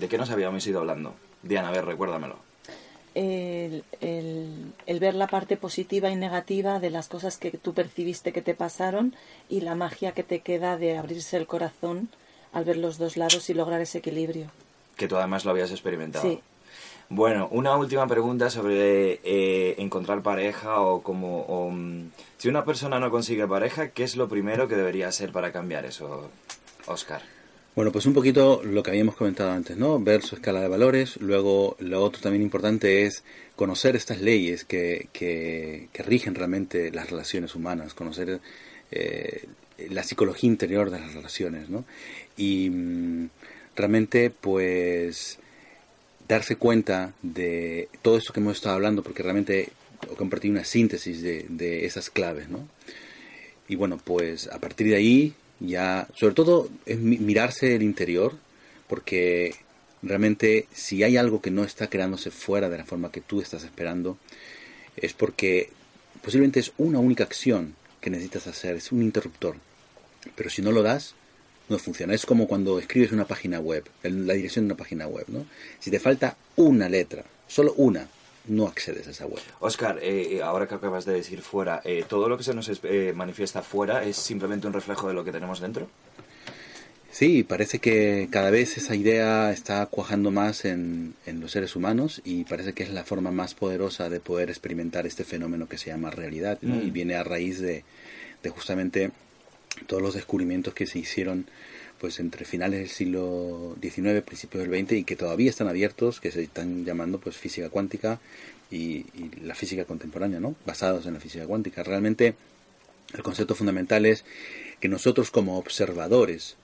¿De 0.00 0.08
qué 0.08 0.16
nos 0.16 0.30
habíamos 0.30 0.66
ido 0.66 0.80
hablando? 0.80 1.14
Diana, 1.42 1.68
a 1.68 1.72
ver, 1.72 1.84
recuérdamelo. 1.84 2.36
el, 3.14 3.84
el- 4.00 4.72
el 4.86 5.00
ver 5.00 5.14
la 5.14 5.26
parte 5.28 5.56
positiva 5.58 6.08
y 6.10 6.16
negativa 6.16 6.80
de 6.80 6.88
las 6.90 7.08
cosas 7.08 7.36
que 7.36 7.50
tú 7.52 7.74
percibiste 7.74 8.32
que 8.32 8.40
te 8.42 8.54
pasaron 8.54 9.14
y 9.50 9.60
la 9.60 9.74
magia 9.74 10.12
que 10.12 10.22
te 10.24 10.40
queda 10.40 10.78
de 10.78 10.96
abrirse 10.96 11.36
el 11.36 11.46
corazón 11.46 12.08
al 12.52 12.64
ver 12.64 12.78
los 12.78 12.96
dos 12.98 13.16
lados 13.18 13.50
y 13.50 13.54
lograr 13.54 13.80
ese 13.82 13.98
equilibrio. 13.98 14.46
Que 14.96 15.08
tú 15.08 15.16
además 15.16 15.44
lo 15.44 15.50
habías 15.50 15.70
experimentado. 15.70 16.28
Sí. 16.28 16.40
Bueno, 17.08 17.48
una 17.50 17.76
última 17.76 18.06
pregunta 18.06 18.48
sobre 18.50 19.20
eh, 19.24 19.74
encontrar 19.78 20.22
pareja 20.22 20.80
o 20.80 21.02
como... 21.02 21.42
o, 21.42 21.70
mm, 21.70 22.10
si 22.38 22.48
una 22.48 22.64
persona 22.64 22.98
no 22.98 23.10
consigue 23.10 23.46
pareja, 23.46 23.88
¿qué 23.88 24.04
es 24.04 24.16
lo 24.16 24.28
primero 24.28 24.68
que 24.68 24.76
debería 24.76 25.08
hacer 25.08 25.30
para 25.30 25.52
cambiar 25.52 25.84
eso, 25.84 26.30
Óscar? 26.86 27.22
Bueno, 27.74 27.90
pues 27.90 28.06
un 28.06 28.14
poquito 28.14 28.62
lo 28.62 28.82
que 28.82 28.90
habíamos 28.90 29.16
comentado 29.16 29.50
antes, 29.50 29.76
¿no? 29.76 29.98
Ver 29.98 30.22
su 30.22 30.36
escala 30.36 30.60
de 30.60 30.68
valores. 30.68 31.16
Luego, 31.20 31.76
lo 31.80 32.02
otro 32.02 32.22
también 32.22 32.42
importante 32.42 33.04
es 33.04 33.24
conocer 33.56 33.96
estas 33.96 34.20
leyes 34.20 34.64
que, 34.64 35.08
que, 35.12 35.88
que 35.92 36.02
rigen 36.04 36.36
realmente 36.36 36.92
las 36.92 37.10
relaciones 37.10 37.54
humanas, 37.56 37.92
conocer 37.92 38.40
eh, 38.92 39.48
la 39.90 40.04
psicología 40.04 40.48
interior 40.48 40.90
de 40.90 41.00
las 41.00 41.14
relaciones, 41.14 41.68
¿no? 41.68 41.84
Y 42.36 42.70
mm, 42.70 43.30
realmente, 43.76 44.30
pues, 44.30 45.38
darse 46.28 46.56
cuenta 46.56 47.12
de 47.22 47.88
todo 48.02 48.16
esto 48.16 48.32
que 48.32 48.40
hemos 48.40 48.56
estado 48.56 48.74
hablando, 48.76 49.02
porque 49.02 49.22
realmente 49.22 49.68
he 50.10 50.16
compartido 50.16 50.52
una 50.52 50.64
síntesis 50.64 51.22
de, 51.22 51.46
de 51.48 51.84
esas 51.86 52.10
claves, 52.10 52.48
¿no? 52.48 52.68
Y 53.68 53.76
bueno, 53.76 53.98
pues 54.02 54.48
a 54.48 54.58
partir 54.58 54.88
de 54.88 54.96
ahí 54.96 55.34
ya, 55.60 56.06
sobre 56.14 56.34
todo 56.34 56.68
es 56.86 56.98
mi- 56.98 57.18
mirarse 57.18 57.74
el 57.74 57.82
interior, 57.82 58.34
porque 58.88 59.54
realmente 60.02 60.66
si 60.74 61.02
hay 61.02 61.16
algo 61.16 61.40
que 61.40 61.50
no 61.50 61.64
está 61.64 61.88
creándose 61.88 62.30
fuera 62.30 62.68
de 62.68 62.78
la 62.78 62.84
forma 62.84 63.10
que 63.10 63.20
tú 63.22 63.40
estás 63.40 63.64
esperando, 63.64 64.18
es 64.96 65.12
porque 65.14 65.70
posiblemente 66.22 66.60
es 66.60 66.72
una 66.76 66.98
única 66.98 67.24
acción 67.24 67.74
que 68.00 68.10
necesitas 68.10 68.46
hacer, 68.46 68.76
es 68.76 68.92
un 68.92 69.02
interruptor. 69.02 69.56
Pero 70.36 70.50
si 70.50 70.60
no 70.62 70.72
lo 70.72 70.82
das, 70.82 71.14
no 71.68 71.78
funciona. 71.78 72.14
Es 72.14 72.26
como 72.26 72.46
cuando 72.46 72.78
escribes 72.78 73.12
una 73.12 73.24
página 73.24 73.60
web, 73.60 73.84
en 74.02 74.26
la 74.26 74.34
dirección 74.34 74.66
de 74.66 74.74
una 74.74 74.78
página 74.78 75.06
web, 75.06 75.26
¿no? 75.28 75.46
Si 75.80 75.90
te 75.90 75.98
falta 75.98 76.36
una 76.56 76.88
letra, 76.88 77.24
solo 77.46 77.74
una, 77.76 78.06
no 78.46 78.66
accedes 78.66 79.06
a 79.06 79.10
esa 79.10 79.26
web. 79.26 79.42
Oscar, 79.60 79.98
eh, 80.02 80.40
ahora 80.42 80.66
que 80.66 80.74
acabas 80.74 81.04
de 81.04 81.14
decir 81.14 81.40
fuera, 81.40 81.80
eh, 81.84 82.04
¿todo 82.06 82.28
lo 82.28 82.36
que 82.36 82.44
se 82.44 82.54
nos 82.54 82.70
eh, 82.84 83.12
manifiesta 83.14 83.62
fuera 83.62 84.04
es 84.04 84.16
simplemente 84.16 84.66
un 84.66 84.72
reflejo 84.72 85.08
de 85.08 85.14
lo 85.14 85.24
que 85.24 85.32
tenemos 85.32 85.60
dentro? 85.60 85.88
Sí, 87.10 87.44
parece 87.44 87.78
que 87.78 88.26
cada 88.28 88.50
vez 88.50 88.76
esa 88.76 88.96
idea 88.96 89.52
está 89.52 89.86
cuajando 89.86 90.32
más 90.32 90.64
en, 90.64 91.14
en 91.26 91.38
los 91.38 91.52
seres 91.52 91.76
humanos 91.76 92.20
y 92.24 92.42
parece 92.42 92.72
que 92.72 92.82
es 92.82 92.90
la 92.90 93.04
forma 93.04 93.30
más 93.30 93.54
poderosa 93.54 94.10
de 94.10 94.18
poder 94.18 94.50
experimentar 94.50 95.06
este 95.06 95.22
fenómeno 95.22 95.68
que 95.68 95.78
se 95.78 95.90
llama 95.90 96.10
realidad 96.10 96.58
¿no? 96.60 96.74
Mm. 96.74 96.88
y 96.88 96.90
viene 96.90 97.14
a 97.14 97.22
raíz 97.22 97.60
de, 97.60 97.84
de 98.42 98.50
justamente 98.50 99.12
todos 99.86 100.02
los 100.02 100.14
descubrimientos 100.14 100.74
que 100.74 100.86
se 100.86 100.98
hicieron 100.98 101.46
pues 101.98 102.20
entre 102.20 102.44
finales 102.44 102.80
del 102.80 102.88
siglo 102.88 103.76
XIX, 103.80 104.22
principios 104.22 104.68
del 104.68 104.84
XX 104.84 104.92
y 104.92 105.04
que 105.04 105.16
todavía 105.16 105.48
están 105.48 105.68
abiertos, 105.68 106.20
que 106.20 106.30
se 106.30 106.42
están 106.42 106.84
llamando 106.84 107.18
pues 107.18 107.36
física 107.36 107.70
cuántica 107.70 108.20
y, 108.70 109.06
y 109.14 109.30
la 109.42 109.54
física 109.54 109.84
contemporánea, 109.84 110.40
¿no? 110.40 110.54
Basados 110.66 111.06
en 111.06 111.14
la 111.14 111.20
física 111.20 111.46
cuántica. 111.46 111.82
Realmente 111.82 112.34
el 113.14 113.22
concepto 113.22 113.54
fundamental 113.54 114.06
es 114.06 114.24
que 114.80 114.88
nosotros 114.88 115.30
como 115.30 115.58
observadores 115.58 116.56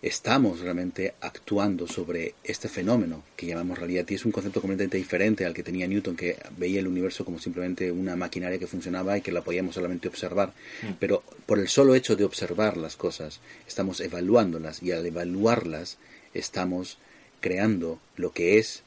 estamos 0.00 0.60
realmente 0.60 1.14
actuando 1.20 1.88
sobre 1.88 2.34
este 2.44 2.68
fenómeno 2.68 3.24
que 3.36 3.46
llamamos 3.46 3.78
realidad. 3.78 4.06
Y 4.08 4.14
es 4.14 4.24
un 4.24 4.32
concepto 4.32 4.60
completamente 4.60 4.96
diferente 4.96 5.44
al 5.44 5.54
que 5.54 5.62
tenía 5.62 5.88
Newton 5.88 6.16
que 6.16 6.36
veía 6.56 6.80
el 6.80 6.86
universo 6.86 7.24
como 7.24 7.38
simplemente 7.38 7.90
una 7.90 8.14
maquinaria 8.14 8.58
que 8.58 8.66
funcionaba 8.66 9.18
y 9.18 9.22
que 9.22 9.32
la 9.32 9.42
podíamos 9.42 9.74
solamente 9.74 10.08
observar. 10.08 10.52
Pero 11.00 11.22
por 11.46 11.58
el 11.58 11.68
solo 11.68 11.94
hecho 11.94 12.16
de 12.16 12.24
observar 12.24 12.76
las 12.76 12.96
cosas 12.96 13.40
estamos 13.66 14.00
evaluándolas 14.00 14.82
y 14.82 14.92
al 14.92 15.04
evaluarlas 15.04 15.98
estamos 16.34 16.98
creando 17.40 17.98
lo 18.16 18.32
que 18.32 18.58
es 18.58 18.82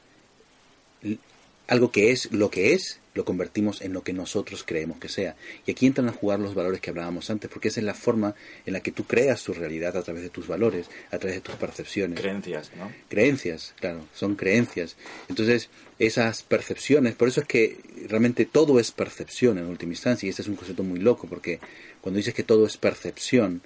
algo 1.66 1.90
que 1.90 2.10
es 2.10 2.32
lo 2.32 2.50
que 2.50 2.74
es 2.74 3.00
lo 3.14 3.24
convertimos 3.24 3.82
en 3.82 3.92
lo 3.92 4.02
que 4.02 4.12
nosotros 4.12 4.64
creemos 4.66 4.98
que 4.98 5.08
sea. 5.08 5.36
Y 5.66 5.70
aquí 5.72 5.86
entran 5.86 6.08
a 6.08 6.12
jugar 6.12 6.40
los 6.40 6.54
valores 6.54 6.80
que 6.80 6.90
hablábamos 6.90 7.28
antes, 7.30 7.50
porque 7.50 7.68
esa 7.68 7.80
es 7.80 7.86
la 7.86 7.94
forma 7.94 8.34
en 8.64 8.72
la 8.72 8.80
que 8.80 8.92
tú 8.92 9.04
creas 9.04 9.42
tu 9.42 9.52
realidad 9.52 9.96
a 9.96 10.02
través 10.02 10.22
de 10.22 10.30
tus 10.30 10.46
valores, 10.46 10.88
a 11.10 11.18
través 11.18 11.36
de 11.36 11.40
tus 11.42 11.54
percepciones. 11.56 12.18
Creencias, 12.18 12.70
¿no? 12.76 12.90
creencias, 13.08 13.74
claro, 13.78 14.06
son 14.14 14.36
creencias. 14.36 14.96
Entonces, 15.28 15.68
esas 15.98 16.42
percepciones, 16.42 17.14
por 17.14 17.28
eso 17.28 17.42
es 17.42 17.46
que 17.46 17.78
realmente 18.08 18.46
todo 18.46 18.80
es 18.80 18.90
percepción 18.92 19.58
en 19.58 19.66
última 19.66 19.92
instancia, 19.92 20.26
y 20.26 20.30
este 20.30 20.42
es 20.42 20.48
un 20.48 20.56
concepto 20.56 20.82
muy 20.82 20.98
loco, 20.98 21.26
porque 21.28 21.60
cuando 22.00 22.16
dices 22.16 22.34
que 22.34 22.42
todo 22.42 22.66
es 22.66 22.78
percepción, 22.78 23.60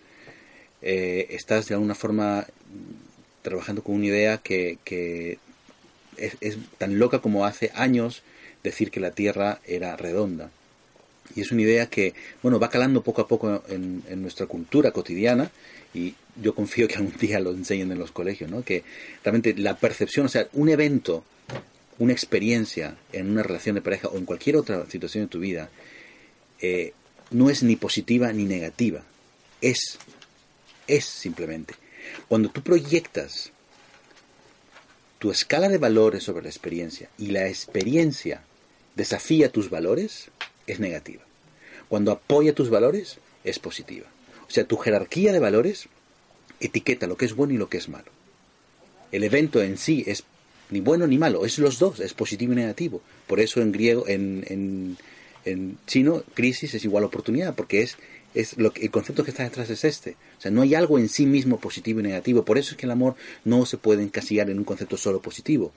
eh, 0.82 1.28
estás 1.30 1.68
de 1.68 1.74
alguna 1.74 1.94
forma 1.94 2.46
trabajando 3.42 3.82
con 3.82 3.94
una 3.94 4.06
idea 4.06 4.38
que, 4.38 4.78
que 4.84 5.38
es, 6.16 6.36
es 6.40 6.58
tan 6.78 6.98
loca 6.98 7.20
como 7.20 7.46
hace 7.46 7.70
años 7.74 8.22
decir 8.62 8.90
que 8.90 9.00
la 9.00 9.10
Tierra 9.10 9.60
era 9.66 9.96
redonda. 9.96 10.50
Y 11.34 11.40
es 11.40 11.50
una 11.50 11.62
idea 11.62 11.86
que, 11.86 12.14
bueno, 12.42 12.60
va 12.60 12.70
calando 12.70 13.02
poco 13.02 13.22
a 13.22 13.28
poco 13.28 13.62
en, 13.68 14.02
nuestra 14.22 14.46
cultura 14.46 14.92
cotidiana 14.92 15.50
y 15.92 16.14
yo 16.40 16.54
confío 16.54 16.86
que 16.86 16.96
algún 16.96 17.16
día 17.18 17.40
lo 17.40 17.50
enseñen 17.50 17.90
en 17.92 17.98
los 17.98 18.12
colegios, 18.12 18.50
¿no? 18.50 18.62
Que 18.62 18.84
realmente 19.24 19.54
la 19.56 19.76
percepción, 19.76 20.26
o 20.26 20.28
sea, 20.28 20.46
un 20.52 20.68
evento, 20.68 21.24
una 21.98 22.12
experiencia 22.12 22.96
en 23.12 23.30
una 23.30 23.42
relación 23.42 23.74
de 23.74 23.82
pareja 23.82 24.08
o 24.08 24.18
en 24.18 24.24
cualquier 24.24 24.56
otra 24.56 24.88
situación 24.88 25.24
de 25.24 25.28
tu 25.28 25.40
vida, 25.40 25.70
eh, 26.60 26.92
no 27.30 27.50
es 27.50 27.62
ni 27.62 27.76
positiva 27.76 28.32
ni 28.32 28.44
negativa. 28.44 29.02
Es, 29.60 29.98
es 30.86 31.04
simplemente. 31.04 31.74
Cuando 32.28 32.50
tú 32.50 32.62
proyectas 32.62 33.50
tu 35.18 35.30
escala 35.30 35.68
de 35.68 35.78
valores 35.78 36.24
sobre 36.24 36.42
la 36.42 36.50
experiencia 36.50 37.08
y 37.18 37.28
la 37.28 37.48
experiencia 37.48 38.42
desafía 38.94 39.50
tus 39.50 39.70
valores, 39.70 40.28
es 40.66 40.80
negativa. 40.80 41.22
Cuando 41.88 42.12
apoya 42.12 42.54
tus 42.54 42.70
valores, 42.70 43.18
es 43.44 43.58
positiva. 43.58 44.06
O 44.48 44.50
sea, 44.50 44.64
tu 44.64 44.76
jerarquía 44.76 45.32
de 45.32 45.38
valores 45.38 45.88
etiqueta 46.60 47.06
lo 47.06 47.16
que 47.16 47.26
es 47.26 47.34
bueno 47.34 47.54
y 47.54 47.58
lo 47.58 47.68
que 47.68 47.78
es 47.78 47.88
malo. 47.88 48.10
El 49.12 49.24
evento 49.24 49.62
en 49.62 49.78
sí 49.78 50.04
es 50.06 50.24
ni 50.70 50.80
bueno 50.80 51.06
ni 51.06 51.18
malo, 51.18 51.44
es 51.44 51.58
los 51.58 51.78
dos, 51.78 52.00
es 52.00 52.12
positivo 52.14 52.52
y 52.52 52.56
negativo. 52.56 53.00
Por 53.26 53.40
eso 53.40 53.60
en 53.60 53.72
griego, 53.72 54.08
en, 54.08 54.44
en, 54.48 54.96
en 55.44 55.78
chino, 55.86 56.24
crisis 56.34 56.74
es 56.74 56.84
igual 56.84 57.04
oportunidad, 57.04 57.54
porque 57.54 57.82
es, 57.82 57.96
es 58.36 58.58
lo 58.58 58.72
que, 58.72 58.84
el 58.84 58.90
concepto 58.90 59.24
que 59.24 59.30
está 59.30 59.42
detrás 59.42 59.70
es 59.70 59.84
este. 59.84 60.16
O 60.38 60.40
sea, 60.40 60.50
no 60.50 60.62
hay 60.62 60.74
algo 60.74 60.98
en 60.98 61.08
sí 61.08 61.26
mismo 61.26 61.58
positivo 61.58 62.00
y 62.00 62.04
negativo. 62.04 62.44
Por 62.44 62.58
eso 62.58 62.72
es 62.72 62.76
que 62.76 62.86
el 62.86 62.92
amor 62.92 63.16
no 63.44 63.64
se 63.66 63.78
puede 63.78 64.02
encasillar 64.02 64.50
en 64.50 64.58
un 64.58 64.64
concepto 64.64 64.96
solo 64.96 65.20
positivo. 65.20 65.72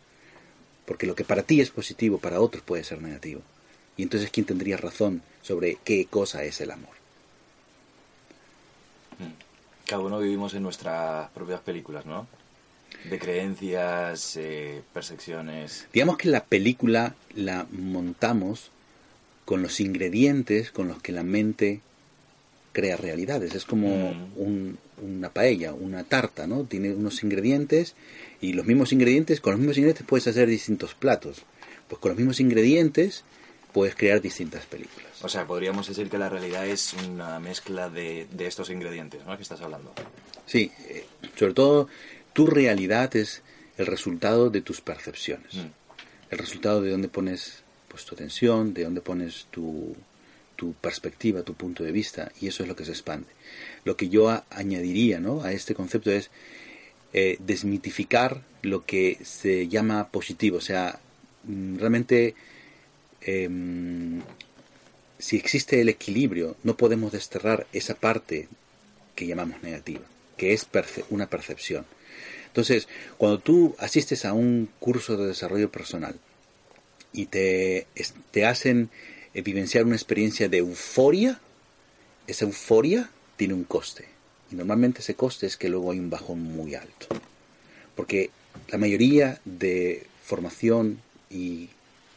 Porque 0.86 1.08
lo 1.08 1.16
que 1.16 1.24
para 1.24 1.44
ti 1.44 1.62
es 1.62 1.72
positivo, 1.72 2.18
para 2.18 2.42
otros 2.42 2.64
puede 2.64 2.84
ser 2.84 3.02
negativo. 3.02 3.42
Y 3.96 4.04
entonces, 4.04 4.30
¿quién 4.30 4.46
tendría 4.46 4.78
razón 4.78 5.22
sobre 5.42 5.78
qué 5.84 6.06
cosa 6.06 6.44
es 6.44 6.60
el 6.62 6.72
amor? 6.72 6.92
Cada 9.86 10.02
uno 10.02 10.20
vivimos 10.20 10.54
en 10.54 10.64
nuestras 10.64 11.30
propias 11.32 11.62
películas, 11.62 12.06
¿no? 12.06 12.28
De 13.10 13.18
creencias, 13.18 14.36
eh, 14.36 14.82
percepciones. 14.94 15.88
Digamos 15.94 16.18
que 16.18 16.28
la 16.28 16.44
película 16.44 17.16
la 17.36 17.66
montamos 17.72 18.72
con 19.50 19.64
los 19.64 19.80
ingredientes 19.80 20.72
con 20.72 20.88
los 20.88 21.02
que 21.02 21.12
la 21.12 21.24
mente 21.24 21.82
crea 22.80 22.96
realidades. 22.98 23.54
Es 23.56 23.66
como 23.66 24.14
Mm. 24.14 24.42
un- 24.42 24.78
una 25.02 25.30
paella, 25.30 25.74
una 25.74 26.04
tarta, 26.04 26.48
¿no? 26.48 26.64
Tiene 26.64 26.92
unos 26.92 27.24
ingredientes 27.24 27.96
y 28.42 28.54
los 28.54 28.66
mismos 28.66 28.92
ingredientes, 28.94 29.42
con 29.42 29.52
los 29.54 29.60
mismos 29.60 29.78
ingredientes 29.78 30.06
puedes 30.08 30.28
hacer 30.28 30.48
distintos 30.48 30.94
platos. 30.94 31.44
Pues 31.88 32.00
con 32.02 32.10
los 32.12 32.18
mismos 32.18 32.40
ingredientes 32.40 33.24
puedes 33.74 33.96
crear 33.96 34.22
distintas 34.22 34.66
películas. 34.66 35.10
O 35.22 35.30
sea, 35.30 35.46
podríamos 35.46 35.88
decir 35.88 36.10
que 36.10 36.18
la 36.18 36.30
realidad 36.30 36.66
es 36.68 36.94
una 37.08 37.40
mezcla 37.40 37.90
de, 37.90 38.28
de 38.32 38.48
estos 38.48 38.70
ingredientes, 38.70 39.26
¿no? 39.26 39.36
Que 39.36 39.44
estás 39.44 39.62
hablando. 39.62 39.94
Sí, 40.46 40.72
eh, 40.88 41.06
sobre 41.38 41.54
todo 41.54 41.88
tu 42.34 42.48
realidad 42.48 43.16
es 43.16 43.42
el 43.78 43.86
resultado 43.88 44.50
de 44.50 44.62
tus 44.62 44.82
percepciones. 44.82 45.54
Mm. 45.56 45.68
El 46.32 46.38
resultado 46.38 46.82
de 46.82 46.92
dónde 46.92 47.08
pones 47.08 47.64
pues, 47.88 48.06
tu 48.06 48.16
atención, 48.16 48.74
de 48.74 48.84
dónde 48.84 49.02
pones 49.02 49.48
tu, 49.52 49.96
tu 50.60 50.74
perspectiva, 50.74 51.44
tu 51.44 51.54
punto 51.54 51.84
de 51.86 51.94
vista, 51.94 52.32
y 52.42 52.48
eso 52.48 52.64
es 52.64 52.68
lo 52.70 52.76
que 52.76 52.84
se 52.86 52.92
expande. 52.92 53.28
Lo 53.86 53.96
que 53.96 54.10
yo 54.10 54.30
añadiría 54.50 55.20
¿no? 55.20 55.42
a 55.42 55.54
este 55.54 55.74
concepto 55.74 56.12
es 56.12 56.30
eh, 57.14 57.38
desmitificar 57.40 58.44
lo 58.62 58.86
que 58.86 59.18
se 59.24 59.68
llama 59.70 60.10
positivo. 60.12 60.58
O 60.58 60.62
sea, 60.62 61.00
mm, 61.46 61.78
realmente 61.78 62.36
em, 63.22 64.22
si 65.18 65.38
existe 65.38 65.80
el 65.82 65.90
equilibrio, 65.90 66.56
no 66.64 66.76
podemos 66.76 67.12
desterrar 67.12 67.66
esa 67.74 67.96
parte 67.96 68.48
que 69.16 69.28
llamamos 69.28 69.64
negativa, 69.64 70.02
que 70.38 70.54
es 70.54 70.70
perce- 70.70 71.06
una 71.10 71.28
percepción. 71.30 71.86
Entonces, 72.48 72.88
cuando 73.18 73.40
tú 73.40 73.76
asistes 73.80 74.26
a 74.26 74.34
un 74.34 74.70
curso 74.80 75.16
de 75.18 75.28
desarrollo 75.28 75.72
personal 75.72 76.16
y 77.14 77.26
te, 77.28 77.88
te 78.32 78.46
hacen 78.46 78.90
eh, 79.34 79.42
vivenciar 79.42 79.86
una 79.86 79.96
experiencia 79.96 80.50
de 80.50 80.58
euforia, 80.58 81.40
esa 82.28 82.46
euforia 82.46 83.10
tiene 83.38 83.54
un 83.54 83.64
coste. 83.64 84.06
Y 84.52 84.56
normalmente 84.56 85.02
ese 85.02 85.16
coste 85.16 85.46
es 85.46 85.58
que 85.58 85.70
luego 85.70 85.92
hay 85.92 86.00
un 86.00 86.10
bajón 86.10 86.42
muy 86.42 86.76
alto. 86.76 87.08
Porque 87.96 88.32
la 88.70 88.78
mayoría 88.78 89.40
de 89.46 90.08
formación 90.24 91.02
y 91.30 91.70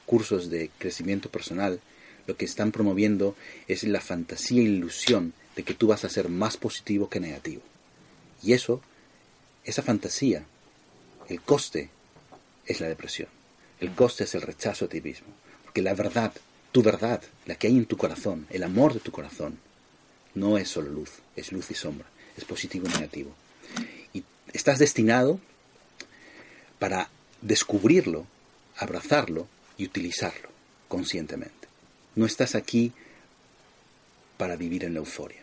cursos 0.07 0.51
de 0.51 0.71
crecimiento 0.79 1.31
personal 1.31 1.81
lo 2.27 2.37
que 2.37 2.45
están 2.45 2.73
promoviendo 2.73 3.35
es 3.69 3.83
la 3.85 4.01
fantasía 4.01 4.61
e 4.61 4.65
ilusión 4.65 5.33
de 5.57 5.65
que 5.65 5.75
tú 5.75 5.89
vas 5.89 6.05
a 6.05 6.09
ser 6.09 6.29
más 6.29 6.57
positivo 6.57 7.09
que 7.09 7.21
negativo. 7.21 7.63
Y 8.43 8.53
eso, 8.53 8.81
esa 9.65 9.83
fantasía, 9.83 10.45
el 11.29 11.41
coste 11.41 11.91
es 12.67 12.81
la 12.81 12.89
depresión. 12.89 13.29
El 13.81 13.93
coste 13.93 14.25
es 14.25 14.35
el 14.35 14.43
rechazo 14.43 14.85
a 14.85 14.89
ti 14.89 15.01
mismo. 15.01 15.29
Porque 15.65 15.83
la 15.83 15.95
verdad, 15.95 16.33
tu 16.73 16.83
verdad, 16.83 17.23
la 17.47 17.55
que 17.55 17.67
hay 17.67 17.77
en 17.77 17.87
tu 17.87 17.97
corazón, 17.97 18.47
el 18.51 18.63
amor 18.63 18.95
de 18.95 19.01
tu 19.01 19.13
corazón, 19.13 19.59
no 20.35 20.57
es 20.57 20.69
solo 20.69 20.91
luz, 20.91 21.11
es 21.37 21.53
luz 21.53 21.71
y 21.71 21.75
sombra, 21.75 22.07
es 22.37 22.45
positivo 22.45 22.89
y 22.89 22.93
negativo. 22.93 23.35
Y 24.15 24.25
estás 24.53 24.79
destinado 24.79 25.39
para 26.79 27.11
descubrirlo, 27.43 28.27
abrazarlo 28.77 29.47
y 29.77 29.85
utilizarlo 29.85 30.49
conscientemente. 30.89 31.69
No 32.15 32.25
estás 32.25 32.55
aquí 32.55 32.93
para 34.39 34.57
vivir 34.57 34.85
en 34.85 34.95
la 34.95 35.01
euforia. 35.01 35.43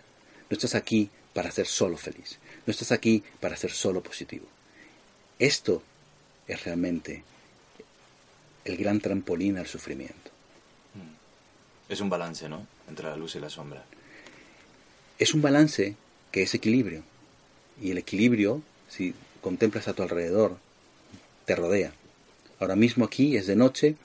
No 0.49 0.55
estás 0.55 0.73
aquí 0.73 1.09
para 1.33 1.51
ser 1.51 1.67
solo 1.67 1.95
feliz. 1.95 2.39
No 2.65 2.71
estás 2.71 2.91
aquí 2.91 3.23
para 3.39 3.55
ser 3.55 3.71
solo 3.71 4.01
positivo. 4.01 4.47
Esto 5.37 5.83
es 6.47 6.63
realmente 6.65 7.23
el 8.65 8.77
gran 8.77 8.99
trampolín 8.99 9.57
al 9.57 9.67
sufrimiento. 9.67 10.31
Es 11.89 12.01
un 12.01 12.09
balance, 12.09 12.47
¿no? 12.47 12.65
Entre 12.87 13.05
la 13.07 13.17
luz 13.17 13.35
y 13.35 13.39
la 13.39 13.49
sombra. 13.49 13.83
Es 15.17 15.33
un 15.33 15.41
balance 15.41 15.95
que 16.31 16.43
es 16.43 16.53
equilibrio. 16.53 17.03
Y 17.81 17.91
el 17.91 17.97
equilibrio, 17.97 18.61
si 18.87 19.15
contemplas 19.41 19.87
a 19.87 19.93
tu 19.93 20.03
alrededor, 20.03 20.57
te 21.45 21.55
rodea. 21.55 21.91
Ahora 22.59 22.75
mismo 22.75 23.05
aquí 23.05 23.35
es 23.35 23.47
de 23.47 23.55
noche 23.55 23.95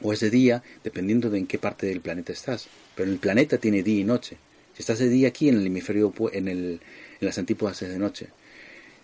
o 0.00 0.12
es 0.12 0.20
de 0.20 0.30
día, 0.30 0.62
dependiendo 0.84 1.28
de 1.28 1.38
en 1.38 1.46
qué 1.46 1.58
parte 1.58 1.86
del 1.86 2.00
planeta 2.00 2.32
estás. 2.32 2.68
Pero 2.94 3.10
el 3.10 3.18
planeta 3.18 3.58
tiene 3.58 3.82
día 3.82 4.00
y 4.00 4.04
noche. 4.04 4.38
Si 4.74 4.82
estás 4.82 4.98
de 4.98 5.08
día 5.08 5.28
aquí 5.28 5.48
en 5.48 5.58
el 5.58 5.66
hemisferio, 5.66 6.14
en, 6.32 6.48
el, 6.48 6.80
en 7.20 7.26
las 7.26 7.38
antípodas 7.38 7.82
es 7.82 7.90
de 7.90 7.98
noche. 7.98 8.28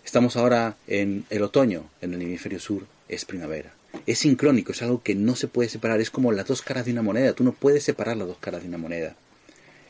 Estamos 0.03 0.35
ahora 0.35 0.77
en 0.87 1.25
el 1.29 1.43
otoño, 1.43 1.89
en 2.01 2.13
el 2.13 2.21
hemisferio 2.21 2.59
sur 2.59 2.87
es 3.07 3.25
primavera. 3.25 3.73
Es 4.05 4.19
sincrónico, 4.19 4.71
es 4.71 4.81
algo 4.81 5.01
que 5.01 5.15
no 5.15 5.35
se 5.35 5.47
puede 5.47 5.69
separar, 5.69 5.99
es 5.99 6.11
como 6.11 6.31
las 6.31 6.47
dos 6.47 6.61
caras 6.61 6.85
de 6.85 6.91
una 6.91 7.01
moneda, 7.01 7.33
tú 7.33 7.43
no 7.43 7.53
puedes 7.53 7.83
separar 7.83 8.17
las 8.17 8.27
dos 8.27 8.37
caras 8.39 8.61
de 8.61 8.67
una 8.67 8.77
moneda. 8.77 9.15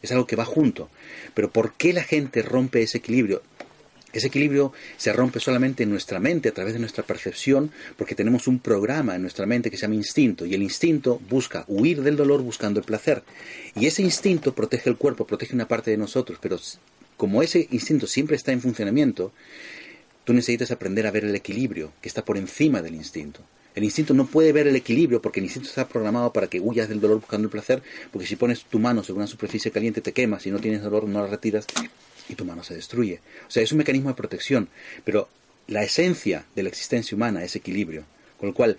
Es 0.01 0.11
algo 0.11 0.28
que 0.28 0.36
va 0.36 0.45
junto. 0.45 0.89
Pero 1.34 1.49
¿por 1.49 1.74
qué 1.74 1.91
la 1.91 2.03
gente 2.03 2.41
rompe 2.41 2.82
ese 2.82 2.99
equilibrio? 2.99 3.41
Ese 4.13 4.28
equilibrio 4.28 4.72
se 4.95 5.11
rompe 5.11 5.41
solamente 5.41 5.84
en 5.84 5.89
nuestra 5.89 6.22
mente, 6.22 6.47
a 6.47 6.53
través 6.53 6.74
de 6.74 6.80
nuestra 6.80 7.03
percepción, 7.03 7.72
porque 7.97 8.16
tenemos 8.16 8.47
un 8.47 8.59
programa 8.59 9.16
en 9.16 9.22
nuestra 9.22 9.45
mente 9.45 9.70
que 9.70 9.76
se 9.76 9.82
llama 9.82 9.95
instinto, 9.95 10.45
y 10.45 10.53
el 10.53 10.63
instinto 10.63 11.20
busca 11.30 11.66
huir 11.68 12.01
del 12.01 12.16
dolor 12.16 12.41
buscando 12.41 12.80
el 12.80 12.86
placer. 12.86 13.24
Y 13.76 13.88
ese 13.88 14.03
instinto 14.03 14.55
protege 14.55 14.89
el 14.89 14.95
cuerpo, 14.95 15.28
protege 15.28 15.53
una 15.53 15.68
parte 15.68 15.91
de 15.91 15.97
nosotros, 15.97 16.39
pero 16.41 16.57
como 17.18 17.43
ese 17.43 17.68
instinto 17.72 18.07
siempre 18.07 18.38
está 18.38 18.53
en 18.53 18.61
funcionamiento, 18.61 19.34
tú 20.24 20.32
necesitas 20.32 20.72
aprender 20.72 21.05
a 21.07 21.11
ver 21.11 21.26
el 21.26 21.36
equilibrio, 21.36 21.91
que 22.01 22.07
está 22.07 22.24
por 22.24 22.38
encima 22.38 22.82
del 22.82 22.95
instinto. 22.95 23.41
El 23.76 23.84
instinto 23.84 24.13
no 24.13 24.26
puede 24.26 24.53
ver 24.53 24.67
el 24.67 24.76
equilibrio 24.76 25.21
porque 25.21 25.41
el 25.41 25.45
instinto 25.45 25.67
está 25.67 25.88
programado 25.88 26.32
para 26.32 26.47
que 26.47 26.61
huyas 26.61 26.88
del 26.88 27.01
dolor 27.01 27.19
buscando 27.19 27.45
el 27.45 27.51
placer, 27.51 27.84
porque 28.11 28.26
si 28.26 28.38
pones 28.38 28.63
tu 28.63 28.80
mano 28.80 29.03
sobre 29.03 29.17
una 29.17 29.28
superficie 29.28 29.69
caliente 29.69 29.99
te 30.01 30.13
quemas, 30.13 30.43
si 30.43 30.51
no 30.51 30.59
tienes 30.59 30.82
dolor 30.82 31.03
no 31.03 31.21
la 31.21 31.28
retiras 31.28 31.65
y 32.30 32.36
tu 32.36 32.45
mano 32.45 32.63
se 32.63 32.73
destruye. 32.73 33.19
O 33.47 33.51
sea, 33.51 33.61
es 33.61 33.71
un 33.73 33.80
mecanismo 33.80 34.09
de 34.09 34.15
protección, 34.15 34.69
pero 35.03 35.28
la 35.67 35.84
esencia 35.84 36.45
de 36.55 36.63
la 36.63 36.69
existencia 36.69 37.15
humana 37.15 37.43
es 37.43 37.55
equilibrio, 37.55 38.05
con 38.39 38.49
lo 38.49 38.55
cual 38.55 38.78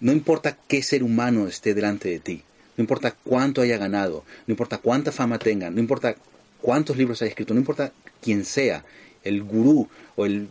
no 0.00 0.12
importa 0.12 0.56
qué 0.68 0.82
ser 0.82 1.02
humano 1.02 1.48
esté 1.48 1.74
delante 1.74 2.08
de 2.08 2.20
ti, 2.20 2.42
no 2.76 2.82
importa 2.82 3.16
cuánto 3.24 3.60
haya 3.60 3.76
ganado, 3.76 4.24
no 4.46 4.52
importa 4.52 4.78
cuánta 4.78 5.10
fama 5.10 5.40
tenga, 5.40 5.68
no 5.70 5.80
importa 5.80 6.14
cuántos 6.60 6.96
libros 6.96 7.20
haya 7.22 7.30
escrito, 7.30 7.54
no 7.54 7.60
importa 7.60 7.92
quién 8.22 8.44
sea, 8.44 8.84
el 9.24 9.42
gurú 9.42 9.88
o 10.14 10.26
el 10.26 10.48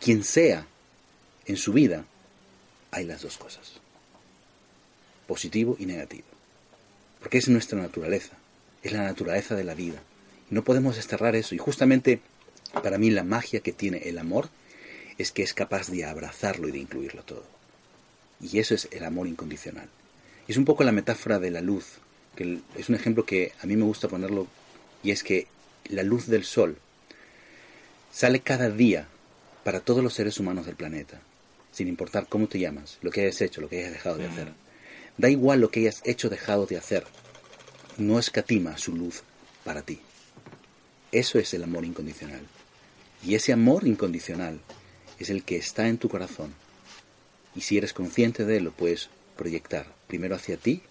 quien 0.00 0.22
sea 0.22 0.66
en 1.46 1.56
su 1.56 1.72
vida, 1.72 2.04
hay 2.90 3.04
las 3.04 3.22
dos 3.22 3.38
cosas, 3.38 3.74
positivo 5.26 5.76
y 5.78 5.86
negativo, 5.86 6.26
porque 7.20 7.38
es 7.38 7.48
nuestra 7.48 7.80
naturaleza, 7.80 8.36
es 8.82 8.92
la 8.92 9.04
naturaleza 9.04 9.54
de 9.54 9.64
la 9.64 9.74
vida, 9.74 10.02
y 10.50 10.54
no 10.54 10.64
podemos 10.64 10.96
desterrar 10.96 11.36
eso, 11.36 11.54
y 11.54 11.58
justamente 11.58 12.20
para 12.82 12.98
mí 12.98 13.10
la 13.10 13.24
magia 13.24 13.60
que 13.60 13.72
tiene 13.72 13.98
el 14.08 14.18
amor 14.18 14.48
es 15.18 15.32
que 15.32 15.42
es 15.42 15.54
capaz 15.54 15.88
de 15.88 16.04
abrazarlo 16.04 16.68
y 16.68 16.72
de 16.72 16.78
incluirlo 16.78 17.22
todo, 17.22 17.44
y 18.40 18.58
eso 18.58 18.74
es 18.74 18.88
el 18.90 19.04
amor 19.04 19.26
incondicional. 19.26 19.88
Es 20.48 20.56
un 20.56 20.64
poco 20.64 20.82
la 20.82 20.92
metáfora 20.92 21.38
de 21.38 21.50
la 21.50 21.60
luz, 21.60 21.98
que 22.34 22.58
es 22.76 22.88
un 22.88 22.94
ejemplo 22.94 23.24
que 23.24 23.52
a 23.62 23.66
mí 23.66 23.76
me 23.76 23.84
gusta 23.84 24.08
ponerlo, 24.08 24.48
y 25.02 25.12
es 25.12 25.22
que 25.22 25.46
la 25.88 26.02
luz 26.02 26.26
del 26.26 26.44
sol 26.44 26.78
sale 28.12 28.40
cada 28.40 28.70
día 28.70 29.06
para 29.62 29.80
todos 29.80 30.02
los 30.02 30.14
seres 30.14 30.40
humanos 30.40 30.66
del 30.66 30.74
planeta, 30.74 31.20
sin 31.72 31.88
importar 31.88 32.26
cómo 32.28 32.48
te 32.48 32.58
llamas, 32.58 32.98
lo 33.02 33.10
que 33.10 33.22
hayas 33.22 33.40
hecho, 33.40 33.60
lo 33.60 33.68
que 33.68 33.80
hayas 33.80 33.92
dejado 33.92 34.16
de 34.16 34.26
hacer. 34.26 34.52
Da 35.16 35.28
igual 35.28 35.60
lo 35.60 35.70
que 35.70 35.80
hayas 35.80 36.02
hecho 36.04 36.28
o 36.28 36.30
dejado 36.30 36.66
de 36.66 36.76
hacer, 36.76 37.04
no 37.98 38.18
escatima 38.18 38.78
su 38.78 38.96
luz 38.96 39.22
para 39.64 39.82
ti. 39.82 40.00
Eso 41.12 41.38
es 41.38 41.52
el 41.54 41.64
amor 41.64 41.84
incondicional. 41.84 42.46
Y 43.24 43.34
ese 43.34 43.52
amor 43.52 43.86
incondicional 43.86 44.60
es 45.18 45.30
el 45.30 45.44
que 45.44 45.56
está 45.56 45.88
en 45.88 45.98
tu 45.98 46.08
corazón. 46.08 46.54
Y 47.54 47.62
si 47.62 47.76
eres 47.76 47.92
consciente 47.92 48.44
de 48.44 48.58
él, 48.58 48.64
lo 48.64 48.72
puedes 48.72 49.10
proyectar 49.36 49.86
primero 50.06 50.36
hacia 50.36 50.56
ti 50.56 50.82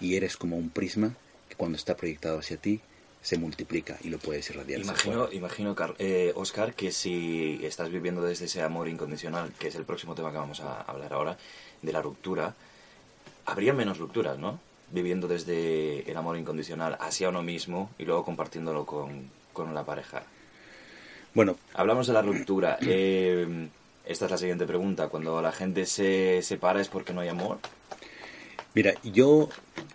y 0.00 0.16
eres 0.16 0.36
como 0.36 0.56
un 0.56 0.70
prisma 0.70 1.14
que 1.48 1.56
cuando 1.56 1.76
está 1.76 1.96
proyectado 1.96 2.38
hacia 2.38 2.56
ti 2.56 2.80
se 3.24 3.38
multiplica 3.38 3.96
y 4.02 4.10
lo 4.10 4.18
puedes 4.18 4.50
irradiar. 4.50 4.82
Imagino, 4.82 5.32
imagino 5.32 5.74
eh, 5.98 6.32
Oscar, 6.36 6.74
que 6.74 6.92
si 6.92 7.58
estás 7.62 7.88
viviendo 7.88 8.20
desde 8.20 8.44
ese 8.44 8.60
amor 8.60 8.86
incondicional, 8.86 9.50
que 9.58 9.68
es 9.68 9.74
el 9.76 9.84
próximo 9.84 10.14
tema 10.14 10.30
que 10.30 10.36
vamos 10.36 10.60
a 10.60 10.82
hablar 10.82 11.14
ahora, 11.14 11.38
de 11.80 11.90
la 11.90 12.02
ruptura, 12.02 12.54
habría 13.46 13.72
menos 13.72 13.96
rupturas, 13.96 14.38
¿no? 14.38 14.60
Viviendo 14.90 15.26
desde 15.26 16.08
el 16.08 16.16
amor 16.18 16.36
incondicional 16.36 16.98
hacia 17.00 17.30
uno 17.30 17.42
mismo 17.42 17.90
y 17.98 18.04
luego 18.04 18.26
compartiéndolo 18.26 18.84
con, 18.84 19.30
con 19.54 19.72
la 19.72 19.84
pareja. 19.86 20.24
Bueno, 21.32 21.56
Hablamos 21.72 22.06
de 22.06 22.12
la 22.12 22.20
ruptura. 22.20 22.76
eh, 22.82 23.68
esta 24.04 24.26
es 24.26 24.30
la 24.30 24.36
siguiente 24.36 24.66
pregunta. 24.66 25.08
Cuando 25.08 25.40
la 25.40 25.50
gente 25.50 25.86
se 25.86 26.42
separa 26.42 26.82
es 26.82 26.88
porque 26.88 27.14
no 27.14 27.22
hay 27.22 27.28
amor. 27.28 27.58
Mira, 28.74 28.94
yo, 29.04 29.48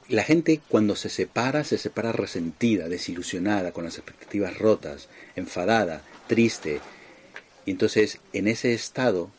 la 0.08 0.24
gente 0.24 0.62
cuando 0.70 0.96
se 0.96 1.10
separa, 1.10 1.64
se 1.66 1.78
separa 1.78 2.14
resentida, 2.14 2.88
desilusionada, 2.88 3.74
con 3.74 3.84
las 3.84 3.98
expectativas 3.98 4.58
rotas, 4.58 5.10
enfadada, 5.36 6.02
triste. 6.28 6.80
Y 7.66 7.72
entonces, 7.72 8.20
en 8.32 8.48
ese 8.48 8.74
estado, 8.74 9.30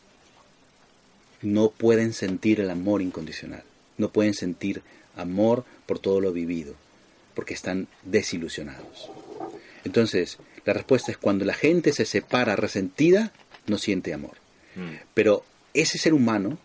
no 1.41 1.71
pueden 1.71 2.13
sentir 2.13 2.59
el 2.59 2.69
amor 2.69 3.01
incondicional. 3.01 3.63
No 3.97 4.09
pueden 4.11 4.35
sentir 4.35 4.83
amor 5.15 5.65
por 5.87 5.97
todo 5.97 6.21
lo 6.21 6.31
vivido, 6.31 6.75
porque 7.33 7.55
están 7.55 7.87
desilusionados. 8.03 9.09
Entonces, 9.83 10.37
la 10.65 10.73
respuesta 10.73 11.11
es 11.11 11.17
cuando 11.17 11.45
la 11.45 11.55
gente 11.55 11.93
se 11.93 12.05
separa 12.05 12.55
resentida, 12.55 13.31
no 13.65 13.79
siente 13.79 14.13
amor. 14.13 14.37
Mm. 14.75 14.97
Pero 15.15 15.43
ese 15.73 15.97
ser 15.97 16.13
humano 16.13 16.59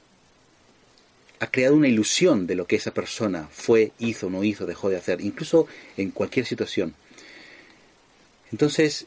ha 1.38 1.50
creado 1.50 1.74
una 1.74 1.88
ilusión 1.88 2.46
de 2.46 2.54
lo 2.54 2.66
que 2.66 2.76
esa 2.76 2.92
persona 2.92 3.48
fue, 3.50 3.92
hizo, 3.98 4.30
no 4.30 4.42
hizo, 4.42 4.66
dejó 4.66 4.88
de 4.88 4.96
hacer, 4.96 5.20
incluso 5.20 5.66
en 5.96 6.10
cualquier 6.10 6.46
situación. 6.46 6.94
Entonces, 8.52 9.06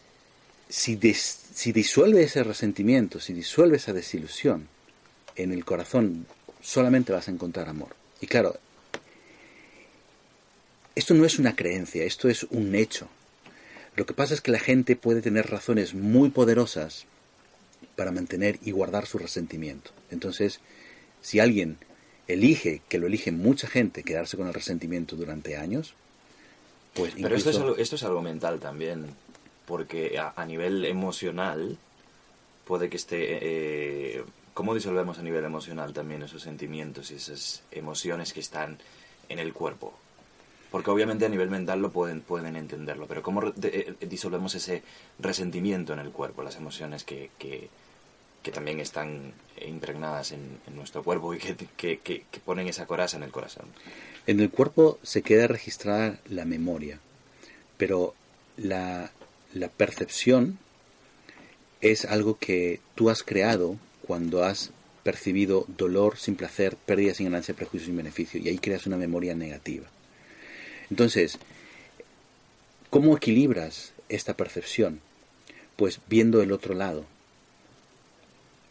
si, 0.70 0.96
disuelve 0.96 2.24
ese 2.24 2.44
resentimiento, 2.44 3.20
si 3.20 3.34
disuelve 3.34 3.78
esa 3.78 3.94
desilusión 3.94 4.68
en 5.36 5.52
el 5.52 5.66
corazón, 5.66 6.26
solamente 6.62 7.12
vas 7.12 7.28
a 7.28 7.32
encontrar 7.32 7.70
amor. 7.70 7.96
Y 8.22 8.28
claro, 8.28 8.60
esto 10.96 11.14
no 11.16 11.26
es 11.26 11.40
una 11.40 11.56
creencia, 11.56 12.04
esto 12.04 12.30
es 12.30 12.44
un 12.44 12.76
hecho. 12.76 13.08
Lo 13.96 14.06
que 14.06 14.14
pasa 14.14 14.34
es 14.34 14.42
que 14.42 14.52
la 14.52 14.60
gente 14.60 14.96
puede 14.96 15.22
tener 15.22 15.50
razones 15.50 15.94
muy 15.94 16.30
poderosas 16.30 17.06
para 17.96 18.12
mantener 18.12 18.60
y 18.62 18.72
guardar 18.72 19.08
su 19.08 19.18
resentimiento. 19.18 19.92
Entonces, 20.12 20.60
si 21.22 21.40
alguien 21.40 21.78
elige, 22.34 22.82
que 22.88 22.98
lo 23.00 23.08
elige 23.08 23.32
mucha 23.32 23.68
gente, 23.68 24.04
quedarse 24.04 24.38
con 24.38 24.48
el 24.48 24.54
resentimiento 24.54 25.16
durante 25.16 25.58
años, 25.58 25.94
pues 26.94 27.14
Pero 27.22 27.36
esto 27.36 27.50
es, 27.50 27.58
algo, 27.58 27.76
esto 27.78 27.96
es 27.96 28.04
algo 28.04 28.22
mental 28.22 28.60
también, 28.60 29.06
porque 29.66 30.18
a, 30.18 30.34
a 30.36 30.46
nivel 30.46 30.86
emocional 30.86 31.78
puede 32.66 32.90
que 32.90 32.98
esté... 32.98 33.18
eh, 33.42 34.24
¿Cómo 34.54 34.76
disolvemos 34.76 35.18
a 35.20 35.24
nivel 35.24 35.46
emocional 35.46 35.94
también 35.94 36.22
esos 36.24 36.42
sentimientos 36.42 37.12
y 37.12 37.16
esas 37.16 37.62
emociones 37.72 38.34
que 38.34 38.42
están 38.42 38.78
en 39.30 39.40
el 39.40 39.54
cuerpo? 39.54 39.94
Porque 40.70 40.90
obviamente 40.92 41.26
a 41.26 41.30
nivel 41.30 41.50
mental 41.50 41.82
lo 41.82 41.92
pueden, 41.92 42.22
pueden 42.22 42.56
entenderlo, 42.58 43.08
pero 43.08 43.24
¿cómo 43.24 43.52
de- 43.52 43.96
eh, 44.02 44.06
disolvemos 44.08 44.54
ese 44.56 44.84
resentimiento 45.18 45.94
en 45.94 46.00
el 46.00 46.10
cuerpo, 46.12 46.44
las 46.44 46.58
emociones 46.58 47.04
que, 47.06 47.30
que, 47.40 47.70
que 48.44 48.52
también 48.52 48.80
están 48.80 49.34
impregnadas 49.66 50.32
en, 50.32 50.60
nuestro 50.76 51.04
cuerpo 51.04 51.34
y 51.34 51.40
que- 51.40 52.00
que 52.00 52.24
ponen 52.46 52.68
esa 52.68 52.86
coraza 52.86 53.18
en 53.18 53.24
el 53.24 53.32
corazón? 53.32 53.66
En 54.28 54.40
el 54.40 54.50
cuerpo 54.50 55.00
se 55.04 55.22
queda 55.22 55.48
registrada 55.48 56.20
la 56.30 56.46
memoria, 56.46 57.00
pero 57.78 58.14
la, 58.58 59.12
la 59.54 59.68
percepción 59.70 60.60
es 61.82 62.06
algo 62.06 62.38
que 62.38 62.80
tú 62.96 63.10
has 63.10 63.24
creado 63.24 63.78
cuando 64.06 64.44
has 64.44 64.72
percibido 65.04 65.66
dolor 65.68 66.18
sin 66.18 66.36
placer, 66.36 66.76
pérdida 66.76 67.14
sin 67.14 67.26
ganancia, 67.28 67.54
prejuicio 67.56 67.88
sin 67.88 67.98
beneficio, 67.98 68.40
y 68.40 68.50
ahí 68.50 68.58
creas 68.58 68.86
una 68.86 68.98
memoria 68.98 69.34
negativa. 69.34 69.88
Entonces, 70.90 71.40
¿cómo 72.90 73.16
equilibras 73.16 73.94
esta 74.10 74.36
percepción? 74.36 75.00
Pues 75.76 76.00
viendo 76.08 76.42
el 76.42 76.52
otro 76.52 76.74
lado, 76.74 77.06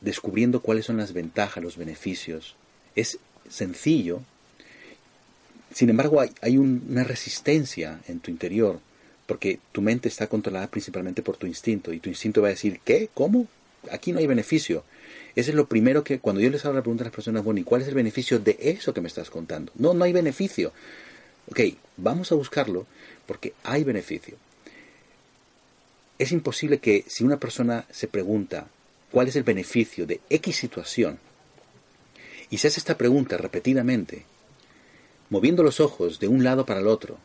descubriendo 0.01 0.61
cuáles 0.61 0.87
son 0.87 0.97
las 0.97 1.13
ventajas, 1.13 1.63
los 1.63 1.77
beneficios. 1.77 2.55
Es 2.95 3.19
sencillo, 3.49 4.21
sin 5.73 5.91
embargo, 5.91 6.21
hay, 6.21 6.31
hay 6.41 6.57
un- 6.57 6.87
una 6.89 7.05
resistencia 7.05 8.01
en 8.09 8.21
tu 8.21 8.31
interior, 8.31 8.81
porque 9.27 9.59
tu 9.73 9.83
mente 9.83 10.09
está 10.09 10.27
controlada 10.27 10.67
principalmente 10.69 11.23
por 11.23 11.37
tu 11.37 11.47
instinto, 11.47 11.93
y 11.93 12.01
tu 12.01 12.09
instinto 12.09 12.41
va 12.43 12.49
a 12.49 12.53
decir, 12.53 12.81
¿qué? 12.85 13.11
¿Cómo? 13.13 13.47
Aquí 13.91 14.13
no 14.13 14.19
hay 14.19 14.27
beneficio. 14.27 14.85
Ese 15.37 15.51
es 15.51 15.57
lo 15.57 15.67
primero 15.67 16.03
que, 16.03 16.19
cuando 16.19 16.41
yo 16.41 16.51
les 16.51 16.65
hago 16.65 16.75
la 16.75 16.83
pregunta 16.83 17.05
a 17.05 17.07
las 17.09 17.15
personas, 17.15 17.45
bueno, 17.45 17.61
¿y 17.61 17.65
cuál 17.65 17.83
es 17.83 17.89
el 17.89 17.95
beneficio 17.95 18.39
de 18.39 18.57
eso 18.61 18.93
que 18.95 19.01
me 19.01 19.09
estás 19.09 19.31
contando? 19.31 19.71
No, 19.77 19.95
no 19.95 20.05
hay 20.05 20.13
beneficio. 20.13 20.73
Ok, 21.51 21.61
vamos 21.97 22.33
a 22.33 22.35
buscarlo 22.35 22.87
porque 23.27 23.53
hay 23.63 23.85
beneficio. 23.85 24.37
Es 26.19 26.33
imposible 26.33 26.79
que 26.79 27.05
si 27.07 27.23
una 27.25 27.37
persona 27.39 27.85
se 27.91 28.09
pregunta 28.09 28.67
cuál 29.11 29.29
es 29.29 29.37
el 29.37 29.43
beneficio 29.43 30.07
de 30.07 30.21
X 30.31 30.57
situación 30.57 31.19
y 32.51 32.59
se 32.59 32.69
hace 32.69 32.81
esta 32.81 32.97
pregunta 32.97 33.37
repetidamente, 33.37 34.25
moviendo 35.31 35.63
los 35.63 35.81
ojos 35.81 36.19
de 36.19 36.29
un 36.29 36.45
lado 36.45 36.65
para 36.65 36.81
el 36.81 36.87
otro, 36.87 37.19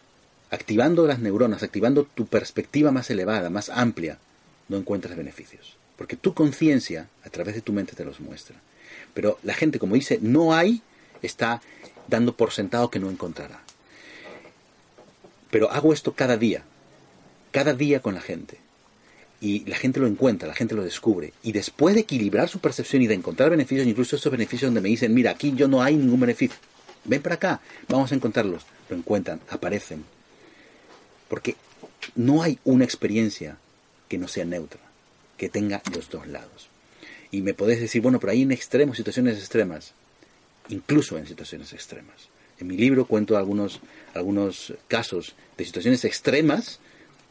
activando 0.50 1.08
las 1.08 1.20
neuronas, 1.20 1.64
activando 1.64 2.04
tu 2.04 2.26
perspectiva 2.26 2.92
más 2.92 3.10
elevada, 3.10 3.50
más 3.50 3.70
amplia, 3.70 4.20
no 4.68 4.78
encuentras 4.78 5.18
beneficios. 5.18 5.78
Porque 5.98 6.18
tu 6.18 6.34
conciencia, 6.34 7.08
a 7.24 7.30
través 7.30 7.56
de 7.56 7.62
tu 7.62 7.72
mente, 7.72 7.96
te 7.96 8.06
los 8.06 8.20
muestra. 8.20 8.58
Pero 9.14 9.40
la 9.44 9.54
gente, 9.54 9.80
como 9.80 9.96
dice, 9.96 10.20
no 10.22 10.54
hay, 10.54 10.82
está 11.22 11.62
dando 12.08 12.36
por 12.36 12.52
sentado 12.52 12.90
que 12.90 13.00
no 13.00 13.10
encontrará. 13.10 13.62
Pero 15.50 15.72
hago 15.72 15.94
esto 15.94 16.14
cada 16.14 16.36
día, 16.36 16.64
cada 17.52 17.74
día 17.74 18.02
con 18.02 18.16
la 18.16 18.22
gente. 18.22 18.58
Y 19.44 19.66
la 19.66 19.76
gente 19.76 20.00
lo 20.00 20.08
encuentra, 20.08 20.48
la 20.48 20.56
gente 20.56 20.74
lo 20.74 20.86
descubre. 20.86 21.34
Y 21.44 21.52
después 21.52 21.96
de 21.96 22.02
equilibrar 22.02 22.48
su 22.48 22.60
percepción 22.60 23.02
y 23.02 23.08
de 23.08 23.16
encontrar 23.16 23.50
beneficios, 23.50 23.86
incluso 23.86 24.16
esos 24.16 24.32
beneficios 24.32 24.70
donde 24.70 24.80
me 24.80 24.88
dicen, 24.88 25.14
mira, 25.14 25.32
aquí 25.32 25.52
yo 25.54 25.68
no 25.68 25.84
hay 25.84 25.98
ningún 25.98 26.22
beneficio. 26.22 26.58
Ven 27.04 27.22
para 27.22 27.36
acá, 27.36 27.62
vamos 27.90 28.10
a 28.14 28.16
encontrarlos. 28.16 28.64
Lo 28.88 28.96
encuentran, 28.96 29.42
aparecen. 29.50 30.06
Porque 31.28 31.58
no 32.16 32.42
hay 32.42 32.58
una 32.64 32.86
experiencia 32.86 33.58
que 34.08 34.18
no 34.18 34.30
sea 34.30 34.46
neutra, 34.46 34.80
que 35.36 35.50
tenga 35.50 35.82
los 35.94 36.10
dos 36.10 36.26
lados. 36.26 36.70
Y 37.30 37.42
me 37.42 37.54
podés 37.54 37.82
decir, 37.82 38.02
bueno, 38.02 38.22
pero 38.22 38.32
hay 38.32 38.44
en 38.44 38.54
extremos, 38.54 38.96
situaciones 38.96 39.38
extremas. 39.38 39.92
Incluso 40.70 41.18
en 41.18 41.28
situaciones 41.28 41.74
extremas. 41.74 42.30
En 42.62 42.68
mi 42.68 42.78
libro 42.78 43.04
cuento 43.04 43.36
algunos, 43.36 43.82
algunos 44.14 44.74
casos 44.88 45.36
de 45.58 45.66
situaciones 45.66 46.06
extremas 46.06 46.80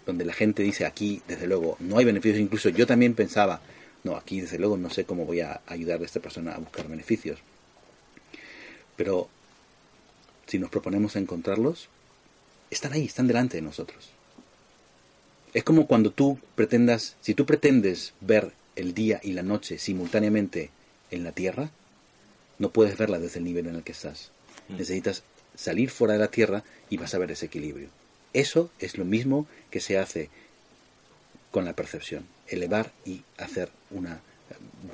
donde 0.06 0.24
la 0.24 0.32
gente 0.32 0.62
dice 0.62 0.84
aquí, 0.84 1.22
desde 1.28 1.46
luego, 1.46 1.76
no 1.80 1.98
hay 1.98 2.04
beneficios. 2.04 2.40
Incluso 2.40 2.68
yo 2.68 2.86
también 2.86 3.14
pensaba, 3.14 3.60
no, 4.04 4.16
aquí 4.16 4.40
desde 4.40 4.58
luego 4.58 4.76
no 4.76 4.90
sé 4.90 5.04
cómo 5.04 5.24
voy 5.24 5.40
a 5.40 5.60
ayudar 5.66 6.00
a 6.00 6.04
esta 6.04 6.20
persona 6.20 6.54
a 6.54 6.58
buscar 6.58 6.88
beneficios. 6.88 7.38
Pero 8.96 9.28
si 10.46 10.58
nos 10.58 10.70
proponemos 10.70 11.16
a 11.16 11.18
encontrarlos, 11.18 11.88
están 12.70 12.92
ahí, 12.92 13.04
están 13.04 13.26
delante 13.26 13.56
de 13.56 13.62
nosotros. 13.62 14.10
Es 15.54 15.64
como 15.64 15.86
cuando 15.86 16.10
tú 16.10 16.38
pretendas, 16.54 17.16
si 17.20 17.34
tú 17.34 17.44
pretendes 17.44 18.14
ver 18.20 18.52
el 18.74 18.94
día 18.94 19.20
y 19.22 19.32
la 19.32 19.42
noche 19.42 19.78
simultáneamente 19.78 20.70
en 21.10 21.24
la 21.24 21.32
Tierra, 21.32 21.70
no 22.58 22.70
puedes 22.70 22.96
verla 22.96 23.18
desde 23.18 23.38
el 23.38 23.44
nivel 23.44 23.66
en 23.66 23.76
el 23.76 23.82
que 23.82 23.92
estás. 23.92 24.30
Necesitas 24.68 25.22
salir 25.54 25.90
fuera 25.90 26.14
de 26.14 26.20
la 26.20 26.30
Tierra 26.30 26.64
y 26.88 26.96
vas 26.96 27.14
a 27.14 27.18
ver 27.18 27.30
ese 27.30 27.46
equilibrio. 27.46 27.88
Eso 28.32 28.70
es 28.78 28.98
lo 28.98 29.04
mismo 29.04 29.46
que 29.70 29.80
se 29.80 29.98
hace 29.98 30.30
con 31.50 31.64
la 31.64 31.74
percepción, 31.74 32.26
elevar 32.48 32.92
y 33.04 33.22
hacer 33.36 33.70
una 33.90 34.20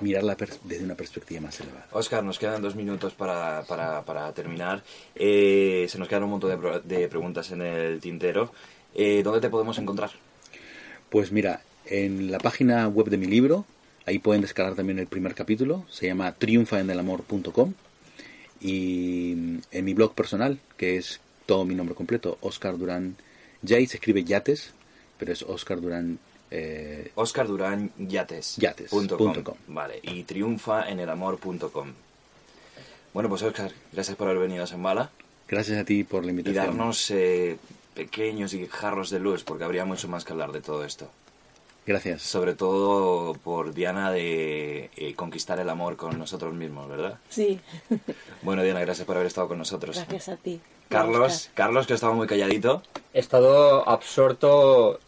mirarla 0.01 0.37
desde 0.65 0.85
una 0.85 0.95
perspectiva 0.95 1.41
más 1.41 1.61
elevada. 1.61 1.87
Oscar, 1.93 2.23
nos 2.23 2.39
quedan 2.39 2.63
dos 2.63 2.77
minutos 2.77 3.15
para, 3.15 3.63
para, 3.63 4.03
para 4.03 4.33
terminar. 4.33 4.83
Eh, 5.15 5.87
se 5.89 5.99
nos 5.99 6.09
quedan 6.09 6.25
un 6.25 6.31
montón 6.31 6.83
de, 6.85 7.09
preguntas 7.09 7.51
en 7.51 7.63
el 7.63 8.01
tintero. 8.01 8.53
Eh, 8.95 9.23
¿Dónde 9.23 9.41
te 9.41 9.51
podemos 9.51 9.79
encontrar? 9.79 10.11
Pues 11.11 11.33
mira, 11.33 11.63
en 11.87 12.31
la 12.31 12.39
página 12.39 12.87
web 12.89 13.09
de 13.09 13.17
mi 13.17 13.27
libro, 13.27 13.65
ahí 14.07 14.19
pueden 14.19 14.43
descargar 14.43 14.75
también 14.75 14.99
el 14.99 15.07
primer 15.07 15.35
capítulo, 15.35 15.85
se 15.91 16.07
llama 16.07 16.33
triunfaenelamor.com 16.33 17.73
y 18.61 19.61
en 19.71 19.85
mi 19.85 19.95
blog 19.95 20.15
personal, 20.15 20.59
que 20.77 20.97
es 20.97 21.21
todo 21.47 21.65
mi 21.65 21.75
nombre 21.75 21.95
completo, 21.95 22.39
Oscar 22.41 22.77
Durán 22.77 23.17
Jay, 23.67 23.87
se 23.87 23.97
escribe 23.97 24.25
Yates, 24.25 24.73
pero 25.19 25.33
es 25.33 25.43
Oscar 25.43 25.81
Durán 25.81 26.19
eh, 26.51 27.11
Oscar 27.15 27.47
Durán 27.47 27.93
Yates. 27.99 28.57
Yates, 28.57 28.91
punto 28.91 29.17
punto 29.19 29.45
com. 29.45 29.57
com. 29.67 29.75
Vale, 29.75 30.01
y 30.03 30.23
triunfa 30.25 30.89
en 30.89 31.01
el 31.01 31.11
amor.com. 31.11 31.93
Bueno, 33.13 33.29
pues 33.29 33.43
Oscar, 33.43 33.73
gracias 33.93 34.17
por 34.17 34.29
haber 34.29 34.41
venido 34.43 34.65
a 34.65 34.67
Zambala 34.67 35.11
Gracias 35.49 35.79
a 35.79 35.85
ti 35.85 36.05
por 36.05 36.23
la 36.25 36.29
y 36.29 36.31
invitación. 36.31 36.67
darnos 36.67 37.11
eh, 37.11 37.57
pequeños 37.95 38.53
y 38.55 38.67
jarros 38.67 39.11
de 39.11 39.19
luz, 39.19 39.45
porque 39.45 39.65
habría 39.65 39.85
mucho 39.85 40.07
más 40.09 40.25
que 40.25 40.33
hablar 40.33 40.53
de 40.53 40.61
todo 40.61 40.85
esto. 40.85 41.11
Gracias. 41.89 42.21
Sobre 42.21 42.55
todo 42.55 43.33
por 43.33 43.73
Diana 43.73 44.13
de 44.13 44.91
eh, 44.95 45.15
conquistar 45.15 45.59
el 45.59 45.71
amor 45.71 45.97
con 45.97 46.19
nosotros 46.19 46.53
mismos, 46.53 46.87
¿verdad? 46.87 47.19
Sí, 47.31 47.59
Bueno, 48.43 48.63
Diana, 48.63 48.81
gracias 48.81 49.07
por 49.07 49.17
haber 49.17 49.27
estado 49.27 49.49
con 49.49 49.57
nosotros. 49.57 49.97
gracias 49.97 50.29
a 50.29 50.37
ti. 50.37 50.61
Carlos, 50.91 51.51
Carlos, 51.55 51.87
que 51.87 51.95
estaba 51.95 52.13
muy 52.13 52.27
calladito. 52.27 52.83
He 53.15 53.21
estado 53.21 53.89
absorto 53.89 55.01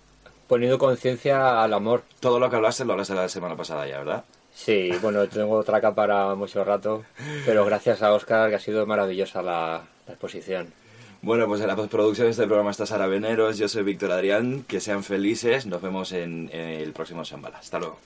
poniendo 0.48 0.78
conciencia 0.78 1.62
al 1.62 1.74
amor. 1.74 2.02
Todo 2.18 2.40
lo 2.40 2.48
que 2.48 2.56
hablaste 2.56 2.86
lo 2.86 2.92
hablaste 2.94 3.14
la 3.14 3.28
semana 3.28 3.56
pasada 3.56 3.86
ya, 3.86 3.98
¿verdad? 3.98 4.24
Sí, 4.54 4.90
bueno, 5.02 5.26
tengo 5.28 5.62
traca 5.64 5.94
para 5.94 6.34
mucho 6.34 6.64
rato, 6.64 7.04
pero 7.44 7.64
gracias 7.66 8.02
a 8.02 8.12
Oscar 8.12 8.48
que 8.48 8.56
ha 8.56 8.58
sido 8.58 8.86
maravillosa 8.86 9.42
la, 9.42 9.82
la 10.06 10.12
exposición. 10.12 10.72
Bueno, 11.22 11.46
pues 11.46 11.60
en 11.60 11.66
la 11.66 11.76
postproducción 11.76 12.26
de 12.26 12.30
este 12.30 12.46
programa 12.46 12.70
está 12.70 12.86
Sara 12.86 13.06
Veneros, 13.06 13.58
yo 13.58 13.68
soy 13.68 13.82
Víctor 13.82 14.10
Adrián, 14.10 14.64
que 14.66 14.80
sean 14.80 15.04
felices, 15.04 15.66
nos 15.66 15.82
vemos 15.82 16.12
en, 16.12 16.48
en 16.52 16.80
el 16.80 16.92
próximo 16.92 17.24
Shambhala. 17.24 17.58
Hasta 17.58 17.78
luego. 17.78 17.98